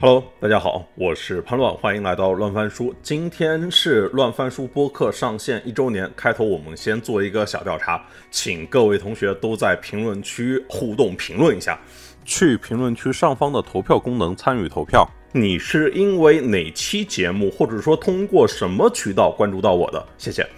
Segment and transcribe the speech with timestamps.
[0.00, 2.94] Hello，大家好，我是潘乱，欢迎来到乱翻书。
[3.02, 8.00] 今天是乱翻书播客上线一周年，开头我们先做一个小调查，
[8.30, 11.76] 请各位同学都在评论区互动评论一下，
[12.24, 15.04] 去评论区上方的投票功能参与投票。
[15.32, 20.06] 你是因为哪期节目，或者说通过什么渠道关注到我的？
[20.16, 20.48] 谢谢。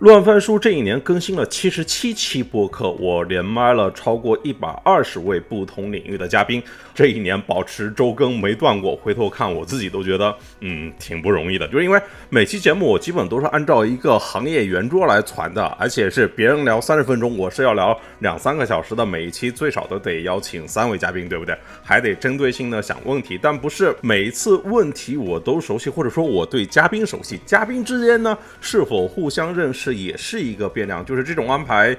[0.00, 6.60] 乱翻书这一年更新了七十七期播客，我连麦了超过一百二十位不同领域的嘉宾。
[6.92, 11.66] 这一年保持周更没断过，回头看我自己都觉得，嗯，挺不容易的。
[11.68, 19.06] 就是因为每期节目我基本都是按照一个行业圆桌来传的，而且是别人聊三十分钟，我是要聊两三个小时的。
[19.06, 21.56] 每一期最少都得邀请三位嘉宾，对不对？
[21.84, 27.38] 还得针对性的想问题，但不是每一次问题我都熟悉，或者说我对嘉宾熟悉。
[27.46, 29.83] 嘉宾之间呢，是否互相认识？
[29.84, 31.94] 这也是一个变量，就是这种安排，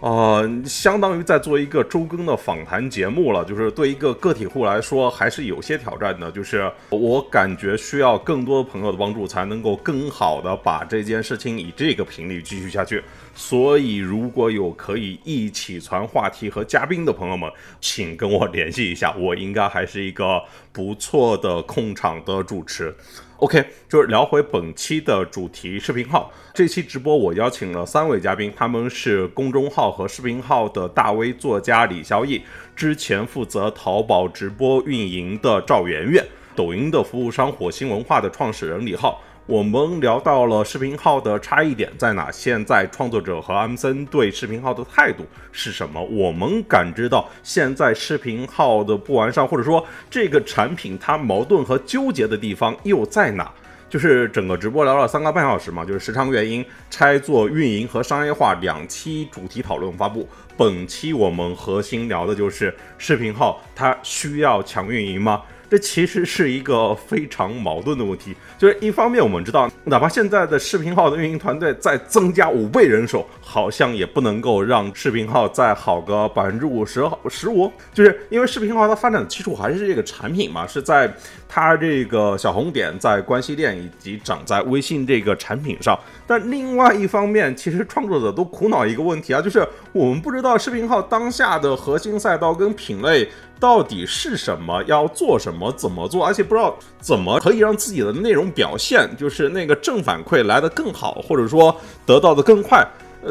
[0.00, 3.44] 呃，相当于在做一个周更的访谈节目了。
[3.44, 6.32] 就是对一个个体户来说，还是有些挑战的。
[6.32, 13.02] 就是我感觉需要更多的朋友的帮助，才能够更好的把这件事情以这个频率继续下去。
[13.34, 22.96] 所以，如果有可以一起传话题和嘉宾的朋友们，请跟我联系一下，我应该还是一个不错的控场的主持。
[23.38, 26.32] OK，就是聊回本期的主题视频号。
[26.54, 32.40] 这期直播我邀请了三位嘉宾，他们是公众号和视频号的大 V 作家李肖毅，
[32.74, 39.20] 之前负责淘宝直播运营的赵媛媛，抖音的服务商火星文化的创始人李浩。
[39.46, 42.32] 我们聊到了视频号的差异点在哪？
[42.32, 46.02] 现在创作者和阿森对视频号的态度是什么？
[46.02, 53.48] 我们感知到现在视频号的不完善，或者说这个产品它矛盾和纠结的地方又在哪？
[53.88, 60.28] 就是整个直播聊了三个半小时嘛，就是时长原因拆做运营和商业化两期主题讨论发布。
[60.56, 65.40] 本期我们核心聊的就是视频号它需要强运营吗？
[65.68, 81.12] 这其实是一个非常矛盾的问题，就是一方面我们知道，哪怕现在的视频号的运营团队再增加五倍人手，好像也不能够让视频号再好个百分之五十、十五，就是因为视频号它发展的基础还是这个产品嘛，是在
[81.48, 85.98] 它这个小红点在关系链以及长在微信这个产品上。
[86.26, 93.28] 但另外一方面，其实创作者都苦恼一个问题啊，就是我们不知道视频号当下的核心赛道跟品类。
[93.58, 94.82] 到底是什么？
[94.84, 95.72] 要做什么？
[95.72, 96.26] 怎么做？
[96.26, 101.74] 而且不知道怎么可以让自己的内容表现，就是那个正反馈来得更好，或者说
[102.04, 102.86] 得到的更快。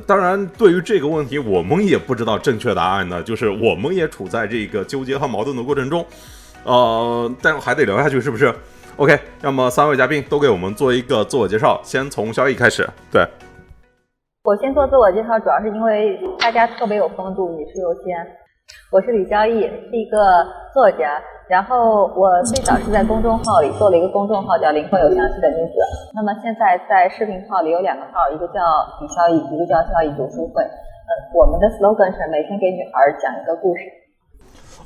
[0.08, 3.22] 当然，对于这个问题，我们也不知道正确答案呢。
[3.22, 6.04] 就是我们也处在这个纠结和矛盾的过程中。
[6.66, 8.54] 呃，但还得聊下去，是不是
[8.98, 12.90] ？OK，那么三位嘉宾都给我们做一个自我介绍，先从萧毅开始。
[13.12, 13.26] 对，
[14.44, 18.18] 我先做自我介绍，主要是因为大家特别有风度，女士优先。
[18.92, 20.18] 我是李交易，是一个
[20.74, 21.22] 作家。
[21.48, 25.78] 然后我最早是在公众号里做了一个公众号，叫“灵魂有相似的女子”。
[26.18, 28.58] 那么现在在视频号里有两个号，一个叫
[29.00, 30.64] 李交易，一个叫交易读书会。
[30.64, 33.82] 呃，我们的 slogan 是每天给女孩讲一个故事。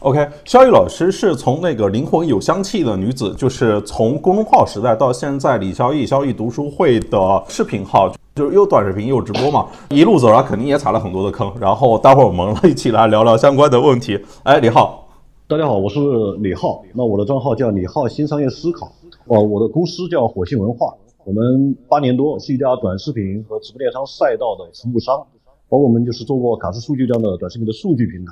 [0.01, 8.09] OK，肖毅老师是从那个“灵魂有香气的女子”，就是从公众号时代到现在李交易交易读书会的视频号。
[8.33, 11.51] 就是又短视频又直播嘛，一路走来肯定也踩了很多的坑。
[11.59, 14.17] 然后待会儿我们一起来聊聊相关的问题。
[14.43, 15.05] 哎，李浩，
[15.49, 15.99] 大家好，我是
[16.39, 16.81] 李浩。
[16.93, 18.89] 那我的账号叫李浩新商业思考。
[19.25, 20.93] 哦，我的公司叫火星文化。
[21.25, 25.17] 我们八年多是一家短视频和直播电商赛道的服务商，
[25.67, 28.31] 包括我们就是做过卡斯数据这样的短视频的数据平台，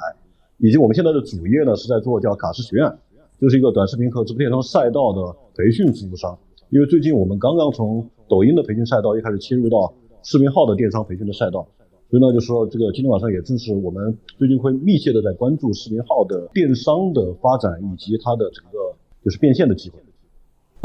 [0.59, 2.91] 以及我们现在的主业呢是在做叫卡斯学院，
[3.39, 6.37] 就是一个短视频和直播电商赛道的培训服务商。
[6.69, 11.67] 因为最近我们刚刚从抖音的培训赛道又开始切入到视频号的电商培训的赛道，
[12.09, 19.99] 所以呢，就说这个今天晚上也正是我们最近会密切的在关注视频号的电商的发展以及它的整个就是变现的机会。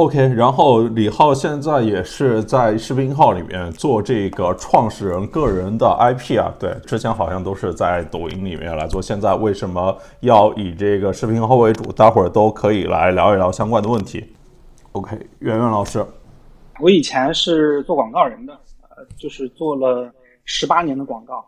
[0.02, 11.92] OK，然后李浩现在也是在视频号里面做这个创始人个人的 IP 啊，对，之前好像都是在抖音里面来做，现在为什么要以这个视频号为主？
[11.92, 14.24] 待会儿都可以来聊一聊相关的问题。
[14.90, 16.04] OK，圆圆老师，
[16.80, 18.52] 我以前是做广告人的，
[18.88, 20.12] 呃，就是做了
[20.44, 21.44] 十八年的广告，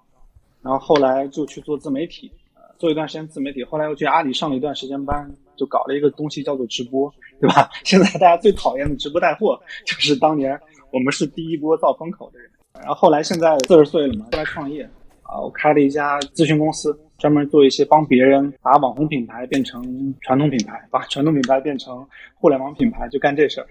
[0.62, 2.30] 然后后来就去做自媒体，
[2.78, 7.70] 做一段时间自媒体，后来又去阿里上了一段时间班，就搞了一个东西叫做直播，对吧？
[7.84, 10.58] 现在大家最讨厌的直播带货，就是当年
[10.90, 12.50] 我们是第一波造风口的人，
[12.80, 14.82] 然后后来现在四十岁了嘛，出来创业，
[15.22, 16.98] 啊，我开了一家咨询公司。
[17.16, 22.04] 专门做一些帮别人把网红品牌变成传统品牌，把传统品牌变成
[22.34, 23.66] 互联网品牌，就干这事儿。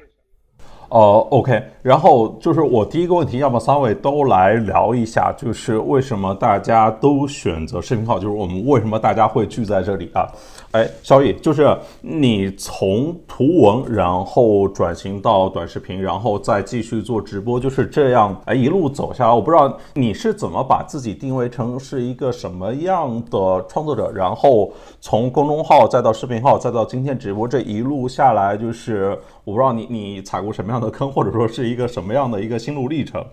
[0.93, 10.29] 呃，OK，然后就是我第一个问题，要么三位都来聊一下，就是为什么大家都选择视频号，就是我们为什么大家会聚在这里啊？
[10.69, 33.25] 哎，小易，就是你从图文，然后转型到短视频，然后再继续做直播，就是这样，哎，一路走下来，我不知道你是怎么把自己定位成是一个什么样的创作者，然后从公众号再到视频号，再到今天直播这一路下来，就是我不知道你你踩过什么样的坑，或者说是一个什么样的一个心路历程。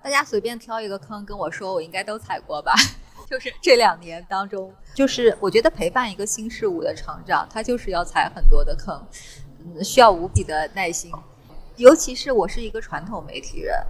[0.00, 2.72] 大家随便挑一个坑跟我说，我应该都踩过吧。
[3.28, 9.04] 就是这两年当中，就是我觉得陪伴一个新事物的成长，它就是要踩很多的坑，
[9.64, 11.10] 嗯，需要无比的耐心。
[11.74, 13.84] 尤其是我是一个传统媒体人，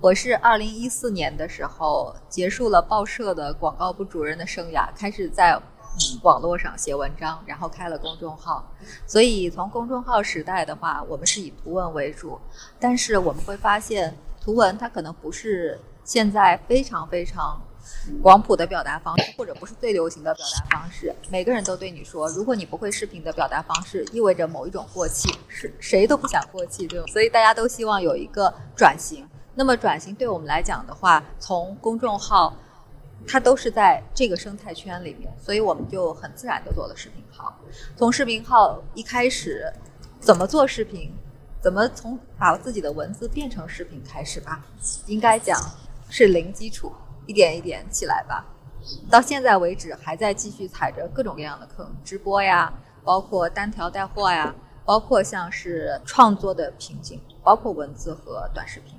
[0.00, 5.60] 我是二零一四年的时候结束了报社的广告部主任的生涯，开始在
[6.22, 8.64] 网络上写文章，然后开了公众号。
[9.06, 12.38] 所以从公众号时代的话，我们是以图文为主，
[12.78, 17.60] 但是我们会发现，图文它可能不是现在非常非常。
[18.20, 27.06] 广谱的表达方式，或者不是最流行的表达方式，每个人都对你说，如果你不会视频的表达方式，意味着某一种过气，是谁都不想过气，对吧？
[27.06, 29.24] 所以大家都希望有一个转型。
[29.54, 32.52] 那么转型对我们来讲的话，从公众号，
[33.26, 37.54] 它都是在这个生态圈里面，所以我们就很自然的做了视频号。
[37.96, 39.72] 从视频号一开始，
[40.20, 41.12] 怎么做视频，
[41.60, 44.64] 怎么从把自己的文字变成视频开始吧，
[45.06, 45.58] 应该讲
[46.08, 46.92] 是零基础。
[47.28, 48.46] 一点一点起来吧，
[49.10, 52.72] 到现在为止还在继续踩着各种各样的坑，直播呀，
[53.02, 58.95] 包括单条带货呀，包括像是创作的瓶颈，包括文字和短视频。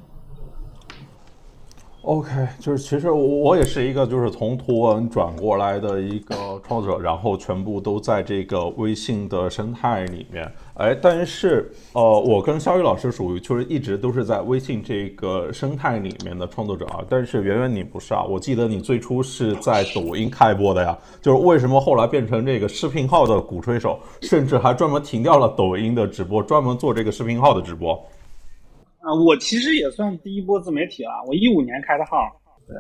[2.08, 10.50] OK，就是其实我也是一个就是从图文转过来的一个创作者，然后全部都在这个微信的生态里面。
[10.76, 17.04] 哎，但是呃，我跟肖宇老师属于就是一直都是在微信这个生态里面的创作者啊。
[17.10, 20.98] 但是圆圆你不是啊，我记得你最初是在抖音开播的呀。
[21.22, 28.02] 就是为什么后来变成这个视频号的鼓吹手，甚至还专门停掉了抖音的直播，专门做这个视频号的直播？
[29.00, 31.24] 啊，我其实也算第一波自媒体了。
[31.28, 32.40] 我一五年开的号，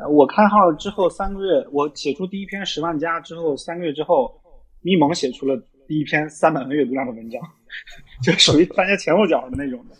[0.09, 4.33] 我开号之后三个月，我写出第一篇十万加之后，三个月之后，
[4.81, 5.55] 咪蒙写出了
[5.87, 7.41] 第一篇三百万阅读量的文章，
[8.23, 9.95] 就属于大家前后脚的那种的。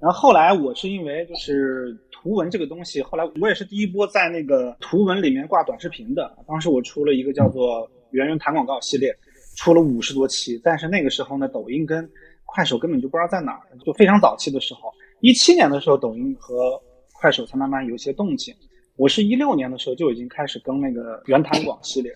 [0.00, 6.38] 然后后来我是因为就是图文这个东西，后来我也是第一波在那个图文里面挂短视频的。
[6.46, 9.12] 当时我出了一个叫做“圆圆谈广告”系列，
[9.56, 10.58] 出了五十多期。
[10.62, 12.08] 但是那个时候呢，抖音跟
[12.44, 14.90] 快手根本就不知道在哪儿，就非常早期的时候。
[15.20, 16.80] 一七年的时候，抖音和
[17.14, 18.54] 快手才慢慢有一些动静。
[18.96, 22.12] 我是一六年的时候就已经开始更那个原谈广系列，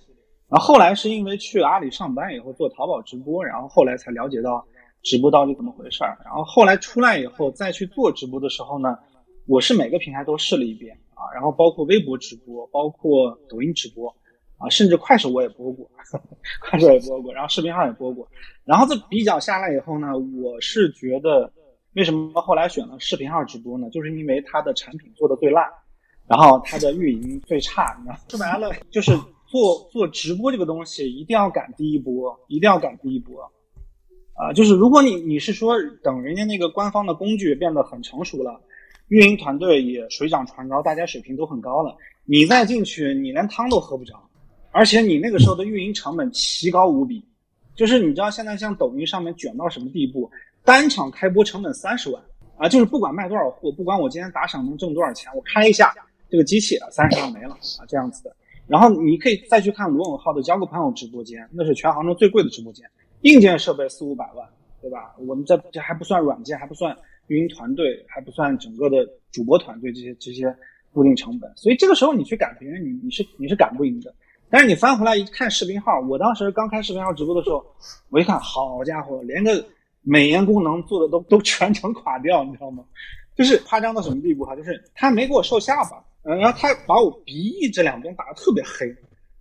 [0.49, 4.65] 然后后来是因为去阿里上班以后做淘宝直播，然后后来才了解到
[5.03, 6.17] 直播到底怎么回事儿。
[6.25, 8.97] 然后后来出来以后再去做直播的时候呢，
[9.47, 14.09] 我是每个平台都试了一遍啊，然后包括微博直播，包括抖音直播
[14.59, 15.89] 啊，甚至快手我也播过，
[16.63, 18.29] 快手也播过，然后视频号也播过。
[18.65, 20.07] 然后这比较下来以后呢，
[20.41, 21.53] 我是觉得。
[21.95, 23.91] 为什么后来选了视频号直播呢？
[23.91, 25.65] 就是因为它的产品做的最烂，
[26.27, 27.97] 然后它的运营最差。
[27.99, 29.13] 你知道，说白了就是
[29.47, 33.43] 做做直播这个东西一定要赶第一波，一定要赶第一波。
[34.35, 38.59] 啊，就是如果你你是说等人家那个官方的工具变得很成熟了，
[39.09, 41.95] 运营团队也水涨船高，大家水平都很高了，
[42.25, 44.15] 你再进去，你连汤都喝不着，
[44.71, 47.23] 而且你那个时候的运营成本奇高无比。
[47.75, 50.31] 就是你知道现在像抖音上面卷到什么地步？
[50.65, 52.23] 单场开播成本三十万
[52.57, 55.93] 啊，就是不管卖多少货，不管我今天打赏能挣多少钱，我开一下
[56.31, 58.35] 这个机器啊，三十万没了啊，这样子的。
[58.69, 62.89] 然后你可以再去看罗永浩的交个朋友直播间，那是全杭州最贵的直播间，
[63.23, 64.49] 硬件设备四五百万，
[64.81, 65.15] 对吧？
[65.27, 70.57] 我们这这还不算软件，还不算运营团队，还不算整个的主播团队这些这些
[70.93, 74.15] 固定成本，所以这个时候你去赶别人，你你是你是赶不赢的。
[74.49, 77.65] 但是你翻回来一看视频号，我当时刚开视频号直播的时候，
[78.11, 79.65] 我一看，好家伙，连个。
[80.03, 82.85] 美颜功能做的都都全程垮掉，你知道吗？
[83.35, 84.55] 就是夸张到什么地步哈？
[84.55, 88.87] 就是他没给我瘦下巴，嗯，然后他把我鼻翼这两边打的特别黑，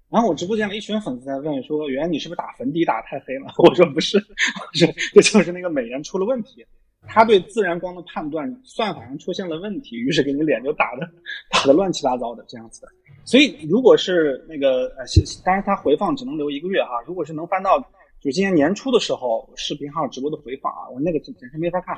[0.10, 4.18] 然后我直播间里一群粉丝在问说：“原来你是不是打粉底打太黑了？” 我说：“不是，
[4.64, 6.66] 我说这就是那个美颜出了问题，
[7.06, 11.06] 他对自然光的判断算法上出现了问题，于是给你脸就打的
[11.50, 12.88] 打的乱七八糟的这样子。
[13.26, 15.04] 所以如果是那个呃，
[15.44, 17.86] 当然他回放只能留一个月哈，如果是能翻到。
[18.22, 21.96] 就今年年初的时候，视频号直播的回放啊，我那个简直没法看，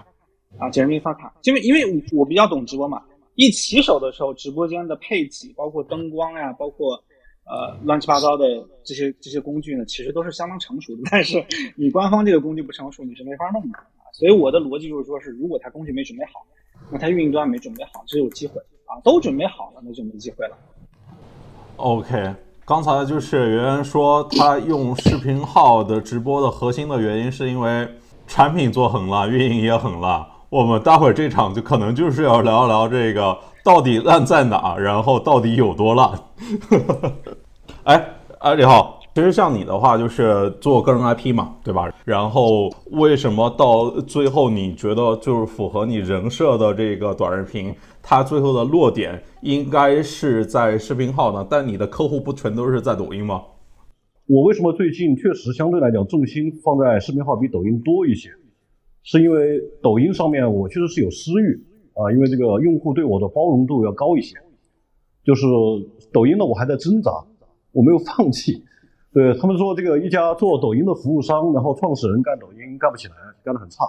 [0.58, 1.32] 啊，简直没法看。
[1.44, 3.04] 因为因为我比较懂直播嘛，
[3.36, 6.96] 一起手的时候，直播间的配给，包括灯光呀，包括
[7.46, 8.46] 呃乱七八糟的
[8.86, 11.02] 这些这些工具呢，其实都是相当成熟的。
[11.12, 11.44] 但是
[11.76, 14.08] 你官方这个工具不成熟，你是没法弄的啊。
[14.14, 16.46] 所以我的逻辑就是说，是如果它工具没准备好，
[16.90, 20.58] 那它运营端没准备好，就有机会啊；都准备好了，那就没机会了。
[21.76, 22.34] OK，
[22.66, 27.86] 刚才就是圆圆说他用视频号的直播的核心的原因是因为
[28.26, 30.26] 产品做很烂，运营也很烂。
[30.50, 36.10] 我们待会儿这场就可能就是要聊一聊这个到底烂在哪，然后到底有多烂。
[37.84, 41.92] 哎，哎，李浩，其实像你的话，就是做个人 IP 嘛，对吧？
[42.06, 51.46] 然后为什么到最后你觉得就是符合你人设的这个短视频，它最后的落点应该是在视频号呢？
[51.50, 53.44] 但你的客户不全都是在抖音吗？
[54.26, 58.30] 我为什么最近确实相对来讲重心放在视频号比抖音多一些？
[59.04, 61.62] 是因为抖音上面我确实是有私域
[61.94, 64.38] 啊，因为这个用户对我的包容度要高一些，
[65.26, 65.46] 就是
[66.14, 67.12] 抖音呢我还在挣扎。
[67.74, 68.64] 我没有放弃，
[69.12, 73.84] 对他们说这个一家做抖音的服务商，然后创始人干抖音干不起来，干得很差，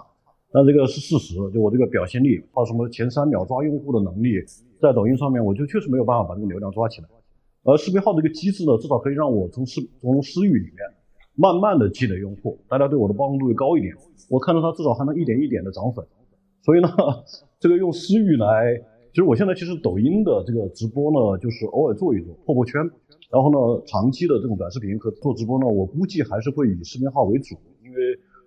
[0.51, 1.37] 但这个是事实。
[1.53, 4.43] 就我这个表现力，还有什么前三秒抓用户的能力，
[4.85, 7.09] 在抖音上面，我就确实没有办法把这个流量抓起来。
[7.65, 10.77] 而视频号这个机制呢，至少可以让我从私从私域里面
[11.35, 13.95] 慢慢的积累用户，大家对我的包容度会高一点。
[14.29, 16.05] 我看到它至少还能一点一点的涨粉，
[16.63, 16.89] 所以呢，
[17.59, 18.77] 这个用私域来，
[19.13, 22.83] 其实我现在其实抖音的这个直播呢，就是偶尔做一做破破圈。
[23.31, 27.97] 然后呢，长期的这种短视频和做直播呢，我估计还是会以视频号为主，因为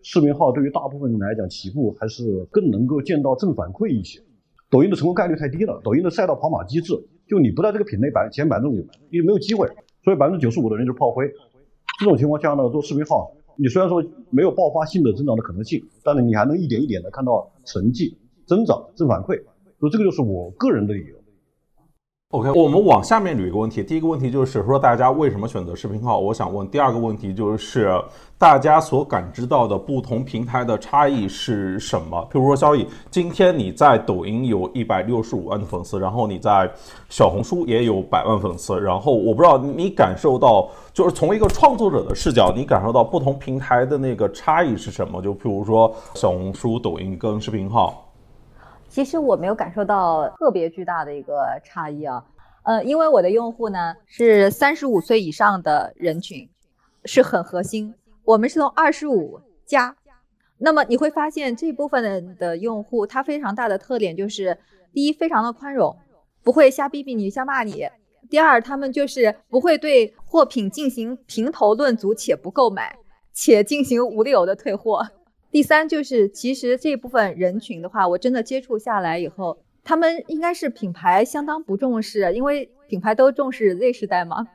[0.03, 4.21] 视频号对于大部分人来讲起步还是更能够见到正反馈一些。
[4.69, 6.93] 抖音的成功概率太低了，抖音的赛道跑马机制，
[7.27, 9.67] 就你不在这个品类百前百分之五，你没有机会，
[10.03, 11.31] 所以百分之九十五的人就是炮灰。
[11.99, 19.41] 这种情况下呢，做视频号，你虽然说没有爆发性的增长的可能性，但是你还能一点一点的看到成绩增长、正反馈，
[19.79, 21.15] 所以这个就是我个人的理由。
[22.31, 23.81] OK，我们往下面捋一个问题。
[23.81, 26.19] 第一个问题就是说，大家为什么选择视频号？
[26.19, 27.89] 我想问第二个问题就是，
[28.37, 32.27] 大家所感知到的不同平台的差异是什么？
[32.29, 36.69] 譬如说，萧逸，今天你在抖音有一百六十五万的粉丝，然后你在
[37.07, 45.21] 小红书也有百万粉丝，然后我不知道你感受到，就是从一个创作者的视角，你感受到不同平台的那个差异是什么？
[45.21, 48.03] 就譬如说小红书、抖音跟视频号。
[48.97, 52.25] 其实我没有感受到特别巨大的一个差异啊，
[52.63, 56.49] 呃，因为我的用户呢是三十五岁以上的人群，
[57.05, 57.93] 是很核心。
[58.23, 59.95] 我们是从二十五加，
[60.57, 64.57] 那么你会发现这部分的的用户，他非常大的特点就是：
[64.91, 65.95] 第一，非常的宽容，
[66.41, 67.87] 不会瞎逼逼你、瞎骂你；
[68.31, 72.97] 第二，他们就是不会对货品进行评头论足且不购买，
[73.31, 75.07] 且进行无理由的退货。
[75.49, 84.45] 第三就是，其实这部分人群的话，我真的接触下来以后，他们应该是品牌相当不重视，因为品牌都重视 Z 时代嘛。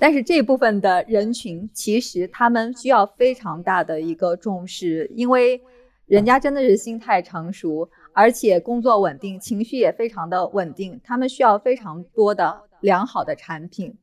[0.00, 5.60] 但是这部分的人群，其实他们需要非常大的一个重视，因为
[6.06, 13.94] 人家真的是心态成熟，而且工作稳定，情绪也非常的稳定，他们需要非常多的良好的产品。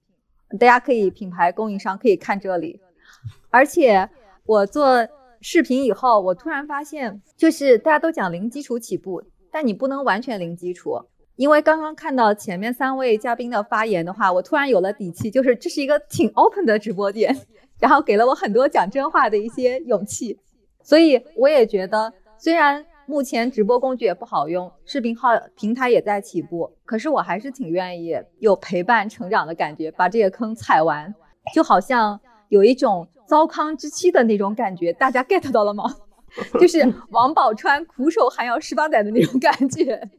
[0.59, 2.79] 大家可以品牌供应商可以看这里，
[3.49, 4.07] 而且
[4.45, 5.07] 我做。
[5.41, 10.99] 视频以后，我突然发现，就是大家都讲零基础起步，但你不能完全零基础，
[11.37, 17.33] 因为刚刚看到前面三位嘉宾的发言的话，我突然有了底气，就是这是一个挺 open 的直播间，
[17.79, 20.37] 然后给了我很多讲真话的一些勇气，
[20.83, 31.15] 所以我也觉得，虽然目前直播工具也不好用，视频号平台也在起步，可是我还是挺愿意有陪伴成长的感觉，把这个坑踩完，
[31.55, 32.19] 就好像
[32.49, 33.07] 有一种。
[33.29, 35.83] 糟糠之妻的那种感觉， 大家 get 到了吗？
[36.59, 36.79] 就是
[37.11, 40.09] 王宝钏苦守寒窑十八载的那种感觉。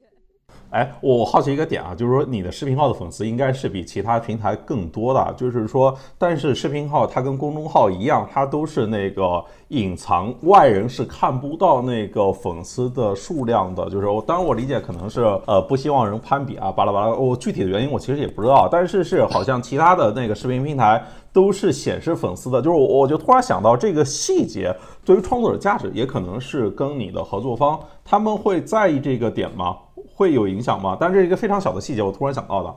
[0.70, 13.90] 哎，我好奇一个点啊，就是说你的视频号的粉丝应该是比其他平台更多的，就是说，但是视频号它跟公众号一样，它都是那个隐藏，外人是看不到那个粉丝的数量的。
[13.90, 17.12] 就是我当然我理解可能是呃不希望人攀比啊，巴拉巴拉。
[17.12, 22.62] 我具体的原因我其实也不知道，但是是好像其他的那个视频平台都是显示粉丝的。
[22.62, 24.72] 就是我我就突然想到这个细节
[25.04, 29.76] 对于创作者价值也可能是跟你的合作方他们会在意这个点吗？
[30.20, 30.94] 会有影响吗？
[31.00, 32.76] 但这是一个非常小的细节，我突然想到的。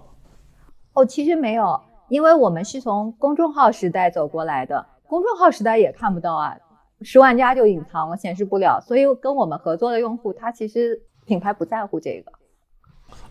[0.94, 6.56] 哦，其实没有，因为我们是从公众号时代走过来的，公众号时代也看不到啊，
[7.02, 12.32] 十万加就隐藏了显示不了，所以跟我们合作的用户，他其实品牌不在乎这个。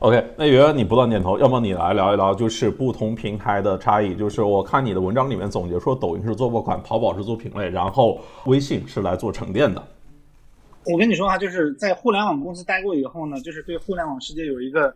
[0.01, 4.15] OK，那圆圆你不断点头，要么你来聊一聊，就是不同平台的差异。
[4.15, 9.83] 就是我看你的文章里面总结说，抖音是做爆款，淘宝是做品类，然后微信是来做沉淀的。
[10.87, 14.95] 我跟你说哈，就是在互联网公司待过以后呢，就是对互联网世界有一个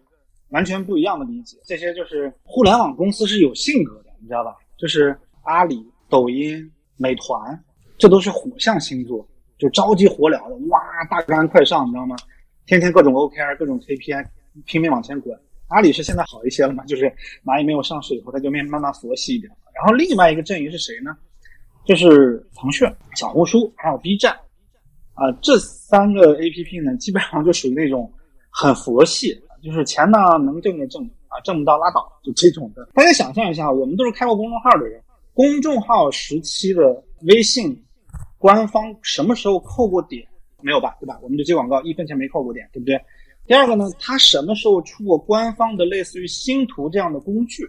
[0.48, 1.56] 完全不一样的理解。
[1.64, 4.56] 这些就是互联网公司是有性格的，你知道吧？
[4.76, 7.58] 就是阿里、抖音、美团，
[7.98, 9.26] 这都是火象星座。
[9.58, 12.14] 就着急火燎的，哇，大干快上，你知道吗？
[12.66, 14.26] 天天各种 OKR，各种 KPI，
[14.66, 15.38] 拼命往前滚。
[15.68, 16.84] 阿里是现在好一些了嘛？
[16.84, 17.04] 就是
[17.44, 19.50] 蚂蚁没有上市以后，它就慢慢慢佛系一点。
[19.74, 21.16] 然后另外一个阵营是谁呢？
[21.86, 24.36] 就是腾讯、小红书还有 B 站，
[25.16, 28.12] 啊，这三个 APP 呢，基本上就属于那种
[28.50, 32.86] 很佛系，就是钱呢能挣就挣啊，挣不到拉倒，就这种的。
[32.94, 35.00] 大家想象一下，我们都是开过公众号的人，
[35.32, 37.82] 公众号时期的微信
[38.38, 40.22] 官方什么时候扣过点？
[40.60, 41.18] 没有吧，对吧？
[41.22, 43.00] 我们就接广告，一分钱没扣过点，对不对？
[43.46, 47.64] 第二个呢，他什么时候出过官方的类似于星图这样的工具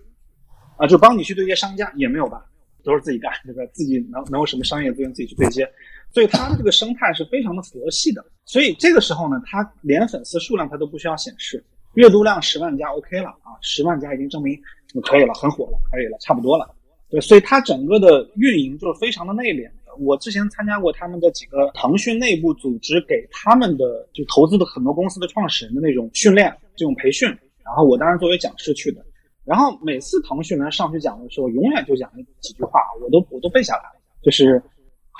[0.75, 0.86] 啊？
[0.86, 2.44] 就帮你去对接商家也没有吧？
[2.84, 3.62] 都是自己干，对吧？
[3.74, 5.70] 自己能能有什么商业资源自己去对接，
[6.18, 8.26] 所以它的这个生态是非常的佛系的。
[8.44, 14.60] 所以这个时候呢，它连粉丝数量它都不需要显示，阅读量十万加 OK 了啊，十万加已经证明
[15.04, 16.68] 可以了，很火了，可以了，差不多了。
[17.08, 19.70] 对，所以它整个的运营就是非常的内敛。
[20.00, 27.30] 我之前参加过他们的几个腾讯内部组织给他们的就投资的很多公司的创始人的那种训练，这种培训，
[27.64, 29.06] 然后我当然作为讲师去的。
[29.46, 34.60] 然后每次腾讯呢上去讲的时候，永远就讲几句话，我都我都背下来了，就是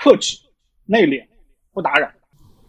[0.02, 0.36] 克制、
[0.88, 1.22] 内敛、
[1.72, 2.08] 不打扰，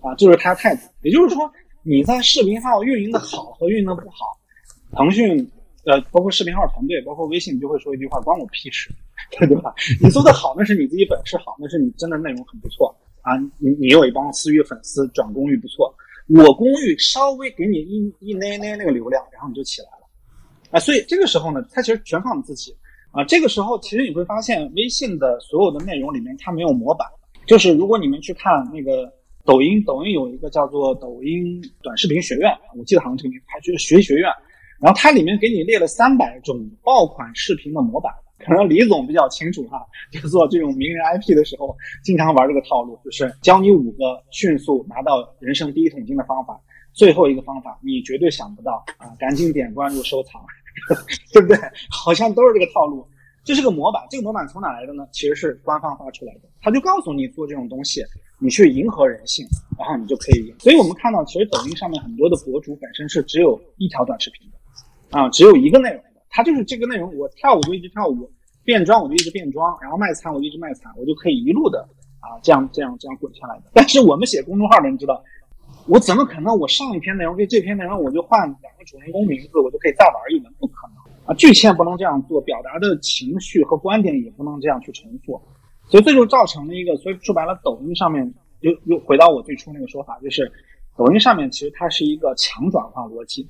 [0.01, 0.81] 啊，就是他态度。
[1.01, 1.49] 也就是说，
[1.83, 4.38] 你在视频号运营的好和运营的不好，
[4.91, 5.49] 腾讯
[5.85, 8.93] 呃，包括视频号团队，包括微信就会说一句话，关我屁事。
[9.38, 9.73] 对吧？
[10.01, 13.35] 你做的好，那是你自己本事好，那是你真的内容很不错啊。
[13.57, 15.93] 你你有一帮私域粉丝，转公域不错。
[16.29, 20.07] 我公域稍微给你一一捏捏那个流量，然后你就起来了
[20.71, 20.79] 啊。
[20.79, 22.75] 所以这个时候呢，它其实全靠你自己
[23.11, 23.23] 啊。
[23.25, 27.05] 这个时候其实你会发现，微信的所有的内容里面它没有模板，
[27.49, 29.11] 就是如果你们去看那个
[29.43, 34.29] 抖音，抖音有一个叫做抖音短视频学院，我记得好像这个名字，还就是学学院。
[34.79, 38.13] 然后它里面给你列了三百种爆款视频的模板。
[38.37, 46.61] 可能李总比较清楚哈，就做这种名人 IP 的时候，经常玩这个套路，就是教你五个迅速拿到人生第一桶金的方法。
[46.93, 50.39] 最后一个方法你绝对想不到啊，赶紧点关注收藏，
[51.33, 51.57] 对不对？
[51.89, 53.07] 好像都是这个套路。
[53.43, 55.08] 这是个模板，这个模板从哪来的呢？
[55.12, 58.03] 其实是官方发出来的，他就告诉你做这种东西，
[58.38, 59.45] 你去迎合人性，
[59.78, 60.56] 然后你就可以赢。
[60.60, 66.10] 所以我们看到，其实抖音上面很多的博主本身是只有一条短视频的，啊，只有一个内容的。
[66.30, 68.30] 他就是这个内容，我跳舞就一直跳舞，
[68.63, 71.80] 变装我就一直变装，然后卖惨我就一直卖惨，我就可以一路的
[72.19, 73.71] 啊这样这样这样滚下来的。
[73.73, 75.23] 但是我们写公众号的人知道，
[75.88, 80.54] 我怎么可能我上一篇内容跟这篇内容我就换两个主人公名字，我就可以再玩一轮？
[80.60, 80.95] 不可能
[81.29, 81.35] 啊！
[81.35, 85.39] 剧情不能这样做，表达的情绪和观点也不能这样去重复，
[85.87, 90.51] 所以这就造成了一个，所以说白了，抖音上面又又回到我最初那个说法，就是
[90.97, 93.47] 抖音上面其实它是一个强转化逻辑。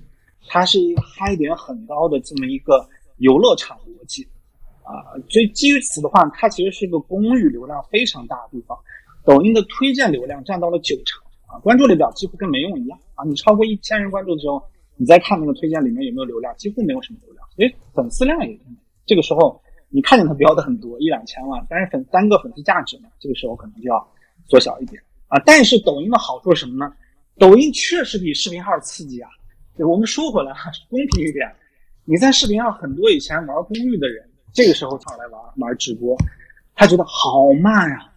[0.47, 2.87] 它是一个嗨点很高的这么一个
[3.17, 4.25] 游乐场逻辑，
[4.83, 8.75] 啊，所以基于此的话，它其实是一个公域流量非常大的地方。
[9.25, 14.63] 抖音的推荐流量占到了九成，啊，关注列表几乎跟没用一样，啊，你超过一千人关注的时候，
[14.99, 17.47] 你再看那个推荐里面有没有流量，几乎没有什么流量。
[17.55, 18.59] 所以粉丝量也
[19.05, 24.05] 这个时候你看见它标的很多一两千万，但是粉单个粉丝价值呢，这个时候可能就要
[24.49, 25.41] 缩小一点啊。
[25.45, 26.93] 但是抖音的好处是什么呢？
[27.37, 29.29] 抖音确实比视频号刺激啊。
[29.77, 31.49] 我们说回来哈， 公平一点，
[32.03, 36.17] 你在视频上很多以前玩公寓的人，这个时候上来玩玩直播，
[36.75, 38.11] 他觉得好慢呀。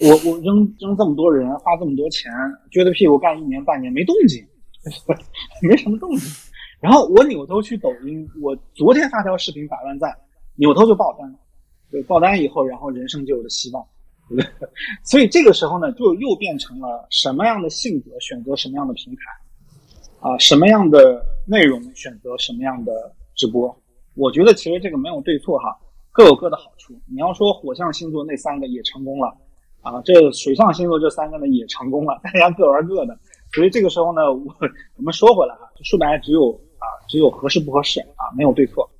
[0.00, 2.32] 我我扔扔这么多人，花这么多钱，
[2.72, 4.42] 撅着屁股干一年半年没动静，
[5.62, 6.30] 没什么动静。
[6.80, 10.14] 然后我扭头去抖音，我昨天发条视频百万赞，
[10.56, 11.34] 扭头就爆单，
[11.90, 13.84] 对，爆单以后，然后人生就有了希望，
[14.28, 14.68] 对不对？
[15.02, 19.22] 所以这个时候呢，就又变成了什么样的性格选择什么样的平台。
[20.20, 23.78] 啊，什么样的内容选择什么样的直播？
[24.14, 25.78] 我觉得其实这个没有对错哈，
[26.12, 26.94] 各有各的好处。
[27.06, 29.36] 你要说火象星座那三个也成功了，
[29.82, 33.18] 啊，这水象星座这三个呢也成功了，大家各玩各的。
[33.54, 34.54] 所以这个时候呢，我
[34.96, 38.90] 我们说回来啊，说白了只有啊，只有合适不合适啊，没有对错。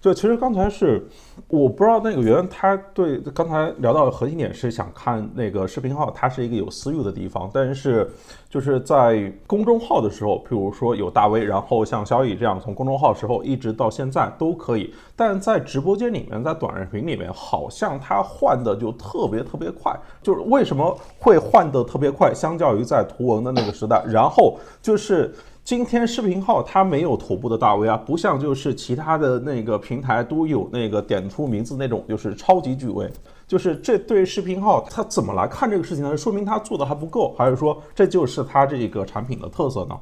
[0.00, 1.04] 就其实刚才是，
[1.48, 8.08] 我不知道那个圆他对刚才聊到的核心点是想看那个视频号，它是一个有私域的地方，但是
[8.48, 22.32] 就是在公众号的时候，譬如说有大 V，然后像小乙这样从公众号时候一直到现在都可以，但在直播间里面，在短视频里面，好像它换的就特别特别快，就是为什么会换的特别快？
[22.32, 25.34] 相较于在图文的那个时代，然后就是。
[25.68, 33.06] 今天视频号它没有头部的大 V 啊，不像就是其他的那个平台都有那个点出名字那种，就是超级巨 V。
[33.46, 36.16] 就是这对视频号它怎么来看这个事情呢？
[36.16, 40.00] 说明它做的还不够，还是说这就是它这个产品的特色呢？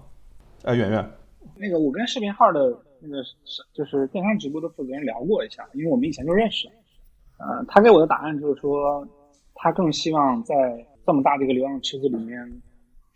[0.62, 1.10] 哎，圆圆，
[1.56, 2.60] 那个我跟视频号的
[3.00, 3.16] 那个
[3.74, 6.68] 就是电商直播的负责人聊过一下，因为我们以前就认识。
[7.38, 9.04] 呃，他给我的答案就是说，
[9.56, 10.54] 他更希望在
[11.04, 12.38] 这么大的一个流量池子里面，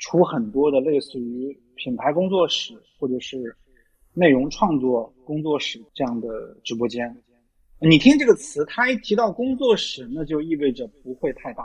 [0.01, 3.55] 出很多的类似于品牌工作室或者是
[4.13, 6.29] 内容创作工作室这样的
[6.65, 7.17] 直播间。
[7.79, 11.65] 你听这个词，它一提到工作室，那就意味着不会太大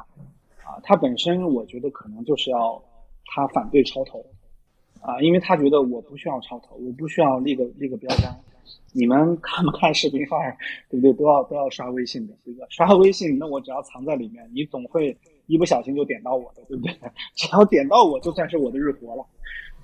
[0.63, 0.79] 啊。
[0.83, 2.81] 它本身我觉得可能就是要
[3.25, 4.23] 他反对超投
[5.01, 8.33] 啊，因为他觉得我不需要超投，我不需要立个立个标杆。
[8.93, 10.37] 你们看不看视频号，
[10.89, 11.11] 对不对？
[11.13, 12.67] 都要都要刷微信的，对不对？
[12.69, 15.15] 刷微信，那我只要藏在里面，你总会
[15.47, 16.93] 一不小心就点到我的，对不对？
[17.35, 19.25] 只要点到我，就算是我的日活了。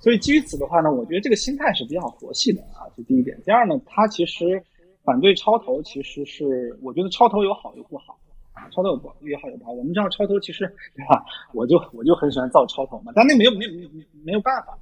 [0.00, 3.40] 所以基于此的话呢，我觉得这个心态是比较佛系的啊，这第一点。
[3.44, 4.60] 第二呢，他其实
[5.04, 8.18] 反对超投，其实是我觉得超投有好有不好
[8.52, 9.70] 啊，超投有不有好有不好。
[9.72, 11.24] 我们知道超投其实对吧？
[11.54, 13.88] 我就我就很喜欢造超投嘛，但那没有没有没有
[14.24, 14.76] 没有办法。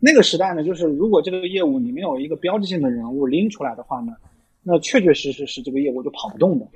[0.00, 4.12] 那个时代呢，就是如果这个业务你没有一个标志性的人物拎出来的话呢，
[4.62, 6.66] 那确确实实是这个业务就跑不动的，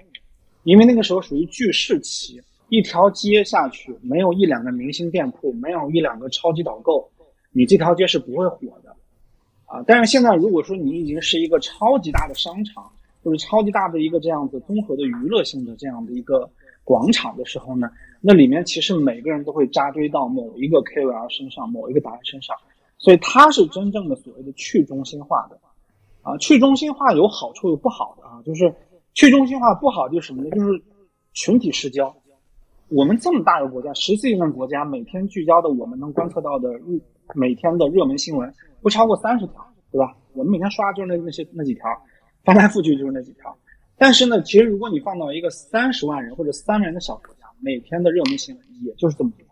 [0.63, 7.09] 因为那个时候属于巨市期，一条街下去没有一两个明星店铺，没有一两个超级导购，
[7.51, 8.95] 你这条街是不会火的，
[9.67, 9.83] 啊！
[9.87, 12.85] 但是现在如果说你已经是一个超级大的商场，
[13.23, 16.49] 或者超级大的一个这样子综合的娱乐性的这样的一个
[16.85, 22.55] 广场的时候呢，那里面其实每个人都会扎堆到某一个 KOL 身上，某一个达人身上。
[22.99, 25.59] 所以它是真正的所谓的去中心化的，
[26.23, 28.75] 啊，去中心化有好处有不好的啊，就是
[29.15, 30.51] 去中心化不好就是什么呢？
[30.51, 30.83] 就是
[31.33, 32.15] 群体失焦。
[32.89, 36.99] 我们这么大的国家，十四亿人国家，每天聚焦的我们能观测到的日
[37.35, 39.55] 每天的热门新闻不超过三十条，
[39.93, 40.17] 对吧？
[40.33, 41.83] 我们每天刷就是那那些那几条，
[42.45, 43.55] 翻来覆去就是那几条。
[43.99, 49.47] 但是呢，其实如果你放到一个三十万人或者三万人的小国家，每天的热门新闻也就是这么多。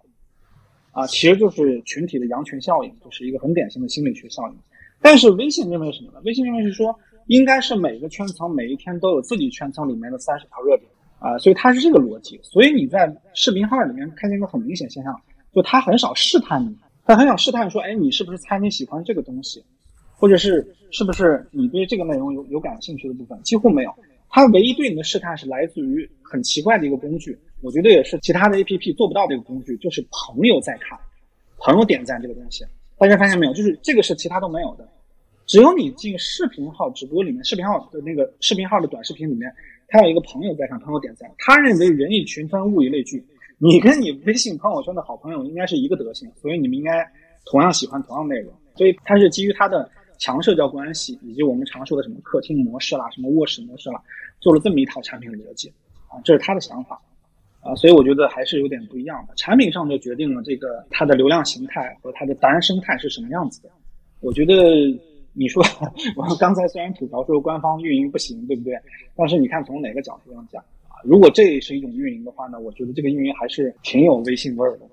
[0.93, 4.57] 啊，其实就是群体的羊群效应，就是一个很典型的心理学效应。
[5.03, 6.23] 但是微信认为什么呢？
[6.25, 12.39] 微信认为是说，应该是每个圈层每一天都有自己圈层里面的三十条热点啊，所以它是这个逻辑。
[12.43, 15.15] 所以你在视频号里面看见一个很明显现象，
[15.53, 19.65] 就他很少试探你，他很少试探说，哎，你是不是猜你喜欢这个东西，
[20.17, 23.95] 或者是是不是你对这个内容有有感兴趣的部分，几乎没有。
[24.29, 27.39] 他唯一对你的试探是来自于很奇怪的一个工具。
[27.63, 30.99] 我觉得也是其他的 A P P 做不到这个工具，就是朋友在看，
[31.59, 32.65] 朋友点赞这个东西，
[32.99, 33.55] 大家发现没有？
[33.55, 34.87] 就是这个是其他都没有的，
[35.47, 39.51] 只有你进视频号直播里面，视频号的那个视频号的短视频里面，
[39.89, 43.25] 他有一个朋友在看，朋友点赞，他认为人以群分，物以类聚，
[43.59, 47.07] 你跟你微信朋友圈的好朋友应该是一个德行，所以你们应该
[47.45, 54.03] 同样喜欢同样内容，所以他是基于他的强社交关系，以及我们常说的什么客厅模式啦，什么卧室模式啦，
[54.41, 55.69] 做了这么一套产品的逻辑，
[56.09, 57.01] 啊，这是他的想法。
[57.61, 59.35] 啊，所以我觉得还是有点不一样的。
[59.35, 63.69] 产品上就决定了这个它的流量形态和它的达人生态是什么样子的。
[64.21, 64.55] 我觉得
[65.39, 65.63] 你说
[66.17, 68.73] 我刚才虽然吐槽说官方运营不行，对不对？
[69.15, 74.87] 但是你看从哪个角度上讲啊，如果这是一种运营的话呢，我觉得这个运营还是挺有微信味儿的。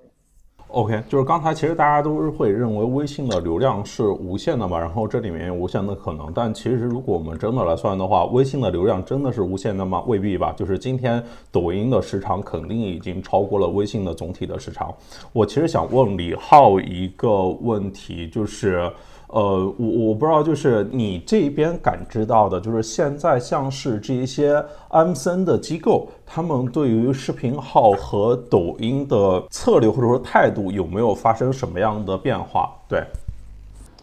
[0.67, 10.03] OK，就是刚才其实大家都是会认为微信的流量是无限的嘛，然后这里面有无限的可能，但其实如果我们真的来算的话，微信的流量真的是无限的吗？
[10.07, 10.51] 未必吧。
[10.57, 14.93] 就是今天抖音的时长肯定已经超过了微信的总体的时长。
[15.31, 18.91] 我其实想问李浩一个问题，就是。
[19.33, 32.69] 呃，我我不知道，就是你这边感知到的，就是现在像是这一些 MCN 的机构，他们对于视频号和抖音的策略或者说态度有没有发生什么样的变化？
[32.87, 33.03] 对，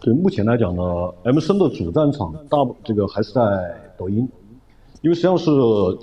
[0.00, 0.82] 对，目前来讲呢
[1.22, 3.40] ，MCN 的主战场大这个还是在
[3.96, 4.28] 抖音，
[5.00, 5.48] 因为实际上是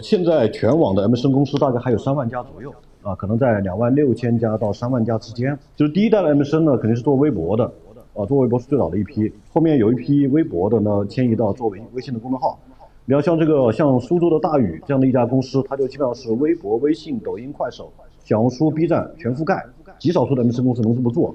[0.02, 5.60] 现在全网的 MCN 公司大概还有三万家左右啊，可能在两万六千家到三万家之间。
[5.76, 7.70] 就是第一代的 MCN 呢，肯定是做微博的。
[8.18, 12.58] 啊，做微博是最早的一批，后面有一批微博的呢，迁移到做微微信的公众号。
[13.06, 19.64] 你要像这个像苏州的大宇这样的一家公司，它就基本上是微博、微信、抖音、快手、小红书、B 站全覆盖，
[20.00, 21.34] 极少数的 MC 公司能这么做。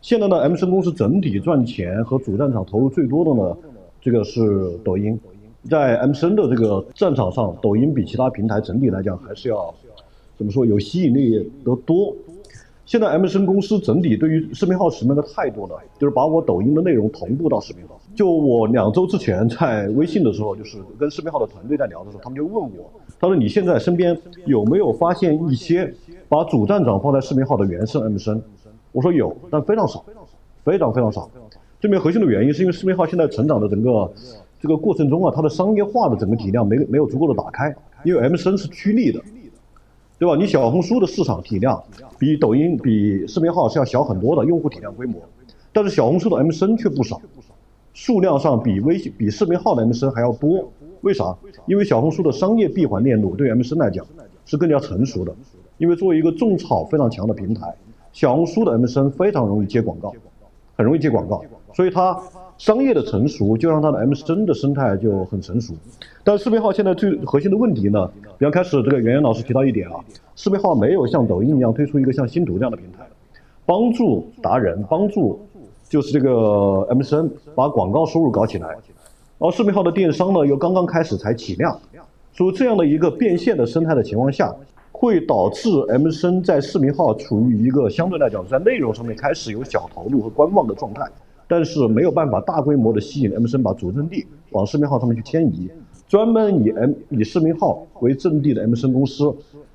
[0.00, 3.56] 现在呢，MC 公司整体赚钱和主战场投入最多的呢，
[4.00, 4.40] 这个是
[4.82, 5.20] 抖音。
[5.70, 9.72] 在 MC 的这个战场上，抖音比其他平台整体来讲还是要
[10.36, 12.12] 怎么说有吸引力得多。
[12.92, 15.74] 现在 MCN 公司整体对于视频号什么样的态度呢？
[15.98, 17.98] 就是把我抖音的内容同步到视频号。
[18.14, 25.90] 就我两周之前在微信的时候，就是跟视频号的团队在聊的时候，他们就问我，他说你现在身边有没有发现一些
[26.28, 28.42] 把主站长放在视频号的原生 MCN？
[28.92, 30.04] 我说有，但非常少，
[30.62, 31.30] 非常非常少。
[31.80, 34.12] 这边核心的原因是因为视频号现在成长的整个
[34.60, 37.74] 这个过程中啊，它的商业化的整个体量没没有足够的打开，
[38.04, 39.18] 因为 MCN 是趋利的。
[40.22, 40.36] 对吧？
[40.36, 41.82] 你小红书的市场体量
[42.16, 45.20] 比抖音、比视频号是要小很多的用户体量规模，
[45.72, 47.20] 但是小红书的 MCN 却不少，
[47.92, 50.70] 数量上比微信、比视频号的 MCN 还要多。
[51.00, 51.36] 为啥？
[51.66, 54.06] 因为小红书的商业闭环链路对 MCN 来讲
[54.46, 55.34] 是更加成熟的。
[55.78, 57.74] 因为作为一个种草非常强的平台
[58.12, 60.14] 小红书的 MCN 非常容易接广告，
[60.76, 61.42] 很容易接广告，
[61.74, 62.16] 所以它
[62.62, 65.74] 商业的成熟就让它的 MCN 的生态就很成熟。
[66.22, 69.96] 但视频号现在最核心的问题呢，比方开始这个圆圆老师提到一点啊，
[70.36, 73.04] 视频号没有像抖音一样推出一个像星图这样的平台，
[73.66, 75.44] 帮助达人，帮助
[75.88, 76.30] 就是这个
[76.88, 78.68] MCN 把广告收入搞起来。
[79.40, 81.76] 而视频号的电商呢，又刚刚开始才起量，
[82.32, 84.54] 所以这样的一个变现的生态的情况下，
[84.92, 91.02] 会导致 MCN 在视频号处于一个相对来讲在内容上面开始有小投入和观望的状态，
[91.52, 95.70] 但是没有办法大规模的吸引 MCN 把主阵地往视频号上面去迁移。
[96.08, 99.30] 专门以 M 以视频号为阵地的 MCN 公司，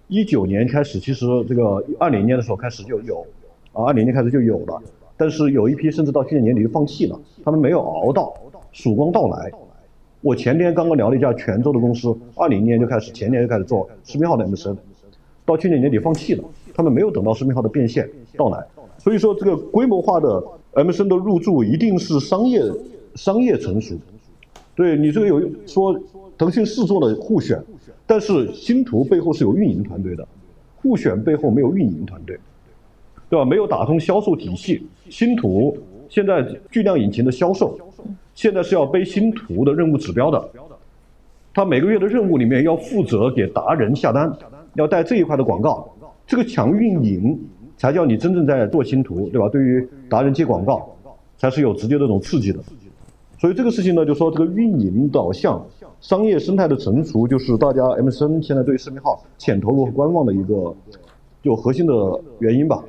[0.08, 3.24] 一九年开始，其实这个二零年的时候开始就有，
[3.74, 4.82] 啊，二零年开始就有了，
[5.16, 8.34] 但是有一批甚至到去年年底就放弃了，他们没有熬到。
[8.72, 9.52] 曙光到来，
[10.22, 14.78] 我前天刚刚聊了一家泉州的公司，二零年就开始，前年就开始做视频号的 MCN，
[15.46, 18.66] 到去年年底放弃了，他们没有等到视频号的变现到来，
[18.98, 22.62] 所以说这个规模化的 MCN 的入驻一定是商业
[23.16, 23.96] 商业成熟，
[24.76, 26.00] 对你这个有说
[26.38, 27.64] 腾讯是做了互选，
[28.06, 30.28] 但是星图背后是有运营团队的，
[30.76, 32.38] 互选背后没有运营团队，
[33.30, 33.46] 对吧？
[33.46, 35.76] 没有打通销售体系，星图
[36.10, 37.78] 现在巨量引擎的销售。
[38.36, 40.50] 现在是要背星图的任务指标的，
[41.56, 44.32] 他每个月的任务里面要负责给达人下单，
[44.76, 45.92] 要带这一块的广告，
[46.28, 47.40] 这个强运营
[47.78, 49.48] 才叫你真正在做新图，对吧？
[49.50, 50.90] 对于达人接广告，
[51.38, 52.60] 才是有直接这种刺激的。
[53.40, 55.63] 所以这个事情呢，就说这个运营导向、
[56.02, 60.76] 商业生态的成熟，就是大家 MCN 现在对视频号浅投入和观望的一个
[61.44, 61.94] 就核心的
[62.40, 62.84] 原因吧。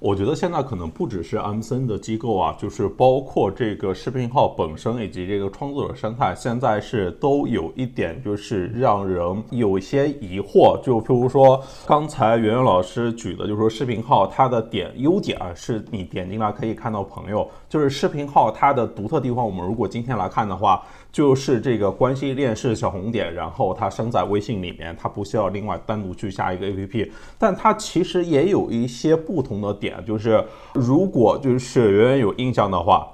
[0.00, 10.80] 我觉得现在可能不只是 MCN 的机构啊，就是包括这个视频号本身以及这个创作者生态，现在是都有一点就是让人有些疑惑。
[10.82, 19.44] 就譬如说刚才圆圆老师举的，就是说视频号它的点优点啊，是你点进来可以看到朋友，就是视频号它的独特地方。
[19.44, 20.82] 我们如果今天来看的话。
[21.12, 33.08] 就是这个关系链是小红点，然后它生在微信里面，它不需要另外单独去下一个 APP，但它其实也有一些不同的点，就是如果就是圆圆有印象的话，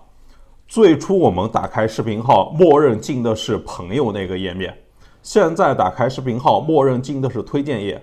[0.68, 4.76] 最初我们打开视频号，默认进的是朋友那个页面，
[5.22, 8.02] 现在打开视频号，默认进的是推荐页。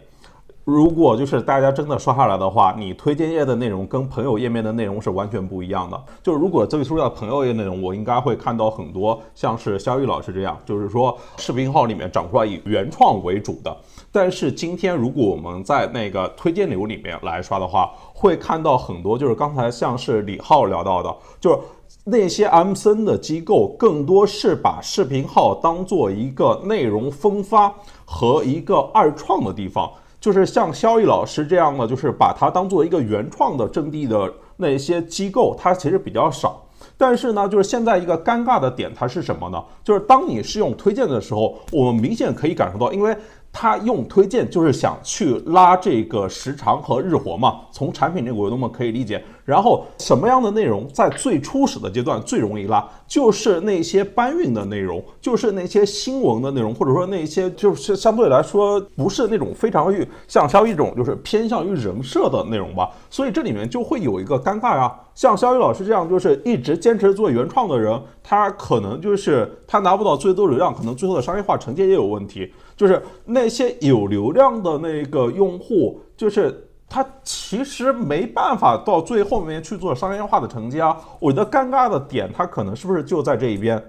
[0.65, 6.02] 如果就是大家真的刷下来的话，你推荐页的内容跟朋友页面的内容是完全不一样的。
[6.21, 13.76] 就是如果这里说到朋友页内容，我应该会看到很多像是肖玉老师这样，就是说视频号里面长出来以原创为主的。
[14.10, 21.60] 但是今天如果我们在那个推荐流里面来刷的话，会看到很多就是刚才像是李浩聊到的，就是
[22.06, 27.73] 那些 MCN 的机构更多是把视频号当做一个内容分发
[28.06, 29.91] 和一个二创的地方。
[30.24, 36.66] 就是像肖毅老师这样的，就是把它当做一个原创的阵地的那些机构，它其实比较少。
[36.98, 39.62] 但是呢，就是现在一个尴尬的点，它是什么呢？
[39.84, 43.14] 就是当你试用推荐的时候，我们明显可以感受到，因为。
[43.56, 49.24] 他用推荐就是想去拉这个时长和日活嘛，从产品这个维度嘛可以理解。
[49.46, 62.89] 然后什么样的内容在最初始的阶段最容易拉，就是那些搬运的内容，就是那些新闻的内容，或者说那些就是相对来说不是那种非常于像肖一这种就是偏向于人设的内容吧。
[63.10, 72.52] 所以这里面就会有一个尴尬啊，像肖宇老师这样就是一直坚持做原创的人，他可能就是他拿不到最多流量，可能最后的商业化承接也有问题。
[72.76, 80.98] 就是那些有流量的那个用户，就是他其实没办法到最后面去做商业化的承接啊。
[81.20, 83.82] 我觉得尴尬的点，他可能是不是就在这一边？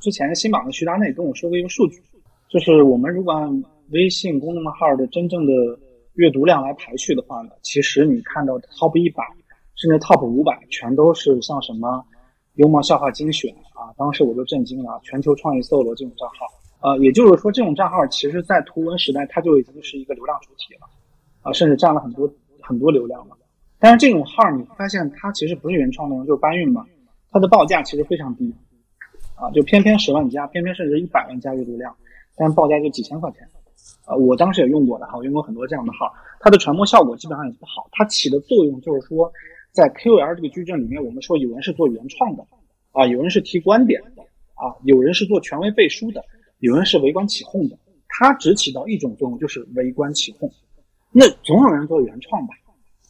[0.00, 2.02] 之前新榜的徐达内跟我说过一个数据，
[2.48, 5.52] 就是我们如果按微信公众号的真正的
[6.14, 9.22] 阅读量来排序的话呢，其实你看到 top 一百
[9.76, 12.02] 甚至 top 五百，全都是像什么
[12.54, 16.46] 幽默笑话精选啊，当时我就震惊了，全球创意搜罗这种账号。
[16.82, 20.88] 呃，也就是说，这种账号其实，在图文时代，它就已经是一个流量主体了，
[21.42, 23.36] 啊，甚至占了很多很多流量了。
[23.78, 26.86] 但是这种号，你发现它其实不是原创内容，就是搬运嘛，
[27.30, 28.54] 它的报价其实非常低，
[29.34, 31.94] 啊，就偏偏十万加，偏偏甚至一百万加阅读量，
[32.34, 33.46] 但报价就几千块钱，
[34.06, 39.30] 啊，我当时也用过的哈，我用过很多这样的号，它的传播效果基本上也不好，它起的作用就是说，
[39.70, 42.46] 在 KOL 这个矩阵里面，我们说有人是做原创的，
[42.92, 44.22] 啊，有人是提观点的，
[44.54, 46.24] 啊，有人是做权威背书的。
[46.60, 50.50] 有人是围观起哄的，它只起到一种作用，就是围观起哄。
[51.10, 52.54] 那总有人做原创吧？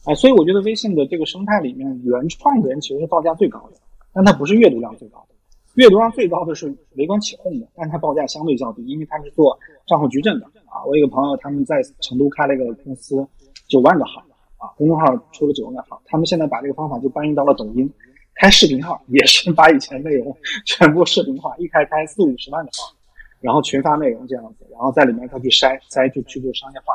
[0.05, 3.77] 啊，所以我觉得微信的这个生态里面，原创的人其实是报价最高的，
[4.13, 5.35] 但它不是阅读量最高的。
[5.75, 10.83] 阅读量最高的是围观起哄的，但它报价相对较低，因为它是做账号矩阵的啊。
[10.87, 13.25] 我有个朋友，他们在成都开了一个公司，
[13.67, 14.21] 九万个号
[14.57, 17.89] 啊，公众号出了九万个号，他们现在把这个方法就搬运到了抖音，
[18.35, 20.35] 开视频号也是把以前内容
[20.65, 22.93] 全部视频化，一开开四五十万个号，
[23.41, 26.93] 然后群发内容这样子，然后在里面他去筛筛去去做商业化，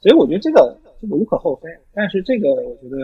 [0.00, 2.98] 所以我觉得这个这个无可厚非，但是这个我觉得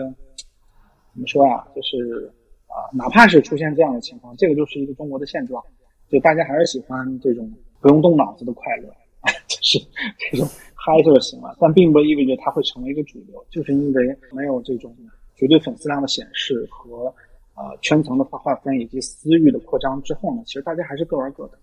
[1.13, 2.31] 怎么说呀，就是
[2.67, 5.63] 啊，哪怕是出现这样的情况，这个就是一个中国的现状，
[6.09, 8.89] 就大家还是喜欢这种不用动脑子的快乐，
[9.21, 9.79] 啊就是
[10.17, 10.47] 这种。
[10.87, 14.95] 嗨就行了，但并不意味着它会成为一个主流，就是因为没有这种
[15.33, 17.11] 绝对粉丝量的显示和
[17.55, 21.57] 呃圈层的划划分以及私域的扩张之后呢，其实大家还是各玩各的，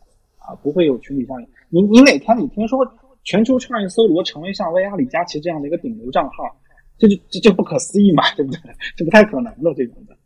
[0.47, 1.47] 啊，不会有群体效应。
[1.71, 2.87] 你你哪天你听说
[3.25, 6.45] 全球创业搜罗成为像薇娅、李佳琦这样的一个顶流账号，
[6.99, 8.61] 这就这就不可思议嘛，对不对？
[8.97, 10.17] 这不太可能的这种的。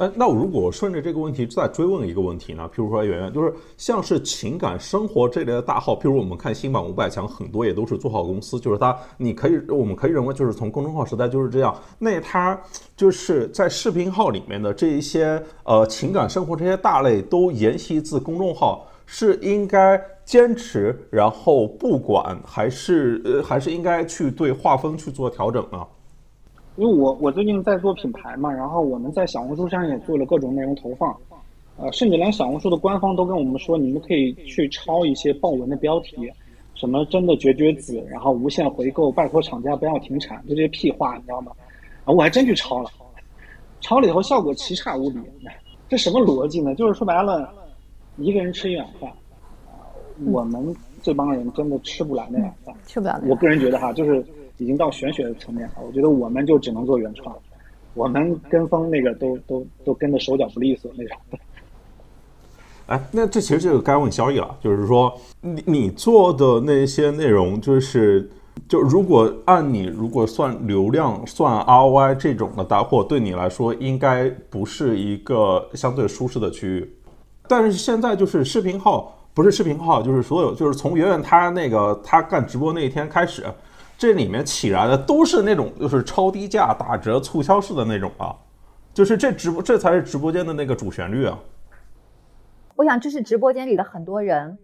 [0.00, 2.66] 呃，那我如果顺着这个问题再追问一个问题呢？
[2.74, 11.78] 譬如说，圆圆，就是像是情感生活这类的大号，譬如我们看新版五百强，很多也都是做好公司，就是它，你可以，我们可以认为，就是从公众号时代就是这样。
[11.98, 12.58] 那它
[12.96, 25.86] 就是在视频号里面的这一些呃情感生活这些大类，都沿袭自公众号，是应该坚持，然后不管，还是呃还是应该去对画风去做调整呢？
[26.76, 31.14] 因为我我最近在做品牌嘛，然后我们在小红书上也做了各种内容投放，
[31.76, 36.16] 呃，甚至连小红书的官方都跟我们说，你们可以去抄一些爆文的标题，
[36.74, 41.52] 什么真的绝绝子，然后无限回购，拜托厂家不要停产，就这些屁话，你知道吗？
[42.04, 42.90] 啊，我还真去抄了，
[43.80, 45.18] 抄了以后效果奇差无比。
[45.88, 46.74] 这什么逻辑呢？
[46.76, 47.52] 就是说白了，
[48.16, 49.10] 一个人吃一碗饭，
[50.24, 53.20] 我们这帮人真的吃不来那碗饭，吃不了。
[53.26, 54.24] 我个人觉得哈，就是。
[54.60, 57.34] 已经到玄学的层面了，我觉得我们就只能做原创，
[57.94, 61.16] 我们跟风那个都都都跟的手脚不利索那种。
[62.86, 68.28] 哎，那这其实就该问交易了，就是说你你做的那些内容，就是
[68.68, 76.96] 就如果按你如果算流量、算 ROI 这种的大货，对你来说应该不是一个相对舒适的区域。
[77.48, 83.46] 但是现在就是视频号，不是视频号，就是所有，就是从圆圆他那个他干直播那一天开始。
[84.00, 88.34] 这里面起来的都是那种就是超低价打折促销式的那种啊，
[88.94, 91.38] 就是这直播这才是直播间的那个主旋律啊。
[92.76, 94.56] 我想这是直播间里的很多人，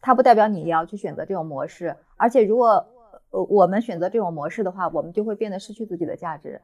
[0.00, 1.96] 他不代表你也要去选择这种模式。
[2.16, 2.86] 而且如果
[3.30, 6.60] 呃我们选择这种模式的话，我们就会变得失去自己的价值。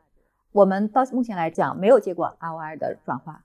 [0.53, 3.43] 我们到目前来讲没有接过 ROI 的转化。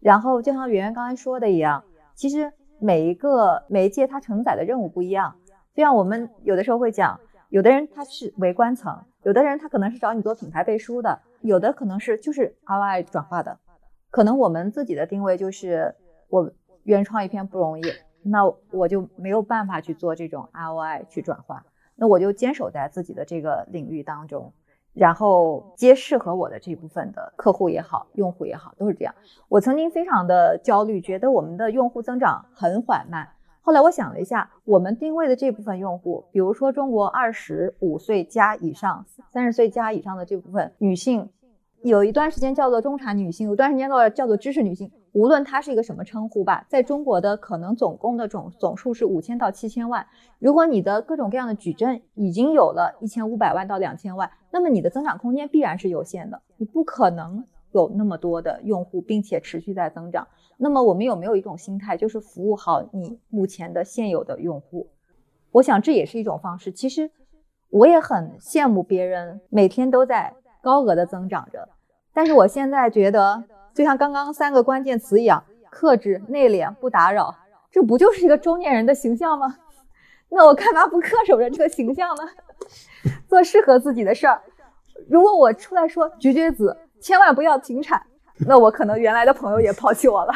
[0.00, 5.36] 然后就像圆圆刚才说的一样，其实每一个媒介它承载的任务不一样。
[5.74, 7.20] 就像我们有的时候会讲。
[7.48, 13.58] 有的人他是围观层，有的人他可能是找你做品牌背书的，有的可能是就是 ROI 转化的。
[14.10, 15.94] 可能我们自己的定位就是
[16.28, 16.50] 我
[16.82, 17.84] 原创一篇不容易，
[18.22, 24.52] 那我就没有办法去做这种 ROI 去转化，那我就坚守在自己的这个领域当中，
[24.92, 29.14] 然后接适合我的这部分的客户也好，用户也好，都是这样。
[29.48, 33.28] 我曾经非常的焦虑，觉得我们的用户增长很缓慢。
[33.66, 41.28] 后来我想了一下，我们定位的这部分用户，比如说中国二十五岁加以上、三十岁加以上的这部分女性，
[41.82, 50.06] 有一段时间叫做中产女性，有段时间叫叫做知识女性，无论它是一个什么称呼吧，在中国的可能总共的总总数是五千到七千万。
[50.38, 60.26] 如果你的各种各样的矩阵已经有了一千五百万到两千万，那么你的增长空间必然是有限的，你不可能有那么多的用户，并且持续在增长。
[60.56, 64.88] 那么我们有没有一种心态，就是服务好你目前的现有的用户？
[65.52, 66.72] 我想这也是一种方式。
[66.72, 67.10] 其实
[67.70, 71.68] 我也很羡慕别人每天都在高额的增长着，
[72.14, 77.34] 但是我现在觉得，就像刚刚三个关键词一样，克制、内敛、不打扰，
[77.70, 79.56] 这不就是一个中年人的形象吗？
[80.28, 82.22] 那我干嘛不恪守着这个形象呢？
[83.28, 84.40] 做适合自己的事儿。
[85.08, 86.76] 如果我出来说绝绝子，
[87.06, 88.02] 千万不要停产。
[88.38, 90.32] 那我可能原来的朋友也抛弃我了。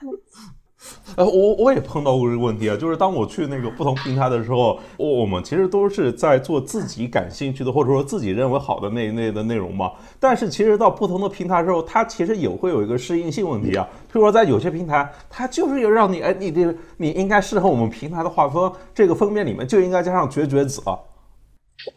[1.16, 9.92] 呃，我我也碰到过这个问题啊，就是当我去那个不同平台的时候，我我们其实都是在做自己感兴趣的或者说自己认为好的那一类的内容嘛。
[10.18, 13.86] 但是其实到不同的平台之后，它其实也会有一个适应性问题啊。
[14.10, 20.80] 譬如说在有些平台，它就是要让你哎，你这你应该适合我们平台的画风，这个封面里面就应该加上绝绝子。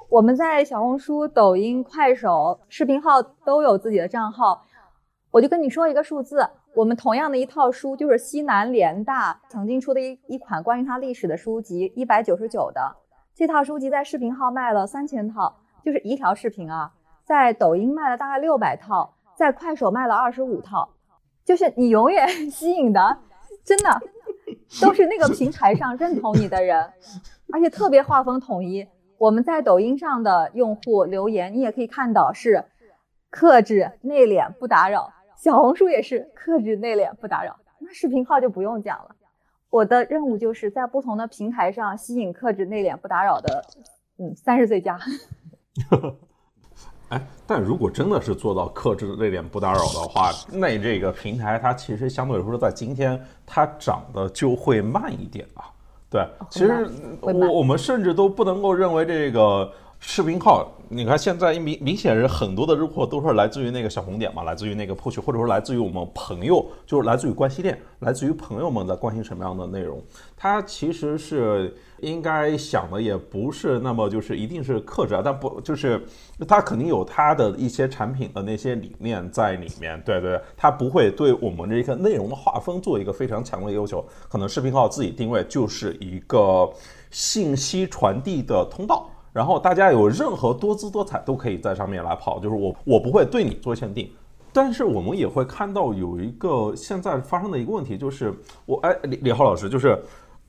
[0.09, 4.63] 我们在小红书、抖音、快手视频号都有自己的账号。
[5.32, 12.95] 我就跟你说一个数字，我们同样的一套书，就是西南联大曾经出的一一款关于它历史的书籍，一百九十九的
[13.34, 16.91] 这套书籍在视频号卖了三千套，就是一条视频啊，
[17.23, 20.89] 在抖音卖了大概六百套，在快手卖了二十五套，
[21.43, 23.17] 就是你永远 吸引的，
[23.63, 23.99] 真的
[24.82, 26.91] 都是那个平台上认同你的人，
[27.53, 28.88] 而且特别画风统一。
[29.22, 32.65] 我们在抖音上的用户留言，你也可以看到是
[33.30, 35.13] 克制、内敛、不打扰。
[35.38, 37.55] 小红书也是克制、内敛、不打扰。
[37.78, 39.15] 那视频号就不用讲了。
[39.69, 43.63] 我的任务就是在不同的平台上吸引克制、内敛、不打扰的，
[44.17, 44.97] 嗯，三十岁加。
[47.09, 55.69] 哎，但如果真的是做到克制、内敛、不打扰的话，那这个平台它其实相对来说在今天它涨的就会慢一点啊。
[56.12, 56.88] 对，其实
[57.22, 59.72] 我我们甚至都不能够认为这个。
[60.04, 70.02] 视频号，你看现在明明显是很多的日货都是来自于那个小红点嘛，来自于那个 push，或者说来自于我们朋友，就是来自于关系链，来自于朋友们在关心什么样的内容。
[70.36, 76.04] 它其实是应该想的也不是那么就是一定是克制啊，但不就是
[76.47, 80.02] 它肯定有它的一些产品的那些理念在里面。
[80.04, 84.04] 对对，它不会对我们这个内容的划分做一个非常强的要求。
[84.28, 86.68] 可能视频号自己定位就是一个
[87.12, 89.08] 信息传递的通道。
[89.34, 94.09] 然后大家有任何多姿多彩都可以在上面来跑，就是我我不会对你做限定，
[94.51, 98.34] 但是我们也会看到有一个现在发生的一个问题，就是
[98.65, 99.97] 我哎李李浩老师就是。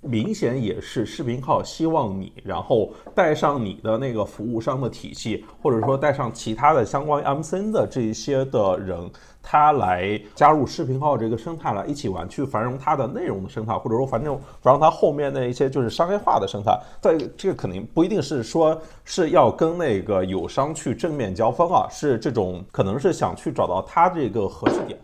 [0.02, 9.08] 明显也是视频号希望你，然后带上你的那个服务商的体系，或者说带上其他的相关 MCN 的这一些的人，
[9.40, 16.76] 他来加入视频号这个生态来一起玩，去繁荣它的内容的生态，或者说繁荣繁荣它后面的一些就是商业化的生态。
[17.00, 24.98] 在这个肯定不一定是说是要跟那个友商去正面交锋啊，是这种可能是想去找到它这个合适点。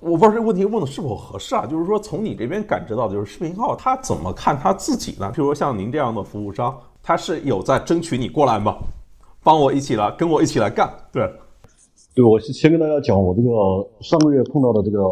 [0.00, 1.66] 我不知道这个问题问的是否合适啊？
[1.66, 5.32] 就是说，从你这边感知到，就是视频号他怎么看他自己呢？
[5.34, 8.76] 譬如说像您这样的服务商，他是有在争取你过来吗？
[9.42, 10.88] 帮我一起来，跟我一起来干。
[11.12, 11.28] 对，
[12.14, 13.48] 对，我先跟大家讲我这个
[14.00, 15.02] 上个月碰到的这个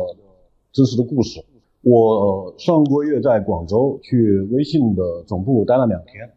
[0.73, 1.45] 真实的故事。
[1.83, 6.31] 我上个月在广州去微信的总部待了两天，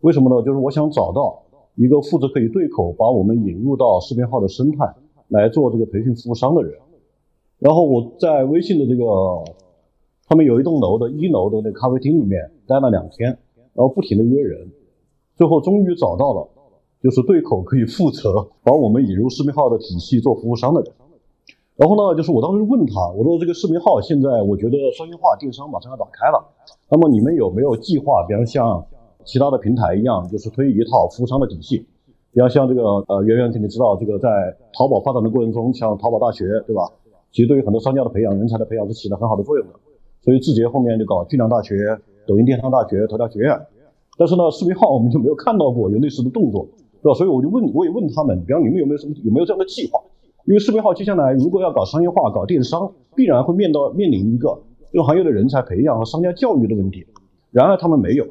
[0.00, 0.42] 为什么呢？
[0.42, 1.42] 就是我想找到
[1.74, 4.86] 一个负责可以对口把我们引入到视频号的生态
[5.28, 6.72] 来做这个培训服务商的人。
[7.60, 9.04] 然后我在微信的这个，
[10.26, 13.28] 他们有一栋楼的一楼的那个咖啡厅里面待了两天，
[13.74, 14.66] 然后不停的约人，
[15.36, 16.48] 最后终于找到了，
[17.02, 20.90] 就是对口可以负责 把我们引入视频号的体系做服务商的人。
[21.76, 26.42] 然后呢，就是我当时问他，我说这个视频号现在我觉得商业化电商马上要打开了，
[26.88, 28.82] 那么你们有没有计划，比方像
[29.24, 31.84] 其他的平台一样，就是推一套服务商的体系？
[32.32, 34.28] 比方像这个呃，圆圆肯定知道，这个在
[34.72, 36.88] 淘宝发展的过程中，像淘宝大学，对吧？
[37.32, 39.74] 其实对于很多商家的培养、人才的培养是起了很好的作用的，
[40.22, 43.58] 所以字节后面就搞巨量大学、抖音电商大学、头条学院。
[44.18, 46.68] 但是呢，视频号我们就没有看到过有类似的动作，
[47.02, 47.14] 对吧？
[47.14, 50.00] 所以我就问，我也问他们，比方你们有没有什么有没有这样的计划？
[50.44, 54.60] 因为视频号接下来如果要搞商业化、搞电商，必然会面到面临一个
[54.90, 57.06] 这个行业的人才培养和商家教育的问题。
[57.50, 58.24] 然而他们没有，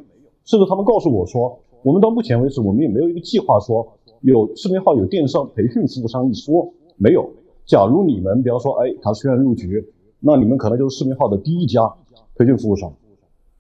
[0.44, 3.88] 甚至他们告诉我说，我们到目前为止，我们也没有一个计划说
[4.22, 7.32] 有视频号有电商培训服务商一说，没有。
[7.70, 11.88] 假如你们，比方说，哎，卡思源入局，那你们可能就是视频号的第一家
[12.36, 12.92] 培训服务商。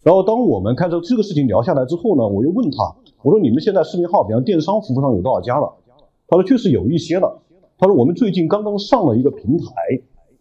[0.01, 5.72] 然后，当我们看着这个事情聊下来之后呢，我又问他，我说你们现在视频号，比方电商服务商有多少家了？
[6.28, 7.39] 他说确实有一些了。
[7.78, 9.66] 他说我们最近刚刚上了一个平台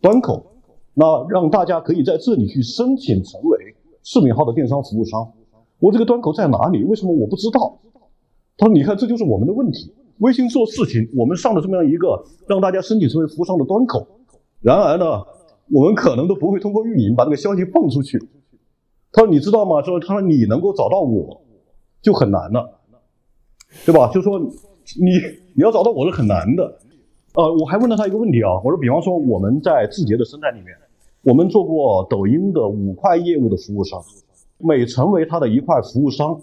[0.01, 0.47] 端口，
[0.95, 3.59] 那让大家可以在这里去申请成为
[4.03, 5.31] 视频号的电商服务商。
[5.79, 6.85] 我这个端口在哪里？
[6.85, 7.81] 为什么我不知道？
[8.57, 9.93] 他说你看，这就是我们的问题。
[10.19, 14.07] 微信做事情，我们上了这么样一个让大家申请成为服务商的端口，
[14.61, 15.23] 然而呢，
[15.73, 18.19] 我们可能都不会通过运营把这个消息放出去。
[19.13, 19.81] 他说：“你知道吗？
[19.83, 21.41] 说他说你能够找到我，
[22.03, 22.81] 就很难了，
[23.87, 24.11] 对吧？
[24.13, 25.11] 就说你
[25.55, 26.79] 你要找到我是很难的。
[27.35, 30.69] 呃，我还问了他一个问题啊，我说，比方说我们在字节的生态里面，
[31.23, 34.03] 我们做过抖音的五块业务的服务商，
[34.59, 36.41] 每成为他的一块服务商。”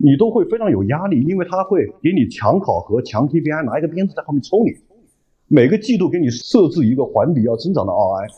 [0.00, 4.70] 你都会非常有压力，因为他会给你强考核、强 KPI，拿一个鞭子在后面抽你，
[5.48, 8.28] 每个季度给你设置一个环比要增长的 ROI，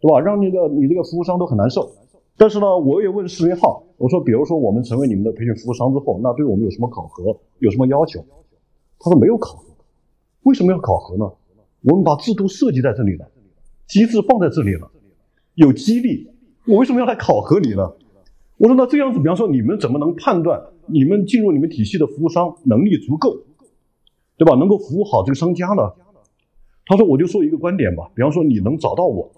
[0.00, 0.20] 对吧？
[0.20, 1.90] 让那个你这个服务商都很难受。
[2.36, 8.24] 但是呢，我也问视频号，我说，比如说我们成为你们的培训服务商之后，那对我们有什么考核，有什么要求？
[9.00, 9.64] 他说没有考核。
[10.42, 11.24] 为什么要考核呢？
[11.82, 13.28] 我们把制度设计在这里了，
[13.86, 14.90] 机制放在这里了，
[15.54, 16.28] 有激励，
[16.66, 17.92] 我为什么要来考核你呢？
[18.58, 20.60] 我说那这样子，比方说你们怎么能判断？
[20.90, 23.36] 你们进入你们体系的服务商能力足够，
[24.36, 24.54] 对吧？
[24.56, 25.82] 能够服务好这个商家呢？
[26.86, 29.30] 他说：“我就说一个观点吧，比方说你能找到我，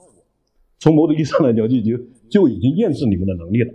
[0.79, 3.75] 从某种意义上来讲，就已经就已经验证你们的能力了。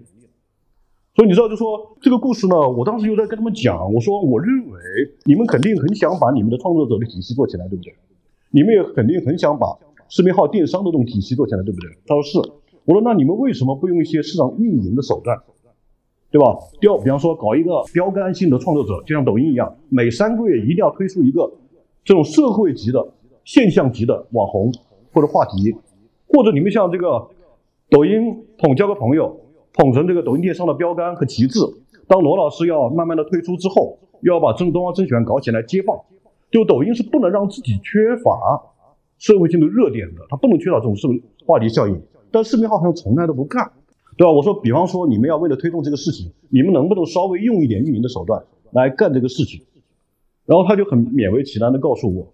[1.14, 4.80] 所以你知道，就说这个故事呢，我当时就在跟他们讲，我说我认为
[5.26, 7.94] 你们肯定很想把你们的创作者的体系做起来，对不对？
[8.52, 9.68] 你们也肯定很想把
[10.08, 11.90] 视频号电商的这种体系做起来，对不对？
[12.06, 12.38] 他说是。
[12.86, 15.38] 我说那你们为什么不用一些市场运营的手段？”
[16.36, 16.54] 对吧？
[16.82, 21.50] 第二，比方说搞一个标杆性的创作者，就像抖音一样，每三个月一定要推出一个
[22.04, 23.08] 这种社会级的
[23.46, 24.70] 现象级的网红
[25.14, 25.74] 或者话题，
[26.28, 27.26] 或者你们像这个
[27.90, 29.34] 抖音捧交个朋友，
[29.72, 31.62] 捧成这个抖音电商的标杆和旗帜。
[32.06, 35.98] 当罗老师要慢慢的推出之后，又要把正东方甄选搞起来接棒，
[36.52, 38.62] 就抖音是不能让自己缺乏
[39.20, 41.98] 社会性的热点的，它不能缺少这种社会话题效应。
[42.30, 43.72] 但视频号好像从来都不干。
[44.18, 44.32] 对吧？
[44.32, 49.62] 我说，比方说，你们要为了推动这个事情，你们能不能稍微用一点运营的手段来干这个事情？
[50.46, 52.34] 然后他就很勉为其难的告诉我，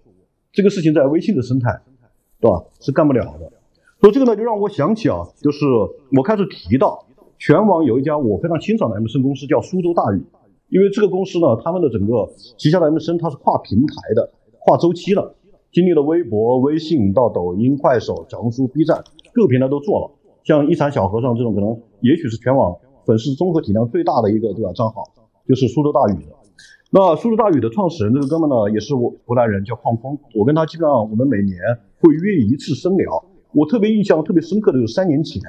[0.51, 1.81] 这个事情在微信的生态，
[2.39, 2.63] 对吧？
[2.79, 3.51] 是干不了的。
[3.99, 5.65] 所以这个呢，就让我想起啊，就是
[6.17, 7.05] 我开始提到
[7.39, 10.21] 全网有一家我非常欣赏的 M C 公司，叫苏州大宇。
[10.69, 15.35] 因为这个公司呢，他们的整个旗下的 M C 它是跨平台的、跨周期的，
[15.71, 19.03] 经历了微博、微信到抖音、快手、小红书、B 站
[19.33, 20.11] 各个平台都做了。
[20.43, 24.71] 像一禅小和尚这种，可能也许是全网粉丝综合体量最大的一个，对吧？
[24.73, 25.03] 账号
[25.47, 26.35] 就是苏州大宇的。
[26.93, 30.17] 那苏州大宇的创始人这个哥们呢，也是我湖南人，叫邝峰。
[30.35, 31.57] 我跟他基本上，我们每年
[31.99, 33.23] 会约一次深聊。
[33.53, 35.41] 我特别印象特别深刻的就是三年前，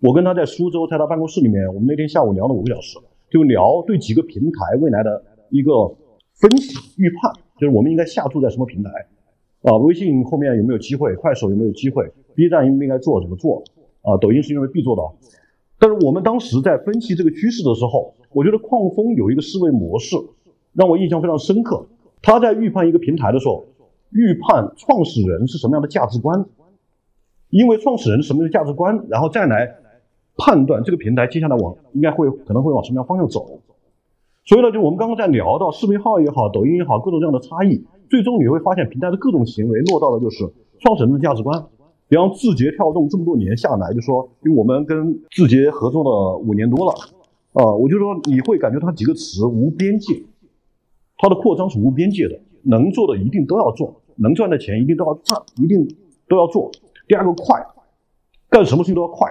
[0.00, 2.98] 我跟他在苏州，在他办公室里面，我们那天下午聊了五个小时，
[3.30, 5.72] 就聊对几个平台未来的一个
[6.34, 8.90] 分析预判，就是我们应该下注在什么平台
[9.62, 9.76] 啊？
[9.78, 11.14] 微信后面有没有机会？
[11.14, 13.22] 快手有没有机会？B 站应不应该做？
[13.22, 13.64] 怎么做？
[14.06, 15.16] 啊，抖音是因为必做到，
[15.80, 20.16] 但是我们当时在分析这个趋势的时候，我觉得矿峰有一个思维模式
[20.72, 21.86] 让我印象非常深刻。
[22.22, 23.66] 他在预判一个平台的时候，
[24.12, 26.46] 预判创始人是什么样的价值观，
[27.50, 29.74] 因为创始人什么样的价值观，然后再来
[30.36, 33.60] 判断这个平台接下来往应该会可能会往什么样方向走。
[34.44, 40.48] 所以呢，就我们刚刚在聊到视频号也好，抖音也好，各种各样的差异，最终你会发现平台的各种行为落到了就是
[40.78, 41.66] 创始人的价值观。
[42.08, 46.92] 比方字节跳动这么多年下来，就说，因为我们跟字节合作了五年多了，
[47.52, 50.22] 啊，我就说你会感觉它几个词无边界，
[51.18, 55.84] 它的扩张是无边界的，能做的一定都要做，能赚的钱一定都要赚，一定
[56.28, 56.70] 都要做。
[57.08, 57.60] 第二个快，
[58.48, 59.28] 干什么事情都要快。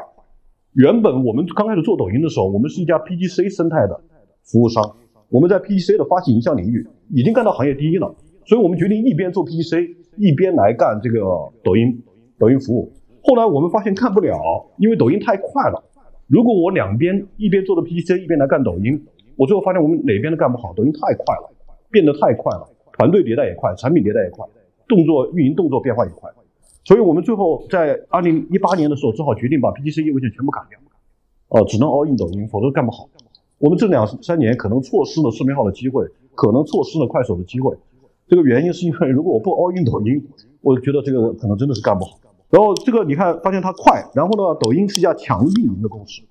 [0.73, 4.01] 原本我们刚开始做抖音的时候，我们是一家 PGC 生态的
[4.43, 4.97] 服务商，
[5.30, 8.13] 我们在 PGC 的发起营销领域已经干到行业第一了，
[8.45, 11.21] 所以我们决定一边做 PGC，一边来干这个
[11.63, 12.03] 抖音。
[12.38, 12.91] 抖音服务，
[13.23, 14.38] 后来我们发现看不了，
[14.77, 15.83] 因为抖音太快了。
[16.27, 19.05] 如果我两边一边做的 P T C，一边来干抖音，
[19.36, 20.73] 我最后发现我们哪边都干不好。
[20.73, 21.49] 抖音太快了，
[21.91, 24.45] 变得太快了，团队迭代也快，产品迭代也快，
[24.88, 26.29] 动作运营动作变化也快。
[26.83, 30.77] 所以我们最后在二零一八年的时候，只好决定把 PPC 业务线全部砍掉，
[31.49, 33.07] 哦，只能 all in 抖音，否则干不好。
[33.57, 36.05] 我们这两三年可能错失了视频号的机会，
[36.36, 37.75] 可能错失了快手的机会。
[38.28, 40.28] 这个原因是因为 如果我不 all in 抖音，
[40.61, 42.19] 我觉得这个可能真的是干不好。
[42.49, 44.03] 然后这个你看，发现它快。
[44.13, 46.21] 然后呢，抖音是一家强运营的公司，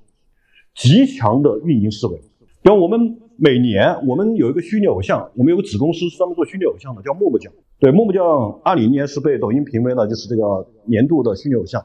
[0.75, 2.21] 极强的运营思维。
[2.63, 7.53] 然后我们每年我们有一个虚拟偶像，我们有个子公司专门做虚拟偶像的，叫陌陌酱。
[7.79, 8.25] 对，陌陌酱
[8.65, 11.85] 二零年是被抖音评为了就是这个年度的虚拟偶像。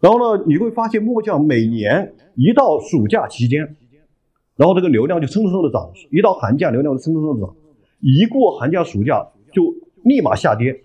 [0.00, 3.76] 然后呢，你会发现陌陌酱每年一到暑假期间，
[4.56, 7.54] 然后这个流量就蹭蹭蹭的涨；一到寒假流量就蹭蹭蹭的涨；
[8.00, 9.74] 一过寒假暑假就
[10.04, 10.82] 立马下跌，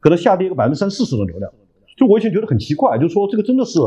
[0.00, 1.52] 可能下跌个百分之三四十的流量。
[1.96, 3.78] 就我以前觉得很奇怪，就是说这个真的是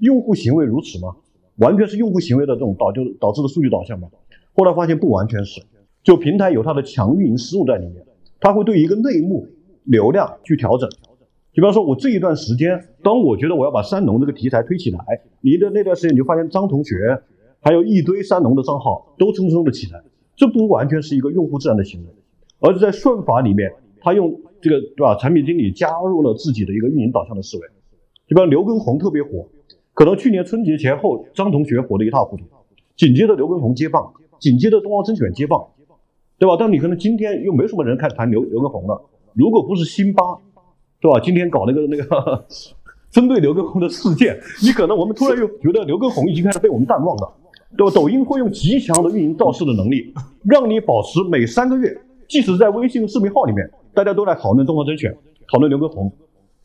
[0.00, 1.16] 用户行为如此吗？
[1.56, 4.08] 完全是用户行为的这种导就导致的数据导向吗？
[4.54, 5.60] 后来发现不完全是，
[6.02, 8.04] 就平台有它的强运营思路在里面，
[8.40, 9.46] 它会对一个内幕
[9.84, 10.88] 流量去调整。
[11.52, 14.98] 就比方说，我这一段时间，当我觉得我要把三农这个题材推起来，
[15.40, 17.20] 你的那段时间你就发现张同学
[17.60, 20.02] 还有一堆三农的账号都蹭蹭的起来，
[20.36, 22.06] 这不完全是一个用户自然的行为，
[22.60, 24.40] 而是在算法里面，他用。
[24.58, 25.14] 这个对吧？
[25.16, 27.62] 产品经理加入了自己的一个运营导向的思维，
[28.26, 29.46] 就比如刘畊宏特别火，
[29.92, 32.42] 可能去年春节前后，张同学火得一塌糊涂，
[32.96, 35.62] 紧接着刘畊宏接棒，紧接着东方甄选接棒，
[36.38, 36.56] 对吧？
[36.58, 39.00] 但你可能今天又没什么人开始谈刘刘畊宏了。
[39.34, 40.24] 如果不是辛巴，
[41.00, 41.20] 对吧？
[41.20, 42.44] 今天搞那个那个
[43.10, 47.32] 针对刘畊宏的事件，你可能我们突然又觉得刘畊宏已经开始被我们淡忘了，
[47.76, 47.92] 对吧？
[47.94, 50.12] 抖音会用极强的运营造势的能力，
[50.44, 51.96] 让你保持每三个月，
[52.28, 53.70] 即使在微信视频号里面。
[53.94, 55.10] 大家都来讨论东方甄选，
[55.50, 56.12] 讨论刘畊宏，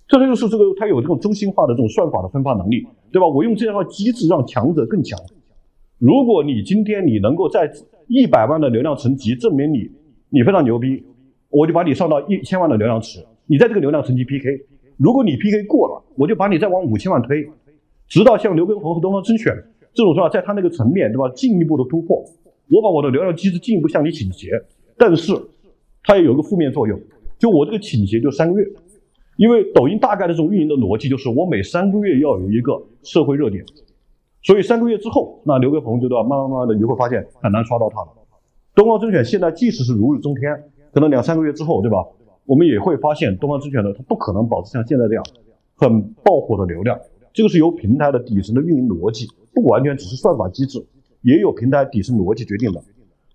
[0.05, 3.25] 这就是这个他有这种中心化的这种算法的分发能力，对吧？
[3.25, 5.17] 我用这样的机制让强者更强。
[5.97, 7.71] 如果你今天你能够在
[8.09, 9.89] 一百万的流量层级证明你
[10.29, 11.01] 你非常牛逼，
[11.47, 14.49] 我就把你上到一千万的流量池，你在这个流量层级 PK。
[14.97, 17.47] 如果你 PK 过了，我就把你再往五千万推，
[18.09, 19.55] 直到像刘畊宏和东方甄选
[19.93, 21.29] 这种说法，在他那个层面，对吧？
[21.33, 22.21] 进一步的突破，
[22.69, 24.49] 我把我的流量机制进一步向你倾斜，
[24.97, 25.33] 但是
[26.03, 26.99] 它也有个负面作用。
[27.37, 28.67] 就我这个倾斜就三个月，
[29.35, 33.65] 因为抖音大概的这种运营的逻辑就是我每三个月要有一个社会热点，
[34.43, 38.07] 所以三个月之后，那刘畊宏就要慢慢慢慢的，你就会发现很难刷到他了。
[38.75, 40.63] 东方甄选现在即使是如日中天，
[40.93, 42.05] 可能两三个月之后，对吧？
[42.45, 45.23] 我们也会发现东方甄选呢，它不可能保持像现在这样
[45.75, 46.99] 很爆火的流量。
[47.33, 50.85] 这个是由平台的底层的运营逻辑，不完全只是算法机制，
[51.21, 52.83] 也有平台底层逻辑决定的。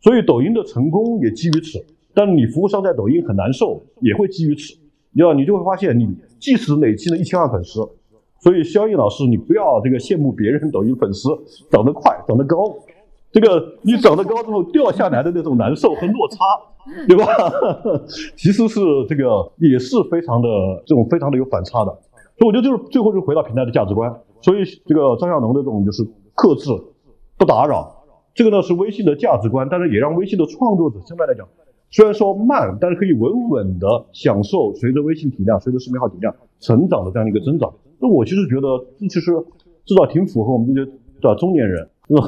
[0.06, 1.84] 所以抖音的成功也基于此，
[2.14, 4.72] 但你服务商在抖音很难受，也会基于此。
[5.14, 7.80] 要你就会发现，你即使累积了一千万粉丝，
[8.38, 11.28] 所以肖毅老师，你不要这个羡慕别人抖音粉丝
[11.72, 12.72] 长得快、长得高，
[13.32, 16.44] 这个你长得高之后掉下来的那种难受 和落差，
[17.08, 17.26] 对吧？
[18.38, 20.48] 其实是这个也是非常的
[20.86, 21.90] 这种非常的有反差的。
[22.38, 24.14] 所以我觉得就是最后就回到平台的价值观。
[24.40, 26.04] 所以这个张小龙的这种就是
[26.36, 26.70] 克制、
[27.36, 27.95] 不打扰。
[28.36, 31.48] 这个呢是微信的价值观，但是也让微信的创作者相对来讲，
[31.90, 37.72] 虽然说慢，但是可以稳稳的享受随着微信体量、随着视频号体量成长的这样一个增长。
[37.98, 38.68] 那我其实觉得，
[39.00, 39.32] 这其实
[39.86, 40.90] 至少挺符合我们这些
[41.22, 42.26] 的中年人，是吧？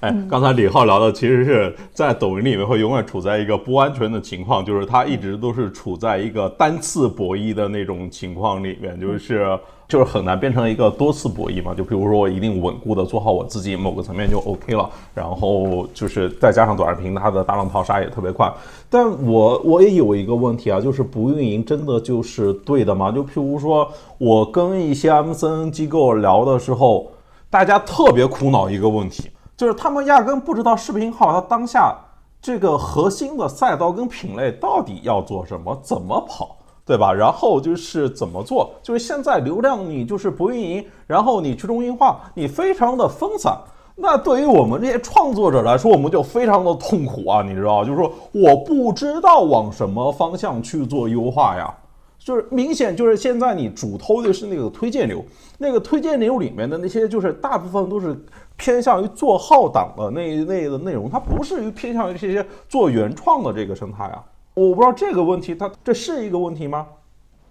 [0.00, 9.58] 哎，刚才李浩聊的其实是在抖音里面会永远处在一个不安全的情况，就是他一直都是处在一个单次博弈的那种情况里面，就是
[9.92, 11.74] 就是很难变成一个多次博弈嘛。
[11.74, 18.50] 就比如说我一定稳固的做好我自己某个层面就 OK 了，然后就是再加上短视频它的大浪淘沙也特别快。
[18.88, 23.12] 但我我也有一个问题啊，就是不运营真的就是对的吗？
[23.12, 23.86] 就譬如说
[24.16, 27.12] 我跟一些 MCN 机构聊的时候，
[27.50, 29.30] 大家特别苦恼一个问题。
[29.54, 31.94] 就是他们压根不知道视频号它当下
[32.40, 37.12] 这个核心的赛道跟品类到底要做什么，怎么跑，对吧？
[37.12, 43.56] 然后就是怎么做，就是现在流量你就是不运营，然后你去中心化，你非常的分散。
[43.94, 47.84] 那对于我们这些创作者来说，我们就非常的痛苦啊，你知道？
[47.84, 51.72] 就是说我不知道往什么方向去做优化呀。
[52.18, 55.24] 就是明显就是现在你主偷的是那个推荐流，
[55.58, 58.16] 那个推荐流里面的那些就是大部分都是
[58.56, 64.22] 偏向于做号党的那一类的内容，它不是于偏向于这些做原创的这个生态啊。
[64.54, 66.86] 我不知道这个问题它这是一个问题吗？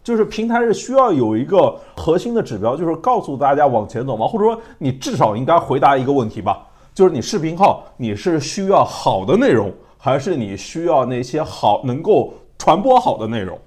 [0.04, 4.28] 就是平台是需要有一个核心的指标，就是告诉大家往前走吗？
[4.28, 13.60] 或者说你至少应该回答一个问题吧，就是你视频号你是需要好的内容，还是你需要那些好能够传播好的内容？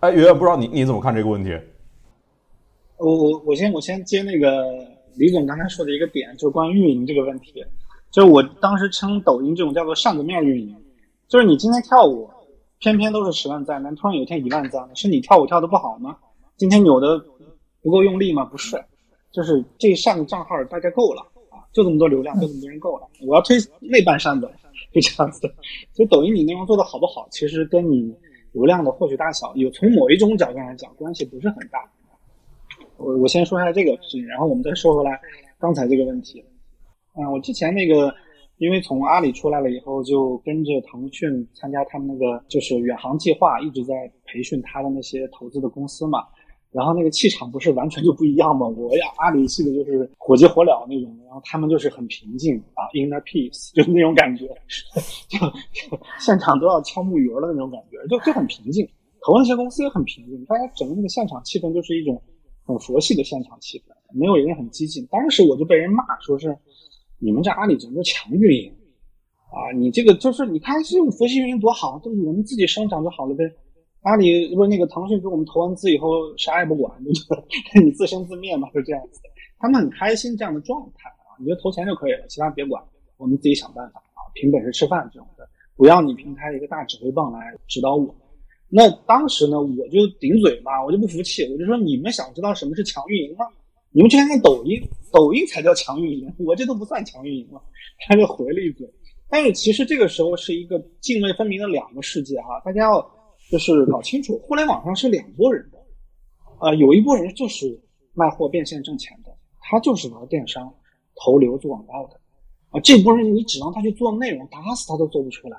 [0.00, 1.58] 哎，圆圆，不知道你你怎么看这个问题？
[2.98, 4.64] 我我我先我先接那个
[5.16, 7.64] 李总刚才说的一个点，就是关于运营这个问题。
[8.10, 10.76] 就是我当时称抖音这种叫做上个面运营，
[11.28, 12.28] 就是你今天跳舞，
[12.78, 16.16] 偏偏都是十万赞，但突然有一天一万赞了，是你跳舞跳的不好吗？
[16.56, 17.18] 今天扭的
[17.82, 18.44] 不够用力吗？
[18.44, 18.82] 不是，
[19.32, 23.06] 就是这上个账号大概够了啊，就这么多流量，就这么多人够了。
[23.26, 24.50] 我要推那半扇子，
[24.92, 25.40] 就这样子。
[25.92, 28.14] 所以抖音你内容做的好不好，其实跟你。
[28.52, 31.78] 流量的获取大小，有从某一种角度来讲，关系不是很大。
[32.96, 35.20] 我我先说一下这个事情，然后我们再说回来
[35.58, 36.42] 刚才这个问题。
[37.14, 38.12] 嗯，我之前那个，
[38.58, 43.94] 因为从阿里出来了以后，就跟着腾讯参加他们那个就是远航计划，一直在
[44.24, 46.24] 培训他的那些投资的公司嘛。
[46.70, 48.68] 然后那个气场不是完全就不一样吗？
[48.68, 54.46] 我呀，阿里系的就是火急火燎那种，然后他们就是很平静啊，inner peace，就是那种感觉，
[55.28, 55.38] 就
[56.20, 58.86] 现场都要敲木鱼了那种感觉，就就很平静。
[59.24, 62.20] 投那些公司也很平静，大家整个那个现场气氛就是一种
[62.66, 65.06] 很佛系的现场气氛，没有人很激进。
[65.10, 66.54] 当时我就被人骂，说是
[67.18, 68.72] 你们这阿里整个强运营
[69.50, 73.44] 啊，你这个就是你看这种佛系运营多好，就是我们自己生长就好了呗。
[74.02, 77.24] 阿里不是那个腾讯给我们投完资以后啥也不管，就是
[77.84, 79.20] 你自生自灭嘛，就这样子。
[79.58, 82.82] 他们很开心这样的状态啊，你就投钱就可以了，其他别管，
[83.16, 88.14] 我们自己想办法啊，凭本事吃饭这种的，不要你平台一个大指挥棒来指导我。
[88.68, 93.46] 那当时呢，我就顶嘴嘛，我就不服气，我就说你们想知道什么是强运营吗？
[93.98, 94.80] 你们去看看抖音，
[95.12, 97.60] 抖音才叫强运营，我这都不算强运营了。
[98.06, 98.88] 他就回了一嘴。
[99.28, 103.18] 但是其实这个时候是一个泾渭分明的两个世界哈，大家要。
[103.50, 105.78] 就是搞清楚，互联网上是两拨人的，
[106.58, 107.80] 啊，有一拨人就是
[108.12, 110.70] 卖货变现挣钱的，他就是玩电商、
[111.16, 112.20] 投流做广告的，
[112.68, 115.56] 啊，这波人你指望他去做内容，打死他都做不出来。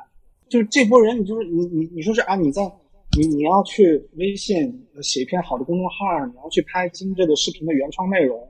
[0.48, 2.72] 就是这波人，你就是你你你说是啊，你在
[3.18, 8.48] 你你要去微信写一篇好的公众号，你要去拍精致的视频的原创内容，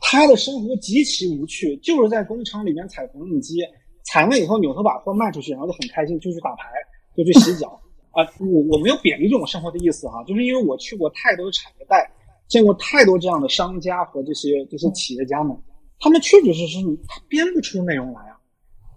[0.00, 3.60] 他的生活极其无趣，就是在工厂里面踩缝纫机，
[4.04, 6.68] 踩完以后扭头把货卖出去，然后就很开心，就去打牌，
[7.16, 7.80] 就去洗脚。
[8.12, 12.10] 啊，我我没有贬低这种生活的意思哈，就是因为我去过太多的产业带，
[12.48, 15.56] 见过太多这样的商家和这些这些企业家们，
[16.00, 18.34] 他们确确实实他编不出内容来啊，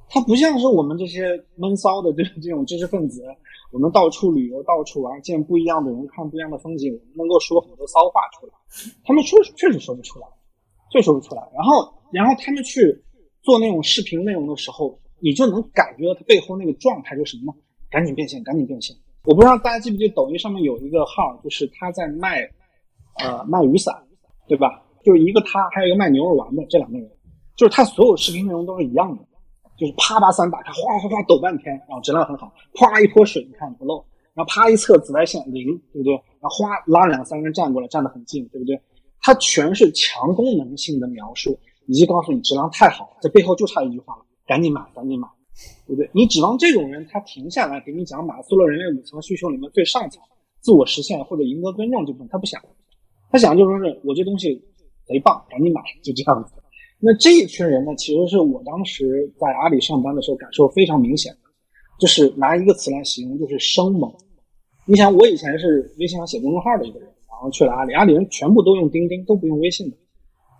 [0.09, 3.23] 他不像是我们这些闷骚的这这种知识分子，
[3.73, 8.53] 我们到处旅游，到处玩，见不一样的人，看不一样的风景，我们能够说很多骚话出来，
[9.03, 10.27] 他们说确实说不出来，
[10.91, 11.41] 就说不出来。
[11.55, 13.03] 然后，然后他们去
[13.41, 17.59] 做那种视频内容的时候，你就能感觉到他背后那个状态就是什么呢？
[17.89, 18.95] 赶紧变现，赶紧变现。
[19.25, 22.47] 我不知道大家记不记得抖音上面有一个号，就是他在卖，
[23.23, 23.95] 呃，卖雨伞，
[24.47, 24.83] 对吧？
[25.03, 27.09] 就是一个他，还有一个卖牛肉丸的这两个人，
[27.55, 29.23] 就是他所有视频内容都是一样的，
[29.77, 34.03] 就是啪把伞打开，哗哗哗抖半天，然后质量很好，啪一泼水，你看不漏，
[34.33, 36.13] 然后啪一测紫外线零，对不对？
[36.13, 38.79] 然后哗拉两三个人站过来，站得很近，对不对？
[39.21, 45.27] 它全是强功能性的描述，以及告诉你质量太好了，这背后就差一句话了，赶紧买，赶紧买。
[45.85, 46.09] 对不对？
[46.13, 50.19] 你指望这种人他停下来给你讲马斯洛人类五层需求里面最上层
[50.61, 52.59] 自我实现或者赢得尊重这部分，他不想，
[53.29, 54.55] 他想就说是我这东西
[55.05, 56.55] 贼棒，赶紧买，就这样子。
[57.05, 61.39] 那这一群人呢，其实是我当时在阿里上班的时候感受非常明显的，
[61.99, 64.09] 就是拿一个词来形容，就是生猛。
[64.85, 69.97] 你想，我以前是微信上写公众号的一个人，然后去了阿里，阿里人全部都用钉钉，都不用微信的。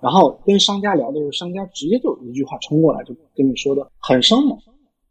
[0.02, 4.58] 然后跟商家聊的时候，商家直接就一句话冲过来，就跟你说的很生猛。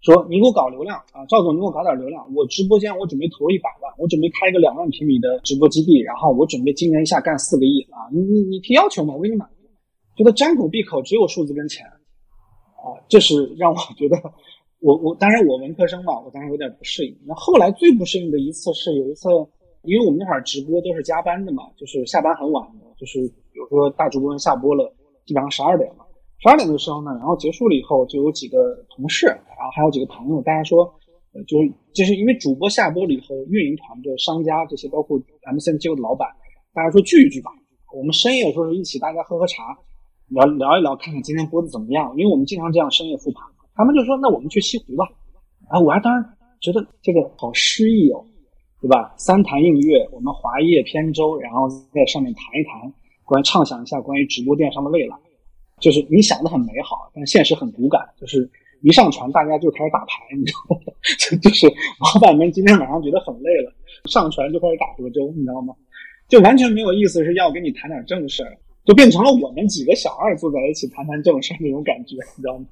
[0.02, 2.22] 说你给我搞流量啊，赵总，你给我搞点流量。
[2.34, 8.12] 我直播间我准备投一百万，我准备开一个两万平米的直播基地，然后我准备今年一下干四个亿啊！
[8.12, 9.61] 你你你提要求嘛，我给你满足。
[10.16, 14.16] 觉得张口闭口只有数字跟钱啊，这是让我觉得，
[14.80, 17.16] 我我当然我文科生嘛，我当时有点不适应。
[17.26, 19.28] 那后来最不适应的一次是有一次，
[19.82, 23.20] 因为我们那会儿直播都是加班的嘛，就是下班很晚的，就是
[23.52, 24.92] 比如说大主播下播了，
[25.24, 26.06] 基本上十二点了。
[26.38, 30.82] 十二点的时候呢，然后结束了以后，就有几个同事，然后还有几个朋友，大家说，
[31.34, 36.28] 呃，就是就是因为主播下播了以后，运营团队、商家这些，包括 MCN 机构的老板，
[36.74, 37.52] 大家说聚一聚吧。
[37.94, 39.78] 我们深夜说是一起，大家喝喝茶，
[40.28, 42.12] 聊聊一聊，看看今天播的怎么样。
[42.16, 43.44] 因为我们经常这样深夜复盘。
[43.74, 45.06] 他们就说，那我们去西湖吧。
[45.68, 46.22] 啊，我还当然
[46.60, 48.24] 觉得这个好诗意哦，
[48.80, 49.14] 对吧？
[49.16, 52.92] 三潭映月，我们华叶扁舟，然后在上面谈一谈，
[53.24, 55.16] 关于畅想一下关于直播电商的未来。
[55.80, 58.00] 就是你想的很美好，但现实很骨感。
[58.20, 58.48] 就是
[58.82, 60.92] 一上船，大家就开始打牌，你知道吗？
[61.42, 63.72] 就是老板们今天晚上觉得很累了，
[64.04, 65.74] 上船就开始打德州，你知道吗？
[66.28, 68.44] 就完全没有意思，是要跟你谈点正事，
[68.84, 72.66] 就变成了我们几个小二坐在一起谈谈正事那种感觉，你知道吗？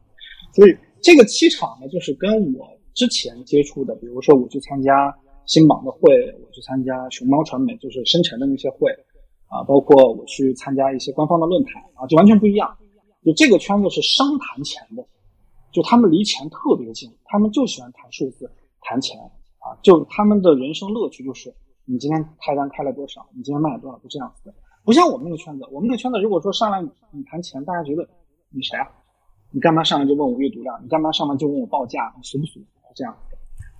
[0.52, 5.14] 所以这个气场呢，就是跟我之前接触的，比如说我去参加
[5.46, 6.00] 新榜的会，
[6.42, 8.90] 我去参加熊猫传媒，就是深成的那些会
[9.46, 12.76] 啊，包括我去参加一些官方的论坛啊，就完全不一样。
[13.24, 15.06] 就这个圈子是商谈钱的，
[15.70, 18.50] 就他们离钱特别近，他们就喜欢谈数字、
[18.80, 19.78] 谈钱啊。
[19.82, 21.54] 就他们的人生乐趣就是
[21.84, 24.54] 你今天开单开了多少，你今天卖了多少，就这样子的。
[24.90, 26.82] 不像我们那个圈子，我们那个圈子如果说上来
[27.12, 28.02] 你谈钱，大家觉得
[28.48, 28.88] 你谁啊？
[29.52, 30.76] 你干嘛上来就问我阅读量？
[30.82, 32.12] 你干嘛上来就问我报价？
[32.16, 32.58] 你俗不俗？
[32.96, 33.16] 这样。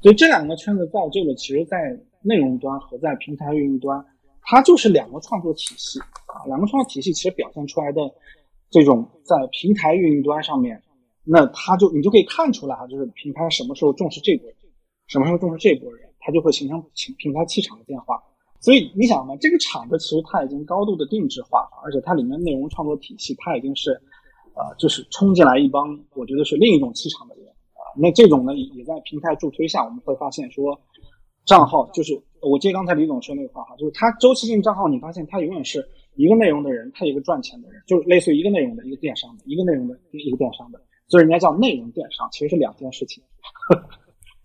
[0.01, 4.07] 所以这两个圈子造就了，其实在内容端和在平台运营端，
[4.43, 6.47] 它就是两个创作体系啊。
[6.47, 8.03] 两个创作体系其实表现出来的。
[8.71, 10.81] 这种在平台运营端上面，
[11.25, 14.49] 那他就你就可以看出来哈，就是平台什么时候重视这波，
[15.09, 16.81] 什么时候重视这波人，它就会形成
[17.19, 18.23] 平台气场的变化。
[18.61, 23.93] 所以你想嘛，这个场子其实它已经高度的定制化，而且它里面内容创作体系它已经是，
[24.55, 27.83] 呃，就是冲进来一帮我觉得是另一种气场的人啊。
[27.97, 30.79] 那这种呢，也在平台助推下，我们会发现说，
[31.45, 35.89] 账号就是我接刚才李总说那个话哈，就是它周期性账号，你发现它永远是。
[36.17, 43.23] 一个内容的人，他一个赚钱的人，就是类似于一个内容的一个电商的，一个内容的一个电商的，所以人家叫内容电商，其实是两件事情。
[43.69, 43.77] 呵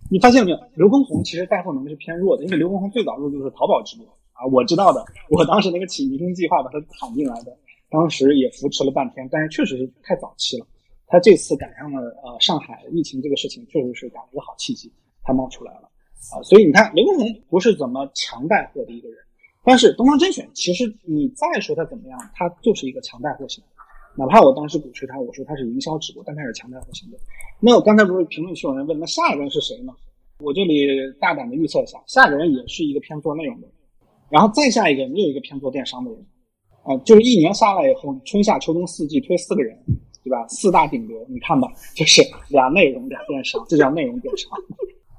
[0.09, 0.59] 你发现没有？
[0.75, 7.57] 刘畊宏其实带货能力是偏弱的，因为刘畊宏最早入就是淘宝直播啊，我知道的，我当时那个起明星计划把他喊进来的，
[7.89, 10.67] 当时也扶持了半天，但是确实是太早期了。
[11.07, 14.91] 他这次赶上了呃上海疫情这个事情，确实是赶了一个好契机，
[15.23, 15.89] 他冒出来了
[16.31, 19.17] 啊，所以你看刘畊宏不是怎么强带货的一个人。
[19.63, 23.63] 但是东方甄选其实你再说他怎么样，他就是一个强带货型。
[24.17, 27.17] 哪怕我当时鼓吹它，我说它是营销直播，但它是强带货型的。
[27.59, 29.93] 那我刚才不是评论区有人问，那下一个人是谁呢？
[30.39, 30.87] 我这里
[31.19, 33.67] 大胆的预测一下，下一个人也是一个偏做内容的，
[34.29, 36.25] 然后再下一个人又一个偏做电商的人。
[36.83, 39.75] 啊，就是一年下来以后，春夏秋冬四季推四个人，
[40.23, 40.47] 对吧？
[40.47, 44.51] 四大顶流，你看吧，就是俩内容俩电商，这叫内容电商。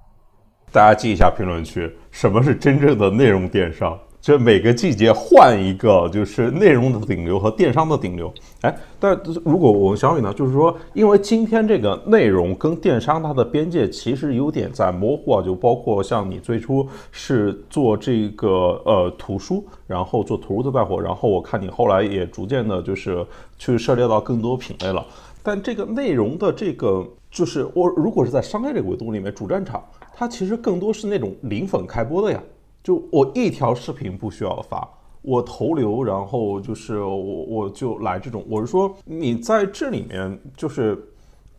[0.70, 3.99] 大家记一下评论区，什么是真正的内容电商？
[4.27, 8.35] 这每个季节换一个，就是内容的顶流和电商的顶流。
[8.62, 23.24] 哎，但如果我们小雨呢，就是说，因为今天这个内容跟电商它的边界其实有点在模糊啊，就包括像你最初是做这个呃图书，然后做图书的带货，然后我看你后来也逐渐的就是
[23.57, 25.07] 去涉猎到更多品类了。
[25.41, 29.81] 但这个内容的这个，就是我如果是在商业这个维度里面，主战场
[30.12, 32.43] 它其实更多是那种零粉开播的呀。
[32.87, 34.89] 就我一条视频不需要发，
[35.20, 38.47] 我投流，然后就是我我就来这种。
[38.49, 40.97] 我是说你在这里面就是，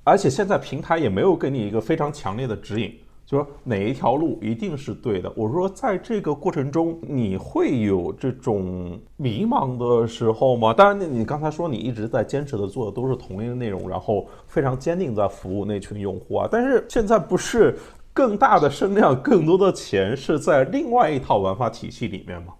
[0.06, 2.94] 而且现在平台也没有给你一个非常强烈的指引。
[3.26, 5.30] 就说哪一条路一定是对的？
[5.36, 10.74] 我说在这个过程中，你会有这种迷茫的时候吗？
[10.74, 16.48] 当然，你刚才说你一直在坚持的做的都是同一个内容，然后非常坚定在服务那群用户啊。
[16.50, 17.78] 但是现在不是
[18.18, 22.56] 更大的声量、更多的钱是在另外一套玩法体系里面吗？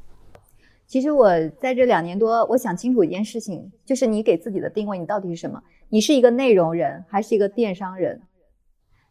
[0.86, 1.28] 其实我
[1.60, 5.60] 在这两年多，我想清楚一件事情，就是你给自己的定位，你到底是什么？
[5.90, 8.22] 你是一个内容人，还是一个电商人？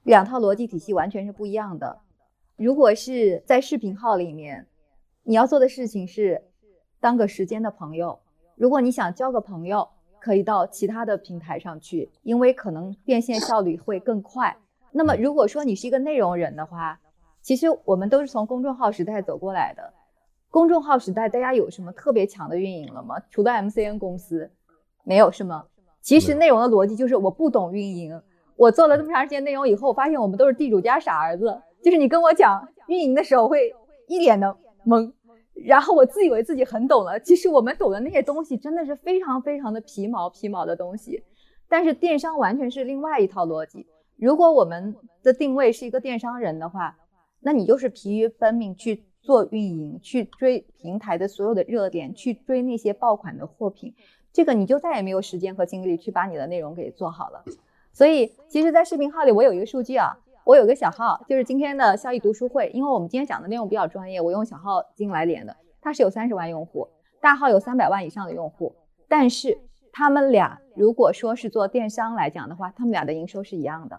[0.04, 1.98] 两套逻辑体系完全是不一样的。
[2.54, 4.68] 如果是在视频号里面，
[5.24, 6.40] 你要做的事情是
[7.00, 8.20] 当个时间的朋友。
[8.54, 9.88] 如果你想交个朋友，
[10.20, 14.56] 可以到其他的平台上去，因为可能变现效率会更快。
[14.96, 16.98] 那么如果说你是一个内容人的话，
[17.42, 19.92] 其实我们都是从公众号时代走过来的。
[20.50, 23.16] 公众号时代，大家有什么特别强的运营了吗？
[23.30, 24.50] 除了 MCN 公司，
[25.04, 25.66] 没有是吗？
[26.00, 28.18] 其实内容的逻辑就是我不懂运营。
[28.56, 31.60] 我做了这么长时间内容以后，我发现我们都是地主家傻儿子。
[31.84, 33.70] 就是你跟我讲运营的时候，会
[34.08, 35.12] 一脸的懵，
[35.52, 37.20] 然后我自以为自己很懂了。
[37.20, 41.22] 其实我们懂的那些东西，真的是非常非常的皮毛皮毛的东西。
[41.68, 43.86] 但是电商完全是另外一套逻辑。
[44.16, 46.96] 如果我们的定位是一个电商人的话，
[47.40, 53.94] 那你就是疲于奔命去做运营，去追平台的所有的热点，去追那些爆款的货品，
[54.32, 57.44] 这个你就再也没有时间和精力去把你的内容给做好了。
[57.92, 62.70] 所以，其实，在视频号里，我有一个数据啊，我有个小号，就是今天的效益读书会。
[62.74, 66.88] 因为我们今天讲的内容比较专业，我用小号进来连的，它是有三十万用户，
[67.20, 68.74] 大号有三百万以上的用户。
[69.08, 69.58] 但是，
[69.92, 73.98] 他们俩如果说是做电商来讲的话，他们俩的营收是一样的，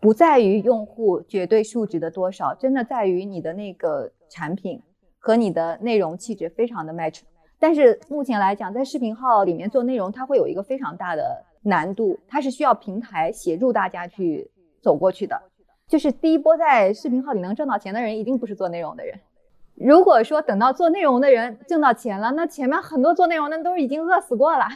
[0.00, 4.82] 不在于用户绝对数值的多少，真的在于你的那个产品
[5.18, 7.20] 和你的内容气质非常的 match。
[7.58, 11.44] 但是目前来讲，在视频号里面做内容，它会有一个非常大的。
[11.62, 14.48] 难度，它是需要平台协助大家去
[14.80, 15.42] 走过去的。
[15.88, 19.18] 就是第一波在视频号里能挣到钱的人，一定不是做内容的人。
[19.74, 24.66] 如果说等到做内容的人挣到钱了，那前面很多做内容的都是已经饿死过了。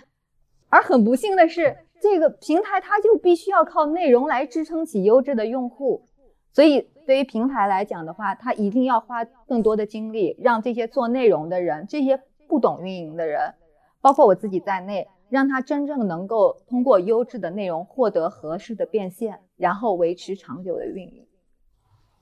[0.68, 6.08] 而很不幸的是，这个平台它就必须要靠内容来支撑起优质的用户。
[6.52, 13.54] 所以对于平台来讲的话，它一定要花更多的精力，让这些做内容的人，这些不懂运营的人，
[14.00, 15.08] 包括我自己在内。
[15.30, 21.21] 让他真正能够通过优质的内容获得合适的变现，然后维持长久的运营。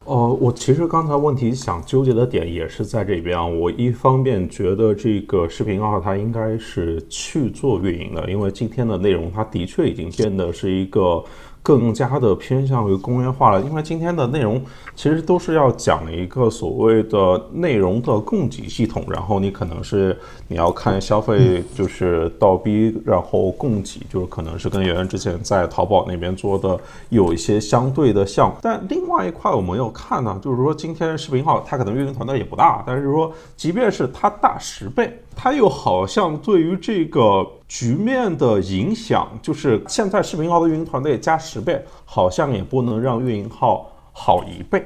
[0.06, 3.46] 呃，我其实刚才问题想纠结的点也是在这边啊。
[3.46, 11.24] 我一方面觉得这个视频号它应该是去做运营的，因为今天的内容它的确已经变得是一个。
[11.62, 14.62] 更加的偏向于工业化了，因为今天的内容
[14.94, 26.78] 其实都是要讲一个所谓的内容的供给系统，然后你可能是你要看消费就是倒逼，然后供给就是可能是跟圆圆之前在淘宝那边做的
[27.10, 35.20] 有一些相对的像，但另外一块我们要看呢，就是说今天视频号它可能运营团队也不大，但是说即便是它大十倍。
[35.42, 44.84] 它又好像对于这个局面的影响，就是现在视频号的运营团队加十倍，好像也不能让运营号好一倍。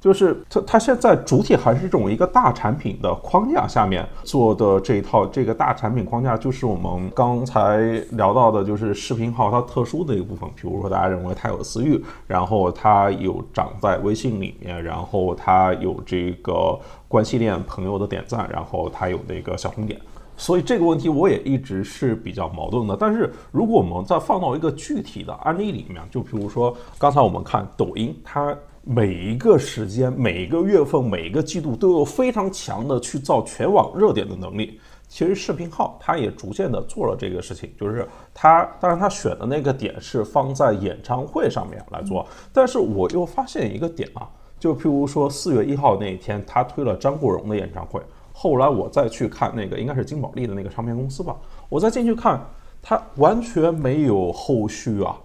[0.00, 7.78] 就是它它现在主体还是这种一个大产品的框架下面做的这一套，这个大产品框架就是我们刚才
[8.10, 10.48] 聊到的，就是视频号它特殊的一个部分。
[10.54, 16.78] 比如说大家认为它有私域，然后它有长在微信里面，然后它有这个。
[17.08, 19.98] 关系链朋友的点赞，然后它有那个小红点，
[20.36, 22.96] 所以这个问题我也一直是比较矛盾的。
[22.98, 28.52] 但是如果我们再放到一个具体的案例里面，就比如说刚才我们看抖音，它
[28.88, 34.78] 每一个时间、每一个月份、每一个季度都有非常强的去造全网热点的能力。
[35.08, 44.30] 其实视频号它也逐渐的做了这个事情，就是它当然它选的那个点是放在演唱会上面来做，但是我又发现一个点啊。
[44.56, 48.00] 就譬如说四月一号那一天，他推了张国荣的演唱会。
[48.32, 51.34] 后来我再去看那个，应该是金宝利的那个唱片公司吧。
[51.68, 52.40] 我再进去看，
[52.80, 55.18] 他完全没有后续啊。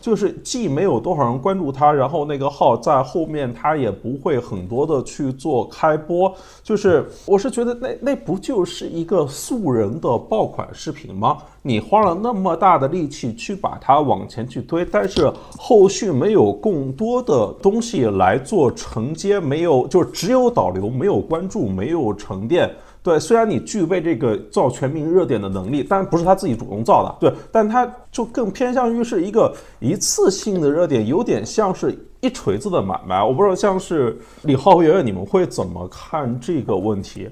[0.00, 6.32] 就是既没有多少人关注他，然后那个号在后面他也不会很多的去做开播。
[6.62, 11.38] 就是我是觉得那那不就是一个素人的爆款视频吗？
[11.62, 22.70] 你花了那么大的力气去把它往前去推，但是后续没有更多的东西来做承接，没有就只有导流，没有关注，没有沉淀。
[23.08, 27.16] 对，虽然你具备这个造全民热点的能力，但不是他自己主动造的。
[27.18, 29.50] 对，但他就更偏向于是一个
[29.80, 33.24] 一次性的热点，有点像是一锤子的买卖。
[33.24, 37.26] 我不知道像是李浩和、圆圆，你们会怎么看这个问题？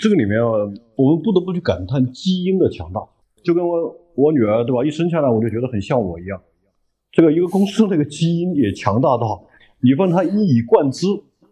[0.00, 3.00] 这个里面我们不得不去感叹基因的强大，
[3.44, 6.40] 就跟我我女儿对吧，一生下来我就觉得很像我一样。
[7.12, 9.44] 这个一个公司那个基因也强大到，
[9.80, 11.06] 你问他一以贯之，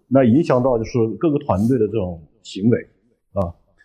[0.08, 2.78] 那影响到就是各个团队的这种行为。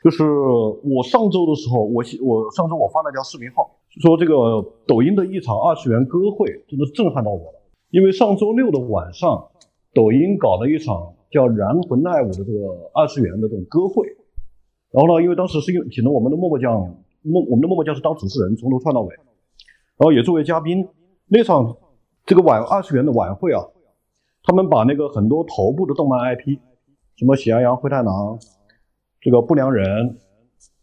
[0.05, 9.49] 就是我上周的时候，我我上周我发了条视频号，说这个抖音的一场二次元歌会真的震撼到我了，因为上周六的晚上，
[9.95, 14.05] 抖音搞了一场叫“燃魂爱舞”的这个二次元的这种歌会，
[14.91, 16.71] 然后呢，因为当时是请了我们的默默酱，
[17.23, 19.09] 默我们的默默酱是当主持人，从头串到尾，
[19.97, 20.87] 然后也作为嘉宾。
[21.29, 21.75] 那场
[22.27, 23.65] 这个晚二次元的晚会啊，
[24.43, 26.59] 他们把那个很多头部的动漫 IP，
[27.15, 28.37] 什么喜羊羊、灰太狼，
[29.25, 30.19] 这个不良人，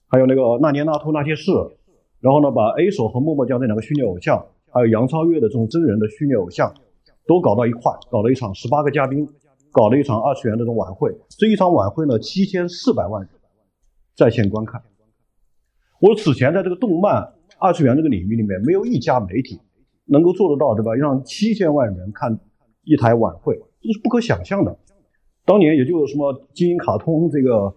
[0.08, 1.52] 还有那个那年那兔那些事，
[2.18, 6.74] 然后呢，把 A 手和默默酱这两个虚拟偶像，还有杨超越的这种真人的虚拟偶像，
[7.28, 9.24] 都搞到一块，搞了一场十八个嘉宾，
[9.70, 11.16] 搞了一场二次元的这种晚会。
[11.38, 13.30] 这一场晚会呢，七千四百万人
[14.16, 14.82] 在线观看。
[16.00, 19.60] 我此前在这个动漫二次元这个领域里面，没有一家媒体。
[20.06, 20.92] 能够做得到，对吧？
[20.94, 22.40] 让七千万人看
[22.82, 24.76] 一台晚会，这是不可想象的。
[25.46, 27.72] 当年也就什么金鹰卡通、这个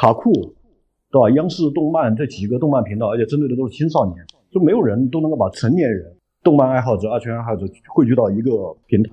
[0.00, 0.30] 卡酷，
[1.10, 1.30] 对吧？
[1.34, 4.16] 央视动漫这几个动漫频道，而且针对的都是青少年，
[4.50, 9.10] 就没有人都能够把成年人、动漫爱好者、二次元爱好者汇聚到一个平台。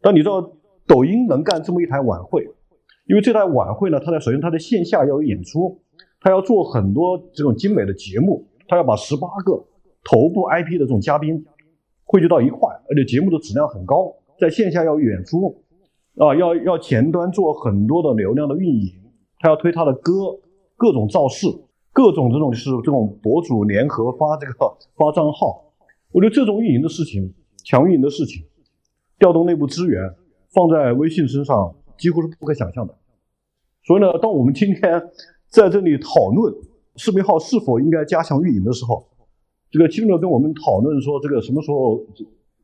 [0.00, 0.40] 但你知道，
[0.86, 2.48] 抖音能干这么一台晚会，
[3.08, 5.80] 因为这台晚会呢，它在首先它在线下要有演出，
[6.20, 9.64] 它要做很多这种精美的节目，它要把十八个
[10.04, 11.44] 头部 IP 的这种嘉宾。
[12.10, 15.62] 汇聚到一块，而且节目的质量很高，在线下要演出，
[16.16, 18.94] 啊，要要前端做很多的流量的运营，
[19.38, 20.38] 他要推他的歌，
[20.76, 21.46] 各种造势，
[21.92, 24.52] 各种这种就是这种博主联合发这个
[24.96, 25.72] 发账号，
[26.12, 27.34] 我觉得这种运营的事情，
[27.64, 28.44] 强运营的事情，
[29.18, 30.02] 调动内部资源
[30.52, 32.96] 放在微信身上几乎是不可想象的。
[33.84, 35.02] 所以呢，当我们今天
[35.48, 36.54] 在这里讨论
[36.96, 39.08] 视频号是否应该加强运营的时候，
[39.70, 42.04] 这个基本跟我们讨论说，这个什么时候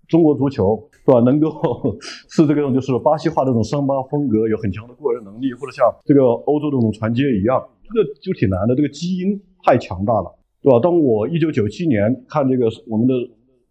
[0.08, 1.50] 中国足球是吧，能够
[2.30, 8.74] 是这个就是巴西化的这种桑巴风格，有很强的过人能力，或者像这个欧洲的这种传接一样，这个就挺难的。
[8.74, 10.78] 这个基因太强大了，对吧？
[10.80, 13.14] 当我一九九七年看这个我们的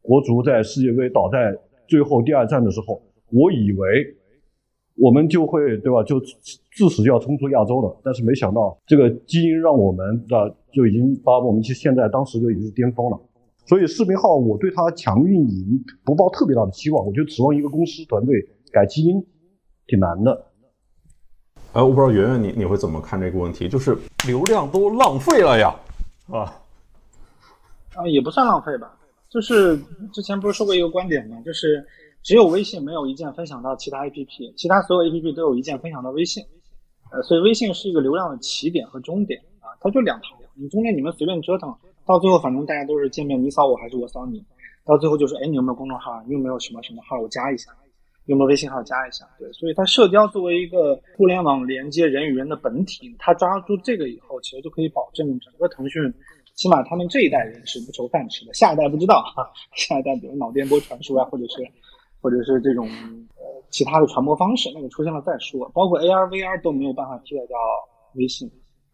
[0.01, 1.55] 国足在世界杯倒在
[1.87, 4.05] 最后第二战的时候，我以为
[4.97, 7.95] 我们就会对吧，就至死就要冲出亚洲了。
[8.03, 10.55] 但是没想到，这个基因让我们的。
[10.73, 13.19] 就已经把我们其实现在当时就已经是巅峰了，
[13.65, 18.35] 所以视频号我对它强运营不抱特别大的期望，我觉得指望一个公司团队
[18.71, 19.25] 改基因
[19.87, 20.47] 挺难的。
[21.73, 23.67] 哎，我不知道圆圆你你会怎么看这个问题？
[23.67, 23.97] 就是
[24.27, 25.73] 流量都浪费了呀，
[26.27, 26.61] 啊？
[27.95, 28.95] 啊，也不算浪费吧，
[29.29, 29.79] 就是
[30.11, 31.41] 之前不是说过一个观点吗？
[31.45, 31.83] 就是
[32.21, 36.43] 只有微信没有一键分享到其他 APP，其他所有 APP 都有一键分享到微信，
[37.11, 39.73] 呃，所以微信是一个流量的起点和终点啊。
[39.79, 41.73] 它就两条，你中间你们随便折腾，
[42.05, 44.43] 到最后反正大家都是见面，你扫我还是我扫你，
[44.85, 46.21] 到最后就是，哎，你有没有公众号？
[46.27, 47.19] 你有没有什么什么号？
[47.19, 47.71] 我加一下，
[48.25, 49.25] 有没有微信号加一下？
[49.39, 56.01] 对，所以它社交作为一个互联网连接人与人的本体，它抓住这个以后，其实就可以保证整个腾讯，
[56.55, 61.65] 起码他们这一代人是不愁饭吃的，下一代不知道哈，下一代比如脑电波传输啊，或者是，
[62.21, 67.57] 或者是这种呃其他的传播方式，那个出现了再说，包括 AR、VR 都没有办法替代掉
[68.15, 68.51] 微信。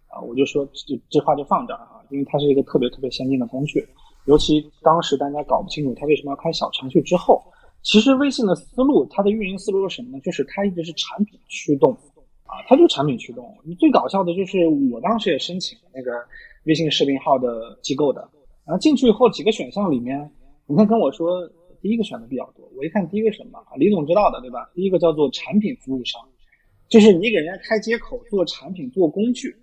[0.10, 3.88] 啊，我就说这这话就放这儿啊，因为它是一个特别特别先进的工具，
[4.26, 7.41] 尤其当时大家搞不清楚它为什么要开小程序之后，
[7.84, 10.20] 其实微信的思路，它的运营思路是什么呢？
[10.22, 11.93] 就是它一直是产品驱动，
[12.43, 13.55] 啊，它就产品驱动。
[13.64, 16.12] 你最搞笑的就是我当时也申请那个
[16.66, 18.28] 微信视频号的机构的，
[18.66, 20.30] 然后进去以后几个选项里面，
[20.66, 21.47] 你看跟我说
[21.82, 24.70] 第一个选的比较多，我一看第一个什么，李总知道的对吧？
[24.74, 26.20] 第一个叫做产品服务商，
[26.89, 29.55] 就是你给人家开接口做产品做工具。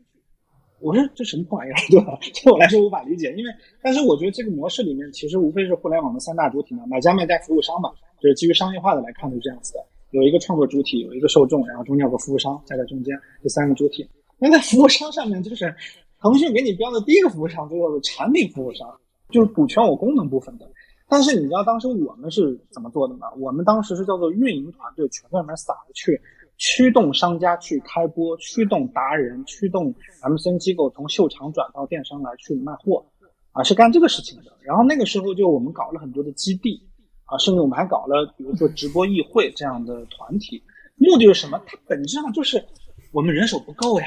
[0.80, 2.18] 我说这什么破玩意儿， 对吧？
[2.44, 3.50] 对我来说无法理解，因为
[3.82, 14.08] 但是我觉得这个模式里面其实无非是互联网的三大主体嘛，买家、卖家、服务商嘛，就是基于商业化的来看是这样子的，有一个创作主体，有一个受众，然后中间有个服务商夹在中间，这三个主体。
[14.38, 15.74] 那在服务商上面，就是
[16.20, 18.86] 腾讯给你标的第一个服务商就叫做产品服务商，
[19.30, 20.70] 就是补全我功能部分的。
[21.08, 23.28] 但是你知道当时我们是怎么做的吗？
[23.38, 26.20] 我们当时是叫做运营团队全在里面撒着去。
[26.58, 33.04] 驱动商家去开播，驱动达人，驱动 MCN 机构从秀场转到电商来去卖货，
[33.52, 34.52] 啊，是干这个事情的。
[34.62, 36.82] 然后那个时候就我们搞了很多的基地，
[37.26, 40.62] 啊，甚至我们还搞了比如说直播议会这样的团体，
[40.96, 41.60] 目的是什么？
[41.66, 42.64] 它本质上就是
[43.12, 44.06] 我们人手不够呀，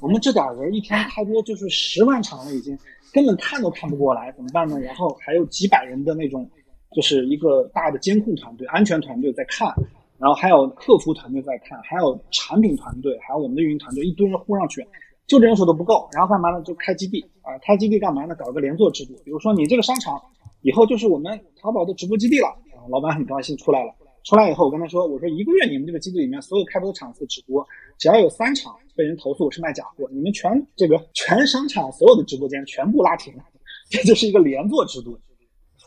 [0.00, 2.76] 我们这点人一天开播就是十万场了，已经
[3.12, 4.80] 根本看都看不过来，怎么办呢？
[4.80, 6.50] 然后还有几百人的那种，
[6.96, 9.72] 就是一个大的监控团队、安全团队在看。
[10.20, 14.86] 然后还有客服团队在看，还有产品团队，还有我们的运营团队，一堆人呼上去，
[15.26, 16.62] 就这人手都不够，然后干嘛呢？
[16.62, 18.34] 就开基地啊，开基地干嘛呢？
[18.34, 20.20] 搞个连坐制度，比如说你这个商场
[20.60, 23.94] 以后就是我们淘宝的直播基地了，啊，老板很高兴出来了。
[24.22, 27.66] 出来以后，我跟他说：“我说一个月你们这个基地里面所有开播的场次直播，
[27.96, 33.32] 只要有三场被人投诉是卖假货，你们全这个 全商场所有的直播间全部拉停，
[33.88, 35.18] 这就是一个连坐制度。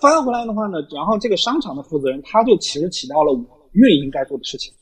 [0.01, 4.73] 翻回来的话呢，然后这个商场的负责人他就其实起到了我运营该做的事情，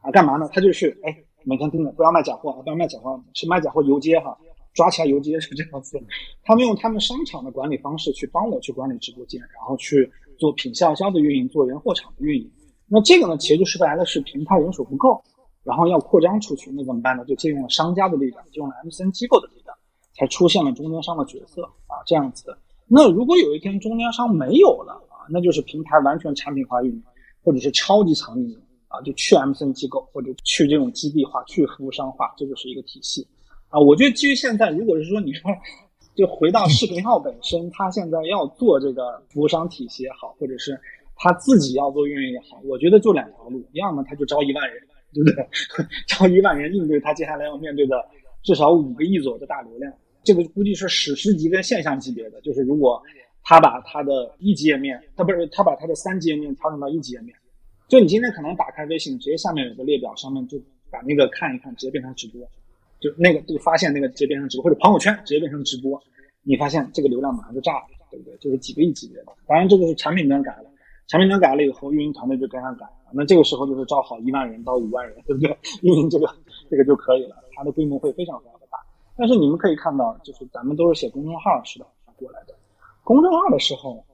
[0.00, 0.48] 啊，干嘛呢？
[0.52, 4.36] 他就是哎每天盯着不要卖假货啊，不要卖假货，是卖假货游街哈，
[4.74, 6.00] 抓起来游街是这样子。
[6.42, 12.50] 他们用他们商场的管理方式去帮我去管理直播间，然后去做品相销的运营，做人货场的运营。”
[12.88, 15.20] 那这个呢，其实就说白了是平台人手不够，
[15.64, 17.24] 然后要扩张出去，那怎么办呢？
[17.24, 19.76] 就借用了商家的力量，借用了 MCN 机构的力量，
[20.14, 22.56] 才出现了中间商的角色啊，这样子的。
[22.86, 27.02] 那如果有一天中间商没有了啊，那就是平台完全产品化运营，
[27.46, 33.24] 或者是超级长运营啊，就去 MCN 机构或者去这种基地化、去服务商化，这就是一个体系
[33.68, 33.78] 啊。
[33.78, 35.48] 我觉得基于现在，如果是说你说
[36.16, 40.76] 就回到视频号本身，它现在要做这个服务商体系也好，或者是。
[41.18, 44.76] 他自己要做运营也好，我觉得就两条路，要么他就招一万人，
[45.14, 45.48] 对不对？
[46.06, 47.96] 招一万人应对他接下来要面对的
[48.42, 49.90] 至少五个亿左右的大流量，
[50.22, 52.38] 这个估计是史诗级跟现象级别的。
[52.42, 53.02] 就是如果
[53.48, 57.32] 他把他的一级页面，他不是他把他的三级页面调整到一级页面，
[57.86, 60.58] 就你今天可能打开微信，直接下面有个列表，上面就
[60.90, 62.40] 把那个看一看，直接变成直播，
[62.98, 66.02] 就那个就发现那个直接变成直播，或者朋友圈直接变成直播，
[66.42, 68.36] 你发现这个流量马上就炸了，对不对？
[68.38, 69.26] 就是几个亿级别的。
[69.46, 70.64] 当然这个是产品端改了。
[71.06, 73.12] 产品端改了以后，运营团队就跟上改了。
[73.12, 75.56] 那这个时候就是招好一万人到五万人，对不对？
[75.82, 76.28] 运营这个
[76.68, 78.76] 这个就可以了，它的规模会非常非常的大。
[79.16, 81.86] 但是你们可以看到，就是咱们都是写公众号是的
[82.16, 82.54] 过来的。
[83.06, 84.04] 公众号的时候，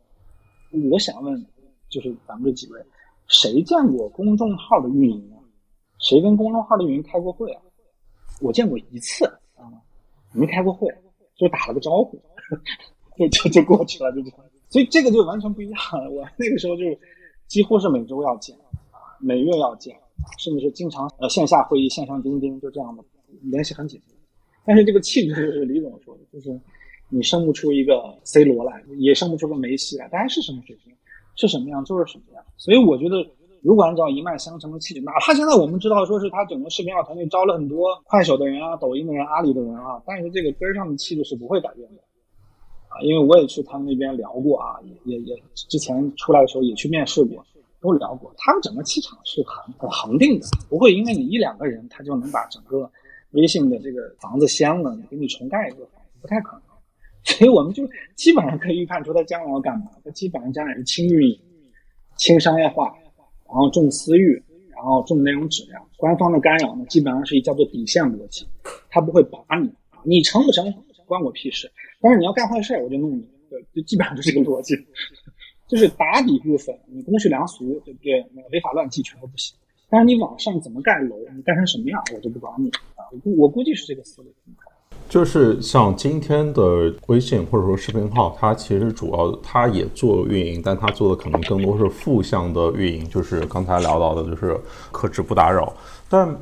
[0.91, 1.47] 我想问，
[1.89, 2.79] 就是咱们这几位，
[3.27, 5.41] 谁见过公众号的运营啊？
[5.99, 7.63] 谁跟公众号的运营开过会啊？
[8.43, 9.25] 我见过一次
[9.57, 9.65] 啊，
[10.33, 10.87] 没开过会，
[11.37, 12.21] 就打了个招呼，
[13.17, 14.41] 就就就过去了，就这样。
[14.69, 16.11] 所以这个就完全不一样了。
[16.11, 16.85] 我那个时候就
[17.47, 18.55] 几乎是每周要见，
[19.19, 19.97] 每月要见，
[20.37, 23.03] 甚至是经常呃线下会议、线上钉钉，就这样的
[23.41, 24.15] 联系很紧密。
[24.67, 26.61] 但是这个气质就是李总说的，就是
[27.15, 30.91] 你生不出一个 C 罗来，也生不出个梅西来，大家是什么水平，
[31.37, 32.43] 是什么样就是什么样。
[32.57, 33.23] 所以我觉得，
[33.61, 42.03] 如果按照一脉相承的气质，哪怕现在我们知道说是他整个视频号团队招了很多快手的人啊、抖音的人、阿里的人啊，但是这个根上的气质是不会改变的。
[42.89, 47.45] 啊，因为我也去他们那边聊过啊，也也也之前出来的时候也去面试过，
[47.79, 48.33] 都聊过。
[48.39, 52.91] 他们整个气场是很很恒定的，不会因为你一两个人，他就能把整个
[53.33, 56.63] 微信的这个房子掀了，给你重盖一个房子，不太可能。
[57.39, 59.87] 所以我们就基本上可以预判出他将来要干嘛。
[60.05, 61.39] 他基本上将来是轻运营、
[62.17, 62.97] 轻商业化，
[63.47, 65.81] 然后重私域，然后重内容质量。
[65.97, 68.47] 官方的干扰呢，基本上是一叫做底线逻辑，
[68.91, 69.73] 他不会把你，
[70.05, 70.65] 你成不成
[71.07, 71.71] 关我屁事。
[72.01, 74.75] 但是你要干坏事，我就弄你，对，就基本上就是这个逻辑，
[75.69, 78.27] 就是打底部分，你公序良俗，对不对？
[78.35, 79.57] 那个违法乱纪全都不行。
[79.89, 83.07] 但是你往上怎么盖楼，你盖成什么样，我就不管你啊。
[83.13, 84.35] 我估我估计是这个思路。
[85.13, 94.59] 就是像今天的微信或者说视频号，它其实主要它也做运营，但它做的可能更多是负向的运营，就是刚才聊到的，就是
[94.91, 95.71] 克制不打扰，
[96.09, 96.35] 但。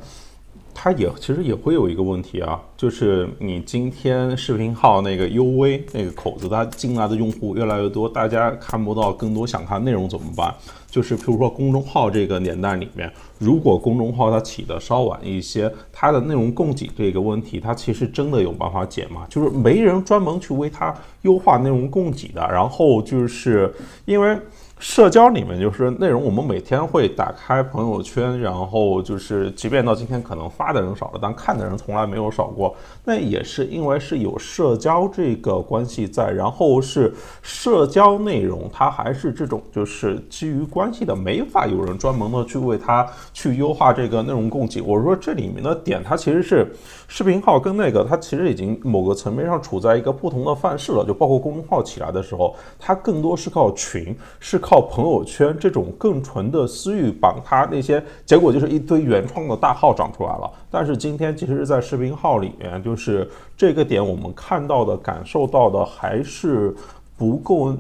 [0.73, 10.55] 它也其实也会有一个问题啊，就是你今天视频号那个 UV 那个口子，它进来的用户越来越多，大家看不到更多想看内容怎么办？
[10.91, 19.26] 就是譬如说公众号这个年代里面，如果公众号它起的稍晚一些，它的内容供给这个问题，它其实真的有办法解吗？
[19.29, 23.72] 就是没人专门去为它优化内容供给的，然后就是
[24.04, 24.37] 因为。
[24.80, 32.74] 社交里面就是内容，我们每天会打开朋友圈，然后就是即便到今天可能发的人少了，但看的人从来没有少过。
[33.04, 37.12] 那也是因为是有社交这个关系在，然后是
[37.42, 44.80] 社交内容，它还是这种就是基于关系的，没法有人专门的去为它去优化这个内容供给。
[44.80, 46.66] 我说这里面的点，它其实是
[47.12, 51.04] 视频号跟那个，它其实已经某个层面上处在一个不同的范式了。
[51.04, 54.80] 就包括公众号起来的时候，它更多是靠群，是靠。
[54.80, 60.49] 朋友圈这种更纯的私域绑它那些，结果就是一堆原创的大号长出来了。
[60.70, 66.72] 但是今天其实是在视频号里面，就是这个点我们看到的、感受到的还是
[67.18, 67.76] 不够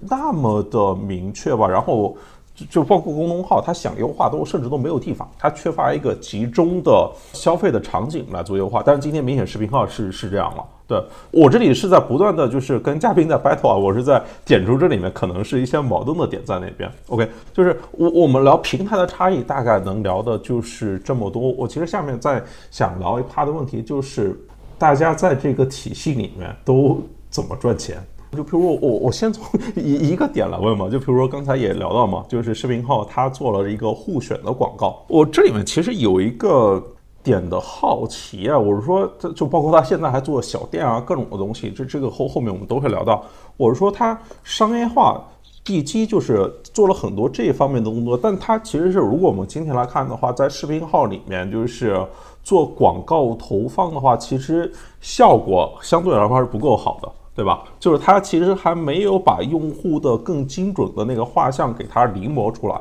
[0.00, 1.68] 那么的明确吧。
[1.68, 2.16] 然后。
[2.54, 8.82] 就就包括公众号，它想优化都甚至都没有地方，它缺乏一个集中的消费的场景来做优化。
[8.84, 10.64] 但是今天明显视频号是是这样了。
[10.86, 16.90] 对我这里是在不断的就是跟嘉宾在 battle 啊，我是在点出这里面可能是一些矛盾的点在那边。
[17.08, 21.50] OK，就是我我们聊平台的差异，大概能聊的就是这么多。
[21.52, 24.38] 我其实下面在想聊一趴的问题就是。
[24.76, 27.00] 大家在这个体系里面都
[27.30, 27.96] 怎么赚钱？
[28.34, 29.44] 就比如说我我先从
[29.76, 36.82] 一一个点来问嘛，就比如说刚才也聊到嘛，就是视频号它做了一个互选的广告，我这里面其实有一个
[37.22, 43.24] 点的好奇啊，我是说这就包括他现在还做小店啊各种的东西，这这个后后面我们都会聊到，
[43.56, 45.22] 我是说它商业化。
[45.64, 51.98] 地基就是做了很多这一方面的工作，但它其实是，如果我们今天来看的话，在视频号里面，就是
[52.42, 54.70] 做广告投放的话，其实
[55.00, 57.64] 效果相对来说还是不够好的，对吧？
[57.80, 62.80] 就是它其实还没有把用户的更精准的那个画像给它临摹出来，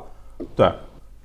[0.56, 0.72] 对，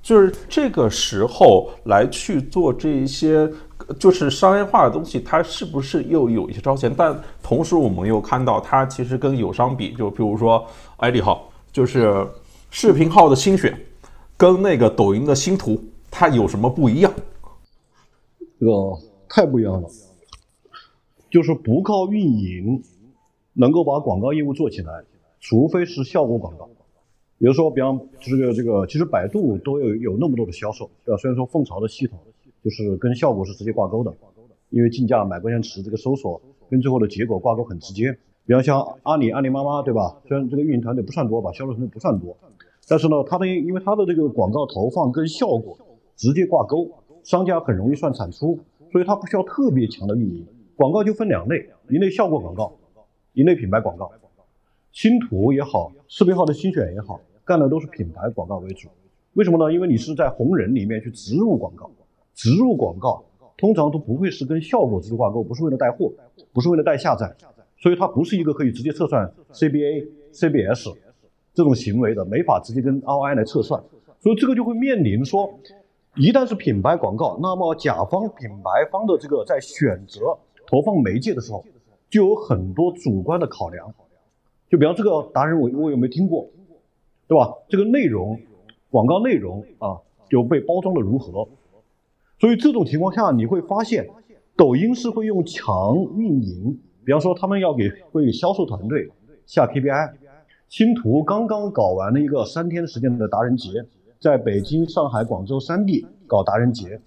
[0.01, 3.49] 就是这个时候来去做这一些。
[3.97, 6.93] 就是商业化的东西，它是不是又有一些超前？
[6.93, 10.63] 但同时，我们又看到它其实跟友商比，就比如说
[10.97, 12.27] ID 号，就是
[12.69, 13.75] 视频号的新选，
[14.37, 15.81] 跟那个抖音的新图，
[16.11, 17.11] 它有什么不一样？
[18.59, 18.71] 这个
[19.27, 19.89] 太不一样了，
[21.31, 22.83] 就是不靠运营
[23.59, 25.03] 能够把广告业务做起来，
[25.39, 26.69] 除非是效果广告。
[27.37, 31.17] 比如说，比方这个这个，其实百度都有有那么多的销售，对吧？
[31.17, 32.17] 虽然说凤巢的系统。
[32.61, 34.13] 就是跟效果是直接挂钩的，
[34.69, 38.11] 因为竞价买关键词这个搜索跟最后的结果挂钩很直接。
[38.45, 40.17] 比方像阿里、阿里妈妈，对吧？
[40.27, 42.35] 虽然这个运营团队不算多吧，销售团队不算多，
[42.89, 45.77] 但是呢，它的因为它的这个广告投放跟效果
[46.17, 46.91] 直接挂钩，
[47.23, 48.59] 商家很容易算产出，
[48.91, 50.45] 所以它不需要特别强的运营。
[50.75, 52.73] 广告就分两类，一类效果广告，
[53.39, 54.11] 一类品牌广告。
[54.91, 58.89] 新图也好，视频号的新选也好，干的都是品牌广告为主。
[59.35, 59.73] 为什么呢？
[59.73, 61.89] 因为你是在红人里面去植入广告。
[62.35, 63.23] 植入广告
[63.57, 66.11] 通常都不会是跟效果直接挂钩，不是为了带货，
[66.51, 67.33] 不是为了带下载，
[67.77, 70.93] 所以它不是一个可以直接测算 CBA、CBS
[71.53, 73.81] 这种行为的，没法直接跟 ROI 来测算。
[74.19, 75.49] 所以这个就会面临说，
[76.15, 80.37] 一旦是品牌广告，那么甲方品牌方的这个在选择
[80.67, 81.63] 投放媒介的时候，
[82.09, 83.93] 就有很多主观的考量。
[84.69, 86.47] 就比方这个达人，我我有没有听过，
[87.27, 87.53] 对吧？
[87.67, 88.39] 这个内容
[88.91, 89.97] 广告内容啊，
[90.29, 91.47] 就被包装的如何？
[92.39, 94.07] 所以这种情况下，你会发现，
[94.55, 99.09] 抖音是会用强运营，比方说他们要给会给销售团队
[99.45, 100.13] 下 KPI。
[100.69, 103.83] 星图刚刚搞完了一个三天时间的达人节，
[104.19, 107.01] 在北京、上海、广州三地搞达人节，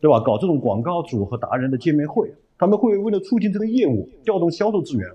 [0.00, 0.20] 对吧？
[0.20, 5.08] 搞这种广告主和达人的见面会，他们会为了促进这个业务，调动销售资源，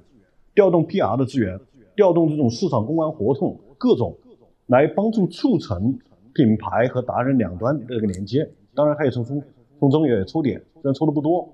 [0.53, 1.57] 调动 PR 的资源，
[1.95, 4.18] 调动这种市场公关活动，各种
[4.65, 5.97] 来帮助促成
[6.34, 8.49] 品牌和达人两端的这个连接。
[8.76, 9.41] 当然，他也从从
[9.80, 11.47] 从中也抽点，虽然抽的不多，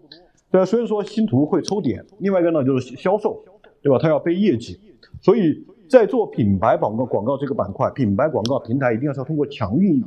[0.52, 0.66] 对？
[0.66, 3.44] 虽然说新图会抽点，另外一个呢就是销售，
[3.82, 4.00] 对吧？
[4.00, 4.80] 他要背业绩，
[5.22, 10.06] 所以在做品牌广告广告这个板块，品牌广告平台一定要是要通过强运营，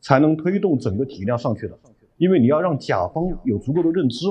[0.00, 1.78] 才能推动整个体量上去的，
[2.16, 4.26] 因为你要让甲方有足够的认知。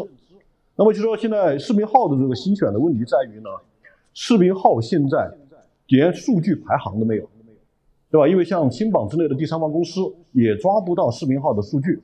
[0.81, 3.51] 那么就说现在视频号的这个新选的问题在于呢，
[4.15, 5.31] 视频号现在
[5.89, 7.29] 连数据排行都没有。
[8.09, 8.27] 对吧？
[8.27, 10.01] 因为像新榜之类的第三方公司
[10.31, 12.01] 也抓不到视频号的数据，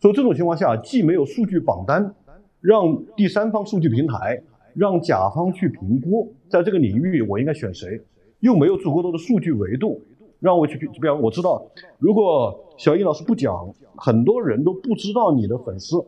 [0.00, 2.14] 所以这种情况下，既没有数据榜单，
[2.62, 8.00] 让第三方数据平台让甲方去评估，在这个领域我应该选谁，
[8.40, 10.00] 又没有足够多的数据维度
[10.40, 10.78] 让我去。
[10.78, 11.62] 比方我知道，
[11.98, 16.04] 如果小易老师不讲，很多人都不知道你的粉丝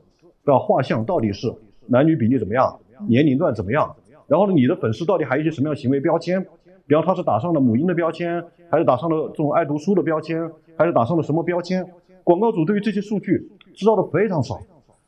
[0.46, 1.54] 的画像到底是
[1.90, 3.94] 男女比例怎么样，年龄段怎么样，
[4.28, 6.40] 然后呢，你的粉丝到底还有一些什么样行为标签？
[6.86, 11.84] 比方他是打上了母婴的标签，还是打上了这种爱读书的标签，还是打上了什么标签？
[12.22, 14.60] 广告主对于这些数据知道的非常少，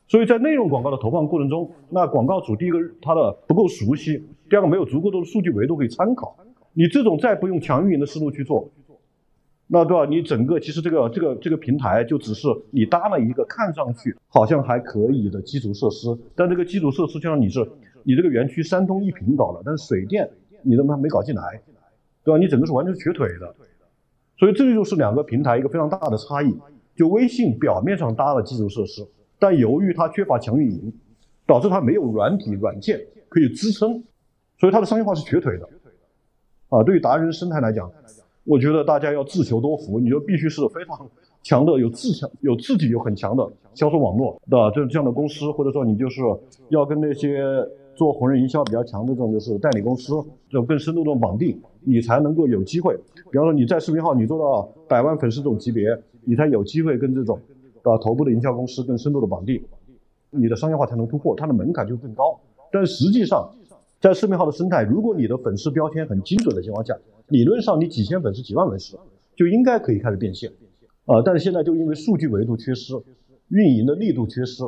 [0.07, 6.35] 所以在内容广告的投放过程中，那广告主第一个他的不够熟悉，第二个没有足够多的数据维度可以参考。
[6.73, 8.69] 你这种再不用强运营的思路去做，
[9.73, 10.05] 那对吧？
[10.05, 17.67] 你整个其实这个这个这个平台就只是你搭了一个看上去好像还可以的基础设施，但这个基础设施就像你是
[18.03, 20.29] 你这个园区三通一平搞了，但是水电
[20.61, 21.61] 你他妈没搞进来。
[22.25, 22.37] 对吧？
[22.37, 23.53] 你整个是完全瘸腿的，
[24.37, 26.57] 所以这就是两个平台一个非常大的差异。
[26.95, 29.05] 就微信表面上搭了基础设施，
[29.39, 30.93] 但由于它缺乏强运营，
[31.45, 32.97] 导致它没有软体软件
[33.27, 34.01] 可以支撑，
[34.57, 35.67] 所以它的商业化是瘸腿的。
[36.69, 37.91] 啊，对于达人生态来讲，
[38.45, 41.09] 我觉得大家要自求多福，你就必须是非常
[41.41, 46.21] 强的，有自强，有自己有很强的销售网络的这这样的公司，或者说你就是
[46.69, 47.43] 要跟那些
[47.95, 50.13] 做红人营销比较强的这种就是代理公司，
[50.49, 51.59] 就更深度的绑定。
[51.85, 52.97] 你才能够有机会，
[53.29, 55.89] 比方说你在视频号你做到百万粉丝这种级别，
[56.23, 57.37] 你才有机会跟这种，
[57.81, 59.61] 啊头部的营销公司更深度的绑定，
[60.29, 62.39] 你的商业化才能突破，它的门槛就更高。
[62.71, 63.49] 但实际上，
[63.99, 66.97] 在视频号的生态，如果你的粉丝标签很精准的情况下，
[67.27, 68.99] 理论上你几千粉丝、几万粉丝
[69.35, 70.51] 就应该可以开始变现，
[71.05, 72.93] 啊，但是现在就因为数据维度缺失，
[73.49, 74.63] 运营的力度缺失，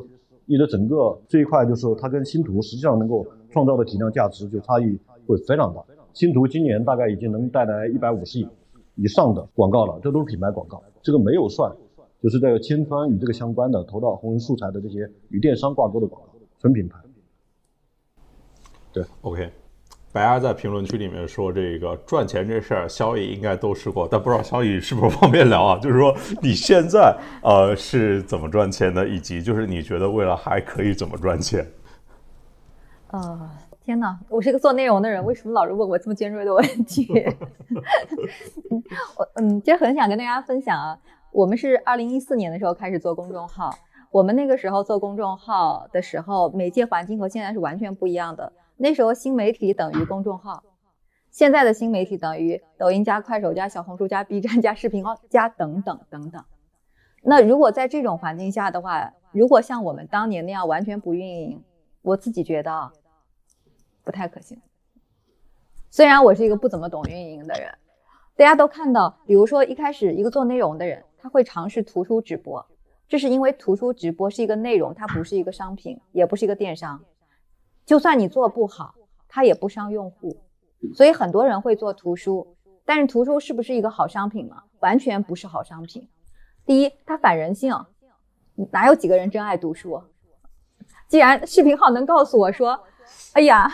[0.46, 5.84] 你的整个这一块就是它跟星图实际上能够创造的体量价值就差异会非常大。
[6.14, 8.48] 星图今年大概已经能带来一百五十亿
[8.96, 11.76] 以上的广告了，这都是品牌广告，这个没有算，
[12.24, 16.30] 就是在千川与这个相关的投到红人素材的这些与电商挂钩的广告，
[16.60, 16.98] 纯品牌。
[18.94, 19.65] 对，OK。
[20.16, 25.78] 白鸭在评论区里面说：“这个赚钱这事儿，萧逸应该都试过，但不知道萧逸是不是方便聊啊？
[25.78, 27.14] 就是说你现在
[27.44, 31.70] 呃是怎么赚钱的，以及就是你觉得未来还可以怎么赚钱？”
[33.12, 34.18] 啊，天哪！
[34.30, 37.10] 我是个做内容的人，为什么老是问我这么尖锐的问题？
[39.18, 40.98] 我嗯，其实很想跟大家分享啊，
[41.34, 43.70] 我们是二零一四年的时候开始做公众号，
[44.12, 48.54] 我们那个时候做公众号的时候，媒介环境和现在是完全不一样的。
[48.78, 50.64] 那时候新媒体等于公众号，
[51.32, 56.44] 现在的新媒体等于抖音加快手加小红书加 B 站加视频号加等等等等。
[57.24, 61.64] 那如果在这种环境下的话，如果像我们当年那样完全不运营，
[62.02, 62.92] 我自己觉得
[64.04, 64.62] 不太可行。
[65.90, 67.72] 虽然我是一个不怎么懂运营的人，
[68.36, 72.64] 大家都看到，比如说一开始一个做内容的人，他会尝试图书直播，
[73.08, 77.02] 这是因为图书直播是一个内容，它不是一个商品，也不是一个电商。
[77.86, 78.96] 就算你做不好，
[79.28, 80.38] 它也不伤用户，
[80.96, 82.56] 所以很多人会做图书。
[82.84, 84.56] 但是图书是不是一个好商品呢？
[84.80, 86.08] 完全不是好商品。
[86.66, 87.74] 第一，它反人性，
[88.72, 90.02] 哪有几个人真爱读书？
[91.08, 92.80] 既然视频号能告诉我说，
[93.34, 93.72] 哎呀，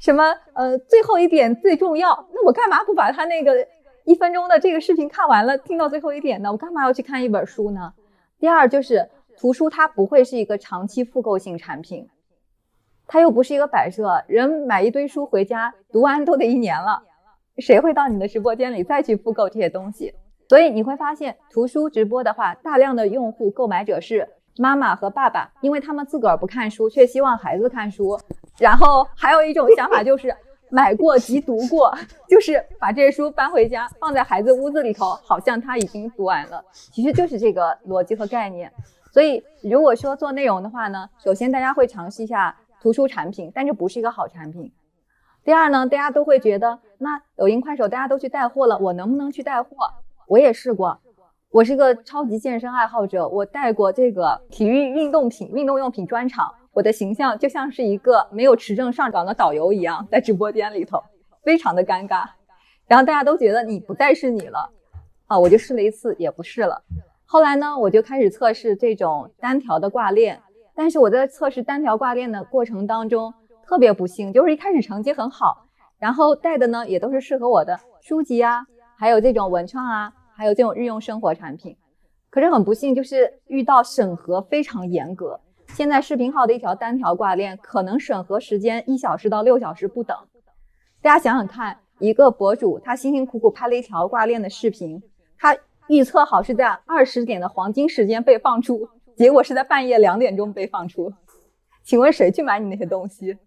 [0.00, 0.24] 什么
[0.54, 3.66] 呃最后一点最重要，那我干嘛不把他那个
[4.04, 6.50] 一分钟的这个视频看完了，听到最后一点呢？
[6.50, 7.92] 我干嘛要去看一本书呢？
[8.38, 12.08] 第二就是图书它不会是一个长期复购性产品。
[13.08, 17.02] 它又不是一个摆设，人买一堆书回家读完都得一年了，
[17.58, 20.12] 谁会到你的直播间里再去复购这些东西？
[20.48, 24.28] 所以你会发现，图书直播的话，大量的用户购买者是
[24.58, 28.18] 妈妈和爸爸，因为他们自个儿不看书，却希望孩子看书。
[28.58, 30.34] 然后还有一种想法就是
[30.68, 31.92] 买过即读过，
[32.28, 38.72] 就是把这些书搬回家放在孩子屋子里头，好像他已经读完了，其实就是这个逻辑和概念。
[39.12, 42.56] 所以如果说做内容的话呢，首先大家会尝试一下。
[42.86, 44.72] 图书产品，但这不是一个好产品。
[45.42, 49.70] 第二呢，大家都会觉得，那抖音、快手大家都去带货了，我能不能去带货？
[50.28, 50.96] 我也试过，
[51.50, 61.02] 我是个超级健身爱好者，我带过这个体育运动品、运动用品专场，我的形象就像是一个没有持证上岗的导游一样，在直播间里头，
[61.42, 62.24] 非常的尴尬。
[62.86, 64.70] 然后大家都觉得你不再是你了，
[65.26, 66.84] 啊，我就试了一次，也不试了。
[67.24, 70.40] 后来呢，我就开始测试这种单条的挂链。
[70.76, 73.32] 但是我在测试单条挂链的过程当中，
[73.66, 75.66] 特别不幸，就是一开始成绩很好，
[75.98, 78.66] 然后带的呢也都是适合我的书籍啊，
[78.96, 81.74] 还有这种文创啊，还有这种日用生活产品。
[82.28, 85.40] 可是很不幸，就是遇到审核非常严格。
[85.68, 90.14] 现在视频号的一条单条挂链，可能审核时间一小时到六小时不等。
[91.00, 95.02] 大家想想看，一个博主他辛辛苦苦拍了一条挂链的视频，
[95.38, 95.56] 他
[95.88, 98.86] 预测好是在二十点的黄金时间被放出。
[99.16, 101.10] 结果是在半夜两点钟被放出，
[101.82, 103.38] 请问谁去买你那些东西？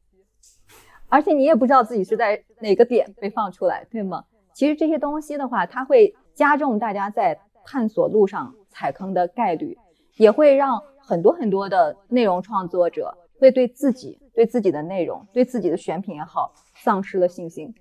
[1.07, 4.25] 而且你也不知道自己是在哪个点被放出来，对吗？
[4.53, 9.77] 其实这些东西的话，它会加重大家在探索路上踩坑的概率，
[10.17, 17.73] 也会让很多很多的内容创作者会对自己、对自己的内容、对自己的选品也好，丧失了信心。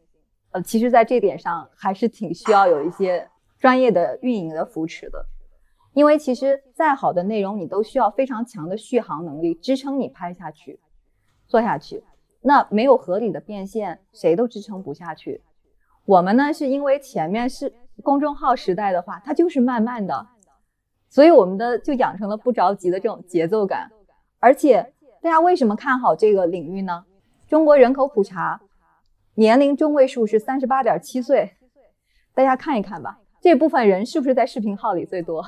[0.50, 3.28] 呃，其实，在这点上还是挺需要有一些
[3.58, 5.24] 专业的运营的扶持的。
[5.98, 10.78] 因为其实再好的内容，你都需要非常强的续航能力支撑你拍下去、
[11.48, 12.04] 做下去。
[12.40, 15.42] 那没有合理的变现，谁都支撑不下去。
[16.04, 20.24] 我们呢，是因为前面是公众号时代的话，它就是慢慢的，
[21.08, 23.90] 所以我们的就养成了不着急的这种节奏感。
[24.38, 27.04] 而且大家为什么看好这个领域呢？
[27.48, 28.60] 中国人口普查
[29.34, 31.56] 年龄中位数是三十八点七岁，
[32.34, 35.44] 大家看一看吧，这部分人是不是在视频号里最多？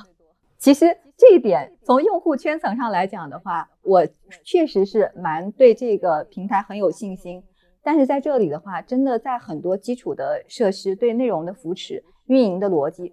[0.61, 4.07] 其实这一点从用户圈层上来讲的话，我
[4.45, 7.43] 确实是蛮对这个平台很有信心。
[7.81, 13.11] 但是在这里的话，真的在很多基础的设施、对内容的扶持、运营的逻辑，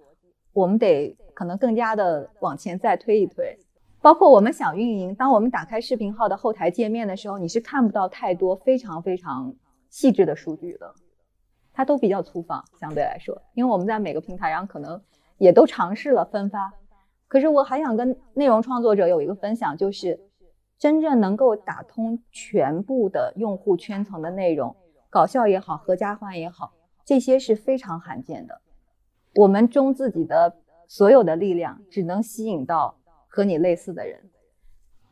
[0.52, 3.58] 我们得可能更加的往前再推一推。
[4.02, 9.50] 包括我们想运营，当我们打开视频号的后台界面的时候，你是看不到太多非常非常
[9.88, 10.94] 细致的数据的，
[11.72, 15.00] 它都比较粗放，相对来说，因为我们在每个平台上可能
[15.38, 16.70] 也都尝试了分发。
[17.28, 20.18] 可是我还想跟内容创作者有一个分享，就是
[20.78, 24.74] 真正能够打通全部的用户圈层的内容，
[25.10, 26.72] 搞笑也好，合家欢也好，
[27.04, 28.60] 这些是非常罕见的。
[29.34, 30.56] 我们中自己的
[30.86, 32.96] 所有的力量，只能吸引到
[33.28, 34.18] 和你类似的人，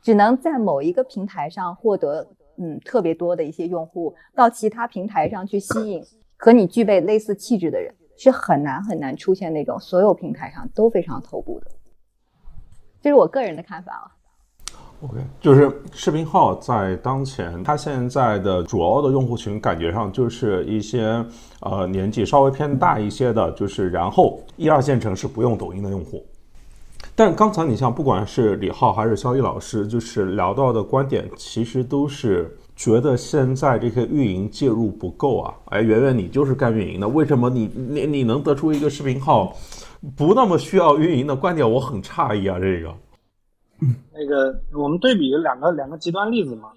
[0.01, 2.27] 只能在某一个平台上获得
[2.57, 6.03] 嗯特别多的一些用户，到其他平台上去吸引
[6.39, 11.71] 和你具备类似气质的人，是很难很难出现那种所有平台上都非常头部的。
[13.07, 14.11] 这是我个人的看法啊。
[15.01, 21.25] OK，就是视频号在当前，它现在的主要的用户群感觉上就是一些
[21.61, 26.27] 呃年纪稍微偏大一些的，就是然后一二线城市不用抖音的用户。
[27.15, 35.55] 但刚才你像不管是李浩还是肖毅老师，就是聊到的观点，其实都是觉得现在这些运营介入不够啊。
[35.67, 39.55] 哎，圆圆你就是干运营的，为什么你你你能得出一个视频号
[40.17, 41.71] 不那么需要运营的观点？
[41.71, 42.95] 我很诧异啊，这个。
[44.13, 46.71] 那个，我们对比两个两个极端例子嘛，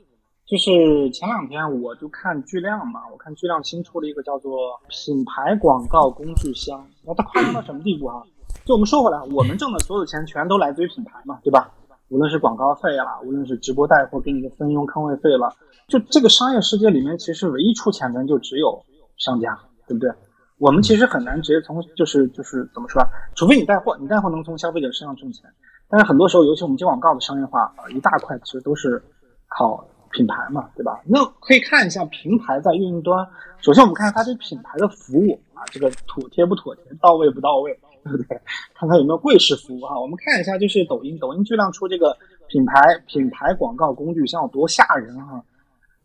[0.46, 8.22] 就是前两天我就看巨量嘛，我看巨量新出了一个叫做品牌广告工具箱，那它夸张到什么地步啊？
[8.66, 11.72] 就我们说回来，我们挣的所有钱全都来自于品牌嘛，对吧？
[12.10, 15.56] 无论是广告费啦，无论是直播带货给你的分佣坑位费了，
[15.88, 18.84] 就这个商业世界里面，其实唯一出钱的就只有
[19.18, 20.12] 商家，对不对？
[20.60, 23.08] 我们其实很难直接从就是就是怎么说啊？
[23.34, 25.50] 除非你带货，你带货能从消费者身上挣钱。
[25.88, 29.02] 但是很多时候，尤其我们接广告的商业化啊，一大块其实都是
[29.48, 31.02] 靠品牌嘛，对吧？
[31.06, 33.26] 那可以看一下平台在运营端。
[33.60, 37.72] 首先，我们看它这品牌的服务啊，这个妥帖不妥帖，到位不到位，
[38.04, 38.40] 对不对？
[38.76, 40.00] 看看有没有贵式服务哈。
[40.00, 42.16] 我们看一下，就是抖音，抖音巨量出这个
[42.50, 42.74] 品牌
[43.08, 45.42] 品牌广告工具箱有多吓人哈。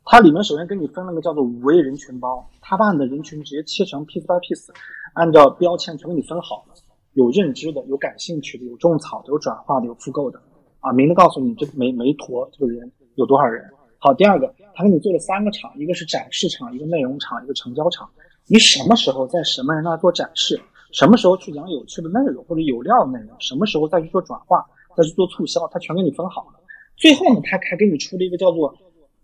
[0.06, 4.68] 它里面首先给你分了个叫做五 A 人群包，它把你的人群直接切成 piece by piece，
[5.14, 6.74] 按照标签全给你分好了。
[7.14, 10.40] 有认知的，有感兴趣的，有种草的，有转化的，有复购的，
[10.80, 13.64] 啊，明的告诉你这每每坨这个人有多少人。
[13.98, 18.10] 好，第二个，他给你做了三个场，一个是展示场，一个内容场，一个成交场。
[18.46, 20.60] 你什么时候在什么人那做展示，
[20.92, 26.60] 什么时候去讲有趣的内容或者有料的内容，什么时候再去做转化，再去做促销，他全给你分好了。
[26.96, 28.76] 最后呢，他还给你出了一个叫做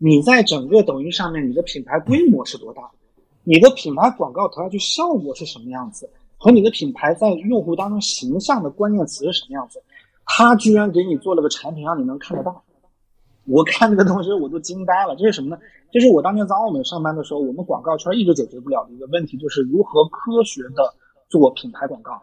[0.02, 2.90] 你在整个抖音上面你的品牌规模是多大，
[3.44, 6.08] 你的品牌广告投下去效果是什么样子。
[6.38, 9.78] 和你的品牌在用户当中形象的关键词是什么样子？
[10.24, 12.62] 他居然给你做了个产品，让你能看得到。
[13.44, 15.14] 我看这个东西我都惊呆了。
[15.16, 15.58] 这是什么呢？
[15.92, 20.94] 这是我当年在澳美上班的时候，我们广告圈一直解决不了的一个问题，就是如何科学的
[21.28, 22.18] 做品牌广告。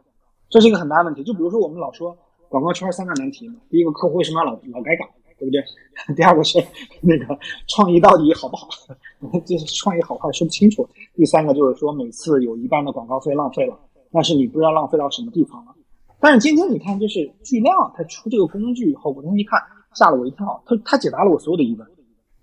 [0.49, 1.23] 这是一个很大的问题。
[1.23, 2.17] 就比如说我们老说
[2.49, 5.05] 广告圈三大难题嘛，第一个客户为什么要老老改稿，
[5.37, 5.63] 对不对？
[6.15, 6.59] 第二个是
[7.01, 7.37] 那个
[7.67, 8.67] 创意到底好不好？
[9.45, 10.87] 这 创意好坏说不清楚。
[11.15, 13.79] 第三个就是说每次有一半的广告费浪费了。
[14.09, 15.75] 但是你不知道浪费到什么地方了。
[16.19, 19.61] 但是今天你看，就是巨量它出这个工具以后，我当时一看，
[19.93, 20.63] 吓了我一跳。
[20.65, 21.85] 它它解答了我所有的疑问。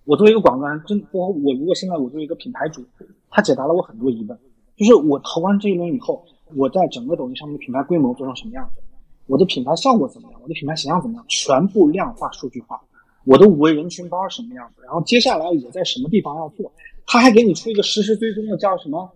[0.04, 2.84] 我作为一个广告人，真我我如果现在我作为一个品牌主，
[3.30, 4.38] 他解答了我很多疑问。
[4.76, 6.22] 就是我投完这一轮以后，
[6.54, 8.82] 我在整个抖音上面的品牌规模做成什么样子，
[9.26, 12.80] 我的品牌效果怎么样，我的品牌形象怎么样，全部量化数据化。
[13.24, 16.70] 我的五位人群包是什么样子，然后接下来我在什么地方要做，
[17.06, 19.10] 他还给你出一个实时追踪的叫什么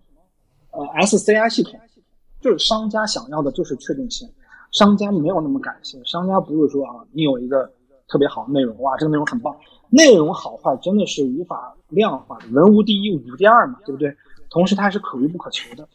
[0.71, 1.79] 呃 SCI 系统。
[2.41, 4.25] 就是商家想要的就是确定性，
[4.71, 7.69] 商家没有那么感性，商家不是说啊，你有一个
[8.07, 9.53] 特别好的内容，哇，这个内容很棒，
[9.89, 14.15] 内容好坏真的是无法量化的，文无第一，武无第二嘛，对不对？
[14.49, 15.85] 同时它是可遇不可求的，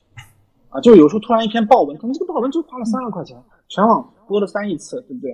[0.69, 5.31] 啊，就有时候突然一篇爆文，可能这个爆文就花了三万块钱，全网播了三亿次，对不对？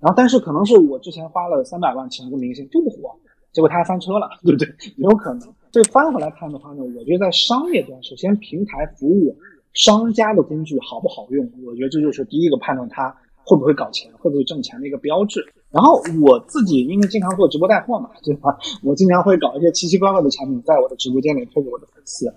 [0.00, 3.14] 然后但是可能是我之前花了三百万请了个明星就不火，
[3.52, 4.68] 结果他还翻车了，对不对？
[4.96, 5.40] 也有可能。
[5.72, 9.36] 所以翻回来看的话呢，我觉得在商业端，首先平台服务。
[9.74, 11.50] 商家的工具好不好用？
[11.66, 13.12] 我觉得这就是第一个判断它
[13.44, 15.44] 会不会搞钱、会不会挣钱的一个标志。
[15.72, 18.56] 然后我自己因为经常做直播带货嘛，对吧？
[18.84, 22.28] 我经常会搞一些奇奇怪怪的产品在我的直播间里推给我的粉丝。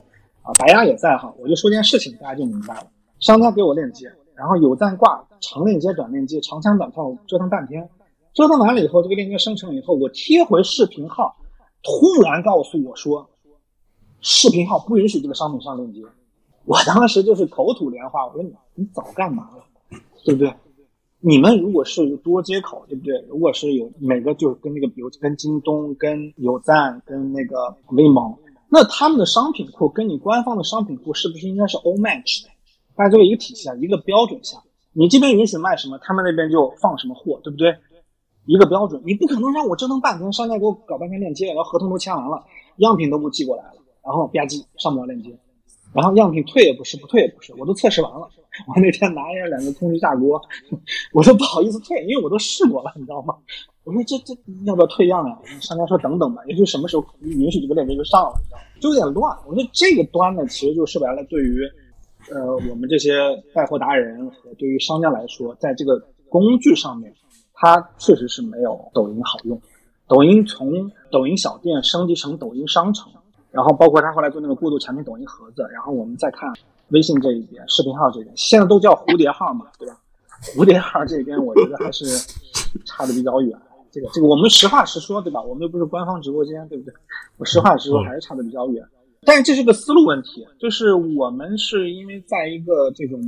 [0.41, 2.87] 啊，白鸭也在哈，我就说件事情，大家就明白了。
[3.19, 7.89] 商家给我链接，然后有赞挂长链接、短链接，长枪短炮折腾半天，
[8.33, 11.35] 折腾完了以后，这个链接生成以后，我贴回视频号，
[11.81, 13.27] 突然告诉我说，
[14.21, 16.01] 视频号不允许这个商品上链接。
[16.65, 20.53] 我当时就是口吐莲花，我说你你早干嘛了，对不对？
[21.19, 23.19] 你们如果是多接口，对不对？
[23.27, 28.35] 如果是有每个就是跟那个，比如跟京东、跟有赞、跟那个威猛，
[28.69, 32.49] 那他们的商品库跟你官方的商品库是不是应该是 all match 的？
[32.97, 34.57] 大家作为一个体系啊，一个标准下，
[34.91, 37.77] 你这边允许卖什么，他们那边就放什么货，对不对？
[38.47, 42.43] 一个标准，你不可能让我折腾半天，商家给我搞半天链接，然后合同都签完了，
[42.77, 45.29] 样品都不寄过来了，然后吧唧上不了链接。
[45.93, 48.27] 然后样品退也不是，不退也不是，我都测试完了。
[48.67, 50.41] 我那天拿下两个空气炸锅，
[51.13, 53.35] 我说不好意思退，因为我都试过了，你知道吗？
[53.83, 54.33] 我说这这
[54.65, 55.37] 要不要退样呀？
[55.61, 58.63] 商家说等等吧，也就什么时候允许这个链接就上了，你知道吗？
[58.81, 59.37] 就有点乱。
[59.47, 61.61] 我觉得这个端呢，其实就说白了，对于
[62.29, 63.11] 呃我们这些
[63.53, 67.13] 带货达人和对于商家来说，在这个工具上面，
[67.53, 69.61] 它确实是没有抖音好用。
[70.07, 73.11] 抖音从抖音小店升级成抖音商城，
[73.51, 76.51] 然后包括他后来做那个过渡产品抖音盒子，然后我们再看
[76.89, 79.97] 微信这一边，视频号这边，现在都叫蝴蝶号嘛，对吧？
[80.55, 82.05] 蝴蝶号这边我觉得还是
[82.85, 83.57] 差的比较远。
[83.91, 85.41] 这个这个我们实话实说，对吧？
[85.41, 86.93] 我们又不是官方直播间，对不对？
[87.37, 88.85] 我实话实说还是差的比较远。
[89.25, 93.19] 但是这是个思路问题，就是我们是因为在一个这种，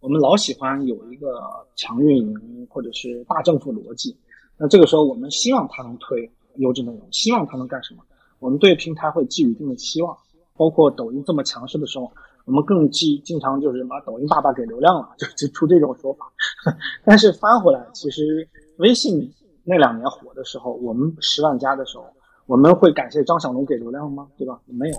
[0.00, 1.40] 我们老喜欢有一个
[1.76, 4.16] 强运营或者是大政府逻辑，
[4.58, 8.02] 那这个时候我们希望它能推优质内容，希望它能干什么？
[8.40, 10.16] 我们对平台会寄予一定的期望，
[10.56, 12.12] 包括抖音这么强势的时候，
[12.44, 16.30] 我们更记经常就是什么抖音爸爸给流量了，就 就出这种说法。
[17.04, 18.46] 但是翻回来，其实
[18.76, 19.32] 微信
[19.64, 22.04] 那两年火的时候，我们十万加的时候，
[22.46, 24.28] 我们会感谢张小龙给流量吗？
[24.36, 24.60] 对吧？
[24.66, 24.96] 没有。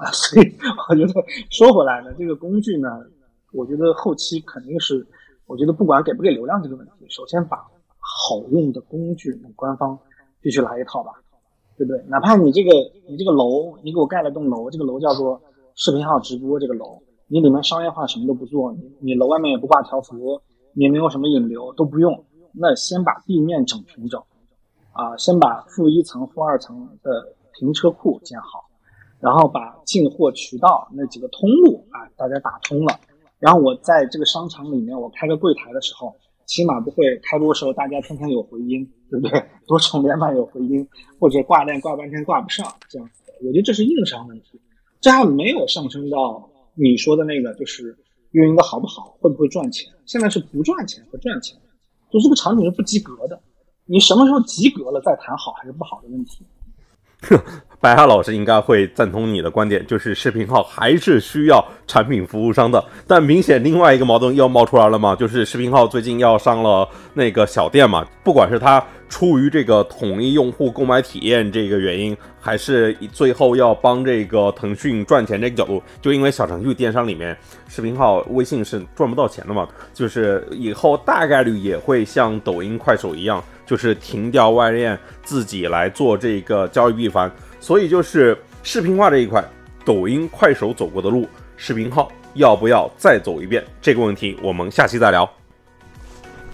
[0.00, 0.56] 啊， 所以
[0.88, 1.12] 我觉得
[1.50, 2.88] 说回来呢，这个工具呢，
[3.52, 5.06] 我觉得后期肯定是，
[5.46, 7.58] 我觉得不管给不给流量这个问题，首先把
[7.98, 9.98] 好用的工具，官方
[10.40, 11.12] 必须来一套吧，
[11.76, 12.02] 对不对？
[12.08, 12.70] 哪怕你这个
[13.06, 15.38] 你这个楼，你给我盖了栋楼，这个楼叫做
[15.74, 20.40] 视频号直播这个楼，你里面商业化什么都不做，你你楼外面也不挂条幅，
[20.74, 22.24] 也没有什么引流，都不用，
[22.54, 24.18] 那先把地面整平整，
[24.92, 28.69] 啊，先把负一层、负二层的停车库建好。
[29.20, 32.98] 然后把进货渠道那几个通路啊，大家打通了。
[33.38, 36.14] 然后我在这个商场里面，我开个柜台的时候，
[36.46, 39.42] 起码不会开播时候大家天天有回音，对不对？
[39.66, 40.86] 多重连麦有回音，
[41.18, 43.32] 或者挂链挂半天挂不上这样子的。
[43.46, 44.60] 我觉得这是硬伤问题，
[45.00, 47.96] 这还没有上升到你说的那个，就是
[48.32, 49.90] 运营的好不好，会不会赚钱。
[50.06, 51.58] 现在是不赚钱和赚钱，
[52.10, 53.40] 就这个产品是不及格的。
[53.86, 56.46] 你什么时候及格了再谈好还是不好的问题。
[57.82, 62.84] 白哈老师应该会赞同你的观点，就是视频号还是需要产品服务商的。
[63.06, 77.34] 但明显另外一个矛盾又冒出来了嘛，就是视频号最近要上了那个小店嘛，不管是他出于这个统一用户购买体验这个原因，还是最后要帮这个腾讯赚钱这个角度，就因为小程序电商里面
[77.66, 87.30] 视频号微信是赚不到钱的嘛，就是以后大概率也会像抖音、快手一样，就是停掉外链，自己来做这个交易闭环。
[87.60, 89.40] 所以就是视频化这一块，
[89.84, 91.24] 抖音、快手走过的路，
[91.56, 93.64] 视频号要不要再走一遍？
[93.80, 95.24] 这个问题我们下期再聊。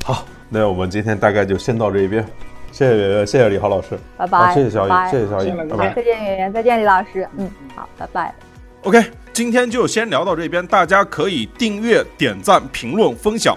[0.04, 2.22] 好，那我们今天大概就先到这一边，
[2.70, 8.34] 谢谢谢谢李浩老师，拜拜，谢谢小雨，谢谢小雨，拜拜，再见演员，再见李老师，嗯，好，拜拜。
[8.82, 9.02] OK，
[9.32, 13.56] 今天就先聊到这边，大家可以订阅、点赞、评论、分享。